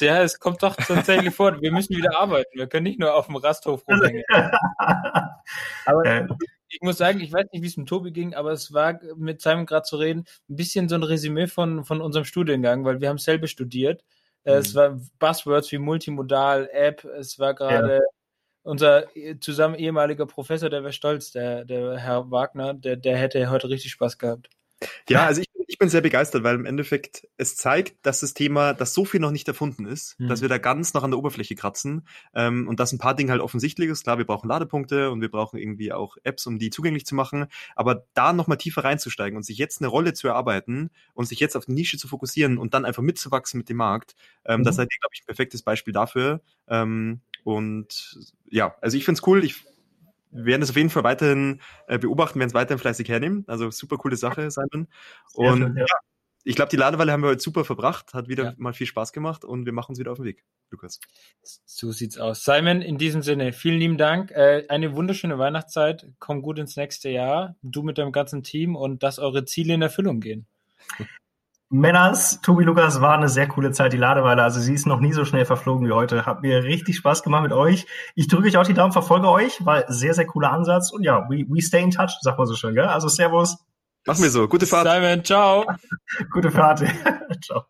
Ja, 0.00 0.22
es 0.22 0.38
kommt 0.38 0.62
doch 0.62 0.76
tatsächlich 0.76 1.34
vor. 1.34 1.60
Wir 1.60 1.72
müssen 1.72 1.96
wieder 1.96 2.18
arbeiten. 2.18 2.58
Wir 2.58 2.66
können 2.66 2.84
nicht 2.84 2.98
nur 2.98 3.14
auf 3.14 3.26
dem 3.26 3.36
Rasthof 3.36 3.86
rumhängen. 3.86 4.24
aber 5.86 6.04
äh. 6.04 6.26
ich 6.68 6.80
muss 6.82 6.98
sagen, 6.98 7.20
ich 7.20 7.32
weiß 7.32 7.46
nicht, 7.52 7.62
wie 7.62 7.66
es 7.68 7.76
mit 7.76 7.88
Tobi 7.88 8.10
ging, 8.10 8.34
aber 8.34 8.50
es 8.52 8.72
war 8.72 9.00
mit 9.16 9.40
Simon 9.40 9.66
gerade 9.66 9.84
zu 9.84 9.96
reden, 9.96 10.24
ein 10.48 10.56
bisschen 10.56 10.88
so 10.88 10.96
ein 10.96 11.04
Resümee 11.04 11.46
von, 11.46 11.84
von 11.84 12.00
unserem 12.00 12.24
Studiengang, 12.24 12.84
weil 12.84 13.00
wir 13.00 13.08
haben 13.08 13.18
selber 13.18 13.46
studiert. 13.46 14.04
Mhm. 14.44 14.52
Es 14.52 14.74
war 14.74 15.00
Buzzwords 15.18 15.70
wie 15.72 15.78
Multimodal, 15.78 16.68
App, 16.72 17.04
es 17.04 17.38
war 17.38 17.54
gerade 17.54 17.96
ja. 17.96 18.00
unser 18.62 19.06
zusammen 19.40 19.74
ehemaliger 19.74 20.26
Professor, 20.26 20.70
der 20.70 20.82
wäre 20.82 20.92
stolz, 20.92 21.32
der, 21.32 21.64
der 21.64 21.98
Herr 21.98 22.30
Wagner, 22.30 22.74
der, 22.74 22.96
der 22.96 23.16
hätte 23.16 23.50
heute 23.50 23.68
richtig 23.68 23.92
Spaß 23.92 24.18
gehabt. 24.18 24.48
Ja, 25.08 25.26
also 25.26 25.42
ich, 25.42 25.48
ich 25.72 25.78
bin 25.78 25.88
sehr 25.88 26.02
begeistert, 26.02 26.44
weil 26.44 26.56
im 26.56 26.66
Endeffekt 26.66 27.26
es 27.38 27.56
zeigt, 27.56 28.04
dass 28.04 28.20
das 28.20 28.34
Thema, 28.34 28.74
dass 28.74 28.92
so 28.92 29.06
viel 29.06 29.20
noch 29.20 29.30
nicht 29.30 29.48
erfunden 29.48 29.86
ist, 29.86 30.20
mhm. 30.20 30.28
dass 30.28 30.42
wir 30.42 30.50
da 30.50 30.58
ganz 30.58 30.92
noch 30.92 31.02
an 31.02 31.10
der 31.10 31.18
Oberfläche 31.18 31.54
kratzen 31.54 32.06
ähm, 32.34 32.68
und 32.68 32.78
dass 32.78 32.92
ein 32.92 32.98
paar 32.98 33.16
Dinge 33.16 33.32
halt 33.32 33.40
offensichtlich 33.40 33.88
ist. 33.88 34.02
Klar, 34.04 34.18
wir 34.18 34.26
brauchen 34.26 34.48
Ladepunkte 34.48 35.10
und 35.10 35.22
wir 35.22 35.30
brauchen 35.30 35.58
irgendwie 35.58 35.90
auch 35.90 36.18
Apps, 36.24 36.46
um 36.46 36.58
die 36.58 36.68
zugänglich 36.68 37.06
zu 37.06 37.14
machen, 37.14 37.46
aber 37.74 38.04
da 38.12 38.34
nochmal 38.34 38.58
tiefer 38.58 38.84
reinzusteigen 38.84 39.34
und 39.34 39.44
sich 39.44 39.56
jetzt 39.56 39.80
eine 39.80 39.88
Rolle 39.88 40.12
zu 40.12 40.28
erarbeiten 40.28 40.90
und 41.14 41.24
sich 41.24 41.40
jetzt 41.40 41.56
auf 41.56 41.64
die 41.64 41.72
Nische 41.72 41.96
zu 41.96 42.06
fokussieren 42.06 42.58
und 42.58 42.74
dann 42.74 42.84
einfach 42.84 43.02
mitzuwachsen 43.02 43.56
mit 43.56 43.70
dem 43.70 43.78
Markt, 43.78 44.14
ähm, 44.44 44.60
mhm. 44.60 44.64
das 44.64 44.76
seid 44.76 44.88
ihr, 44.92 45.00
glaube 45.00 45.14
ich, 45.14 45.22
ein 45.22 45.26
perfektes 45.26 45.62
Beispiel 45.62 45.94
dafür. 45.94 46.42
Ähm, 46.68 47.22
und 47.44 48.34
ja, 48.50 48.76
also 48.82 48.98
ich 48.98 49.06
finde 49.06 49.18
es 49.18 49.26
cool. 49.26 49.42
Ich 49.42 49.64
wir 50.32 50.46
werden 50.46 50.62
es 50.62 50.70
auf 50.70 50.76
jeden 50.76 50.90
Fall 50.90 51.04
weiterhin 51.04 51.60
äh, 51.86 51.98
beobachten, 51.98 52.38
werden 52.38 52.48
es 52.48 52.54
weiterhin 52.54 52.78
fleißig 52.78 53.08
hernehmen. 53.08 53.44
Also 53.46 53.70
super 53.70 53.98
coole 53.98 54.16
Sache, 54.16 54.50
Simon. 54.50 54.88
Und 55.34 55.58
schön, 55.58 55.76
ja. 55.76 55.84
ich 56.44 56.56
glaube, 56.56 56.70
die 56.70 56.76
Ladeweile 56.76 57.12
haben 57.12 57.22
wir 57.22 57.28
heute 57.28 57.42
super 57.42 57.64
verbracht, 57.64 58.14
hat 58.14 58.28
wieder 58.28 58.44
ja. 58.44 58.54
mal 58.56 58.72
viel 58.72 58.86
Spaß 58.86 59.12
gemacht 59.12 59.44
und 59.44 59.66
wir 59.66 59.72
machen 59.72 59.90
uns 59.90 59.98
wieder 59.98 60.10
auf 60.10 60.18
den 60.18 60.24
Weg, 60.24 60.44
Lukas. 60.70 61.00
So 61.42 61.92
sieht's 61.92 62.18
aus. 62.18 62.44
Simon, 62.44 62.80
in 62.82 62.98
diesem 62.98 63.22
Sinne, 63.22 63.52
vielen 63.52 63.78
lieben 63.78 63.98
Dank. 63.98 64.30
Äh, 64.30 64.64
eine 64.68 64.94
wunderschöne 64.94 65.38
Weihnachtszeit. 65.38 66.06
Komm 66.18 66.42
gut 66.42 66.58
ins 66.58 66.76
nächste 66.76 67.10
Jahr. 67.10 67.56
Du 67.62 67.82
mit 67.82 67.98
deinem 67.98 68.12
ganzen 68.12 68.42
Team 68.42 68.74
und 68.74 69.02
dass 69.02 69.18
eure 69.18 69.44
Ziele 69.44 69.74
in 69.74 69.82
Erfüllung 69.82 70.20
gehen. 70.20 70.46
Männers, 71.72 72.38
Tobi 72.42 72.64
Lukas, 72.64 73.00
war 73.00 73.14
eine 73.16 73.30
sehr 73.30 73.48
coole 73.48 73.72
Zeit, 73.72 73.94
die 73.94 73.96
Ladeweile. 73.96 74.42
Also 74.42 74.60
sie 74.60 74.74
ist 74.74 74.86
noch 74.86 75.00
nie 75.00 75.14
so 75.14 75.24
schnell 75.24 75.46
verflogen 75.46 75.88
wie 75.88 75.92
heute. 75.92 76.26
Hat 76.26 76.42
mir 76.42 76.64
richtig 76.64 76.96
Spaß 76.96 77.22
gemacht 77.22 77.44
mit 77.44 77.52
euch. 77.52 77.86
Ich 78.14 78.28
drücke 78.28 78.48
euch 78.48 78.58
auch 78.58 78.66
die 78.66 78.74
Daumen, 78.74 78.92
verfolge 78.92 79.30
euch, 79.30 79.64
weil 79.64 79.86
sehr, 79.88 80.12
sehr 80.12 80.26
cooler 80.26 80.52
Ansatz. 80.52 80.92
Und 80.92 81.02
ja, 81.02 81.26
we, 81.30 81.46
we 81.48 81.62
stay 81.62 81.82
in 81.82 81.90
touch, 81.90 82.10
sagt 82.20 82.36
man 82.36 82.46
so 82.46 82.54
schön, 82.56 82.74
gell? 82.74 82.84
Also 82.84 83.08
Servus. 83.08 83.56
Machen 84.04 84.22
wir 84.22 84.30
so. 84.30 84.48
Gute 84.48 84.66
Fahrt. 84.66 84.86
Simon, 84.86 85.24
ciao. 85.24 85.64
Gute 86.30 86.50
Fahrt. 86.50 86.84
ciao. 87.42 87.64